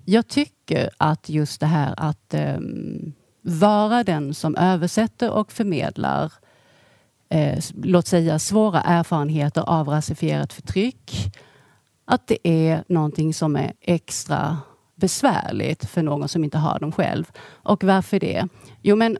jag 0.04 0.28
tycker 0.28 0.90
att 0.96 1.28
just 1.28 1.60
det 1.60 1.66
här 1.66 1.94
att 1.96 2.34
um, 2.34 3.12
vara 3.42 4.04
den 4.04 4.34
som 4.34 4.56
översätter 4.56 5.30
och 5.30 5.52
förmedlar 5.52 6.32
eh, 7.29 7.59
låt 7.83 8.07
säga 8.07 8.39
svåra 8.39 8.81
erfarenheter 8.81 9.62
av 9.62 9.89
rasifierat 9.89 10.53
förtryck. 10.53 11.35
Att 12.05 12.27
det 12.27 12.49
är 12.49 12.85
någonting 12.89 13.35
som 13.35 13.57
är 13.57 13.72
extra 13.81 14.59
besvärligt 14.95 15.85
för 15.85 16.03
någon 16.03 16.29
som 16.29 16.45
inte 16.45 16.59
har 16.59 16.79
dem 16.79 16.93
själv. 16.93 17.31
Och 17.49 17.85
varför 17.85 18.20
det? 18.20 18.49
Jo, 18.83 18.97
men 18.97 19.18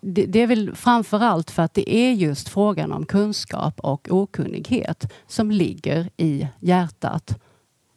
det, 0.00 0.26
det 0.26 0.38
är 0.38 0.46
väl 0.46 0.74
framför 0.74 1.20
allt 1.20 1.50
för 1.50 1.62
att 1.62 1.74
det 1.74 1.94
är 1.94 2.12
just 2.12 2.48
frågan 2.48 2.92
om 2.92 3.06
kunskap 3.06 3.80
och 3.80 4.08
okunnighet 4.10 5.12
som 5.26 5.50
ligger 5.50 6.10
i 6.16 6.48
hjärtat 6.60 7.38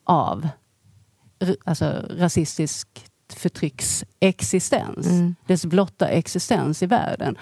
av 0.04 0.48
alltså, 1.64 2.06
rasistisk 2.10 2.88
förtrycks 3.34 4.06
existens. 4.20 5.08
Mm. 5.08 5.36
Dess 5.48 5.66
blotta 5.66 6.08
existens 6.08 6.84
i 6.84 6.86
världen. 6.86 7.38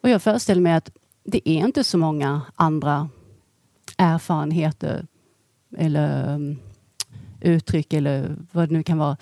Och 0.00 0.08
jag 0.08 0.22
föreställer 0.22 0.62
mig 0.62 0.72
att 0.72 0.90
det 1.24 1.48
är 1.48 1.66
inte 1.66 1.84
så 1.84 1.98
många 1.98 2.40
andra 2.54 3.08
erfarenheter 3.96 5.06
eller 5.76 6.34
um, 6.34 6.58
uttryck 7.40 7.92
eller 7.92 8.36
vad 8.52 8.68
det 8.68 8.72
nu 8.72 8.82
kan 8.82 8.98
vara 8.98 9.16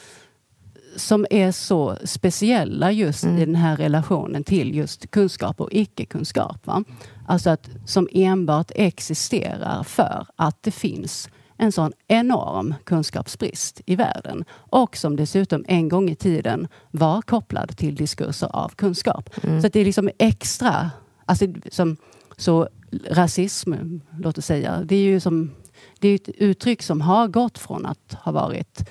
som 0.96 1.26
är 1.30 1.53
så 1.53 1.96
speciella 2.05 2.92
just 2.92 3.24
mm. 3.24 3.36
i 3.36 3.44
den 3.46 3.55
här 3.55 3.76
relationen 3.76 4.44
till 4.44 4.74
just 4.74 5.11
kunskap 5.11 5.61
och 5.61 5.68
icke-kunskap. 5.72 6.66
Va? 6.66 6.84
Alltså 7.26 7.51
att 7.51 7.70
som 7.86 8.09
enbart 8.12 8.70
existerar 8.74 9.82
för 9.82 10.26
att 10.36 10.62
det 10.62 10.70
finns 10.70 11.28
en 11.57 11.72
sån 11.72 11.92
enorm 12.09 12.74
kunskapsbrist 12.84 13.80
i 13.86 13.96
världen 13.96 14.44
och 14.53 14.96
som 14.96 15.16
dessutom 15.16 15.64
en 15.68 15.88
gång 15.88 16.11
i 16.11 16.14
tiden 16.14 16.68
var 16.90 17.22
kopplad 17.22 17.76
till 17.76 17.94
diskurser 17.94 18.57
av 18.57 18.68
kunskap. 18.68 19.30
Mm. 19.42 19.62
Så 19.62 19.68
det 19.68 19.80
är 19.80 19.84
liksom 19.84 20.11
extra 20.18 20.90
Alltså, 21.31 21.47
som, 21.70 21.97
så 22.37 22.68
rasism, 23.11 23.74
låt 24.18 24.39
oss 24.39 24.47
säga, 24.47 24.83
det 24.85 24.97
är 24.97 25.03
ju 25.03 25.20
som, 25.20 25.51
det 25.99 26.09
är 26.09 26.14
ett 26.14 26.28
uttryck 26.28 26.83
som 26.83 27.01
har 27.01 27.28
gått 27.28 27.59
från 27.59 27.87
att 27.87 28.12
ha 28.12 28.33
varit 28.33 28.91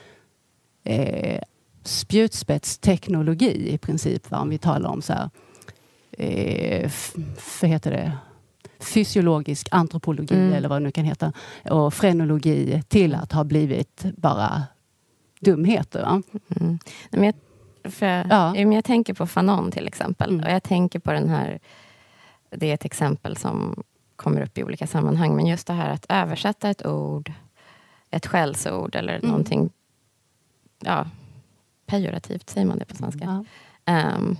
eh, 0.83 1.41
spjutspetsteknologi 1.83 3.73
i 3.73 3.77
princip. 3.77 4.31
Va? 4.31 4.39
Om 4.39 4.49
vi 4.49 4.57
talar 4.57 4.89
om 4.89 5.01
så 5.01 5.13
här, 5.13 5.29
eh, 6.11 6.91
vad 7.61 7.69
heter 7.69 7.91
det? 7.91 8.17
fysiologisk 8.79 9.67
antropologi 9.71 10.35
mm. 10.35 10.53
eller 10.53 10.69
vad 10.69 10.81
det 10.81 10.83
nu 10.83 10.91
kan 10.91 11.05
heta 11.05 11.33
och 11.69 11.93
frenologi 11.93 12.83
till 12.87 13.15
att 13.15 13.31
ha 13.31 13.43
blivit 13.43 14.05
bara 14.17 14.63
dumheter. 15.39 16.21
Mm. 16.59 16.79
Men 17.11 17.23
jag, 17.23 17.33
för, 17.91 18.25
ja. 18.29 18.55
jag 18.55 18.85
tänker 18.85 19.13
på 19.13 19.27
Fanon 19.27 19.71
till 19.71 19.87
exempel 19.87 20.29
mm. 20.29 20.45
och 20.45 20.51
jag 20.51 20.63
tänker 20.63 20.99
på 20.99 21.11
den 21.11 21.29
här 21.29 21.59
det 22.49 22.69
är 22.69 22.73
ett 22.73 22.85
exempel 22.85 23.37
som 23.37 23.83
kommer 24.15 24.41
upp 24.41 24.57
i 24.57 24.63
olika 24.63 24.87
sammanhang. 24.87 25.35
Men 25.35 25.45
just 25.45 25.67
det 25.67 25.73
här 25.73 25.89
att 25.89 26.05
översätta 26.09 26.69
ett 26.69 26.85
ord, 26.85 27.31
ett 28.09 28.25
skällsord 28.25 28.95
eller 28.95 29.15
mm. 29.15 29.29
någonting 29.29 29.69
ja, 30.79 31.05
pejorativt, 31.85 32.49
säger 32.49 32.67
man 32.67 32.79
det 32.79 32.85
på 32.85 32.95
svenska? 32.95 33.43
Ja. 33.85 34.15
Um, 34.15 34.37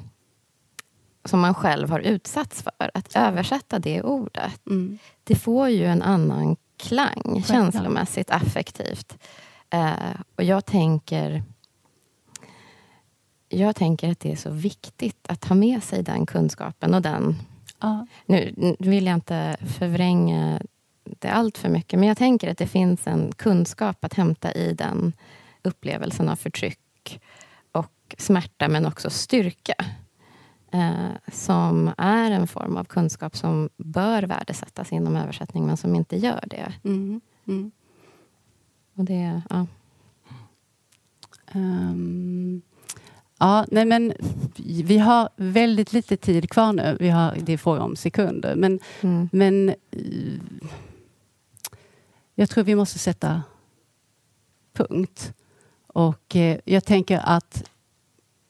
som 1.26 1.39
man 1.39 1.53
själv 1.53 1.89
har 1.89 1.99
utsatts 1.99 2.62
för. 2.62 2.91
Att 2.93 3.16
översätta 3.16 3.80
det 3.80 4.03
ordet, 4.03 4.68
mm. 4.68 4.97
det 5.24 5.36
får 5.36 5.70
ju 5.70 5.86
en 5.86 6.01
annan 6.01 6.55
klang 6.78 7.22
Självklart. 7.24 7.47
känslomässigt, 7.47 8.32
affektivt. 8.32 9.18
Uh, 9.74 10.22
och 10.36 10.43
jag 10.43 10.66
tänker 10.66 11.43
jag 13.49 13.76
tänker 13.76 14.12
att 14.12 14.20
det 14.20 14.32
är 14.32 14.36
så 14.36 14.49
viktigt 14.49 15.26
att 15.30 15.45
ha 15.45 15.55
med 15.55 15.84
sig 15.84 16.03
den 16.03 16.26
kunskapen 16.26 16.93
och 16.93 17.01
den 17.01 17.36
Ja. 17.80 18.07
Nu 18.25 18.53
vill 18.80 19.05
jag 19.05 19.13
inte 19.13 19.57
förvränga 19.77 20.61
det 21.03 21.30
allt 21.30 21.57
för 21.57 21.69
mycket, 21.69 21.99
men 21.99 22.07
jag 22.07 22.17
tänker 22.17 22.51
att 22.51 22.57
det 22.57 22.67
finns 22.67 23.07
en 23.07 23.32
kunskap 23.32 24.05
att 24.05 24.13
hämta 24.13 24.51
i 24.51 24.73
den 24.73 25.13
upplevelsen 25.61 26.30
av 26.30 26.36
förtryck 26.36 27.19
och 27.71 28.15
smärta, 28.17 28.67
men 28.67 28.86
också 28.86 29.09
styrka. 29.09 29.75
Eh, 30.71 31.32
som 31.32 31.93
är 31.97 32.32
en 32.32 32.47
form 32.47 32.77
av 32.77 32.84
kunskap 32.84 33.36
som 33.36 33.69
bör 33.77 34.23
värdesättas 34.23 34.91
inom 34.91 35.15
översättning, 35.15 35.65
men 35.65 35.77
som 35.77 35.95
inte 35.95 36.17
gör 36.17 36.43
det. 36.47 36.73
Mm. 36.84 37.21
Mm. 37.47 37.71
Och 38.95 39.05
det, 39.05 39.41
ja. 39.49 39.65
Um, 41.53 42.61
Ja, 43.40 43.66
nej 43.72 43.86
men 43.86 44.14
vi 44.84 44.98
har 44.98 45.30
väldigt 45.36 45.94
lite 45.94 46.18
tid 46.18 46.50
kvar 46.50 46.74
nu. 46.74 46.98
Vi 47.00 47.10
har, 47.10 47.36
det 47.40 47.54
är 47.54 47.58
fråga 47.58 47.82
om 47.82 47.96
sekunder. 47.96 48.56
Men, 48.56 48.80
mm. 49.02 49.30
men 49.32 49.70
eh, 49.70 49.76
jag 52.36 52.50
tror 52.50 52.64
vi 52.64 52.76
måste 52.76 53.00
sätta 53.00 53.44
punkt. 54.74 55.34
Och 55.88 56.36
eh, 56.36 56.58
jag 56.66 56.86
tänker 56.86 57.22
att 57.24 57.70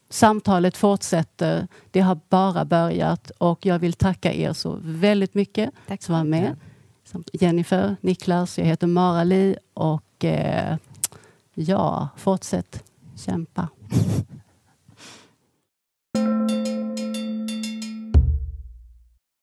samtalet 0.08 0.76
fortsätter. 0.76 1.68
Det 1.90 2.00
har 2.00 2.20
bara 2.28 2.64
börjat 2.64 3.30
och 3.30 3.66
jag 3.66 3.78
vill 3.78 3.92
tacka 3.92 4.32
er 4.32 4.52
så 4.52 4.78
väldigt 4.82 5.34
mycket 5.34 5.70
Tack 5.86 6.02
som 6.02 6.14
var 6.14 6.24
med. 6.24 6.56
Jennifer, 7.32 7.96
Niklas, 8.00 8.58
jag 8.58 8.66
heter 8.66 8.86
Mara-Li 8.86 9.56
och 9.74 10.24
eh, 10.24 10.76
ja, 11.54 12.08
fortsätt 12.16 12.84
kämpa. 13.16 13.68
Thank 16.14 16.98
you. 16.98 17.09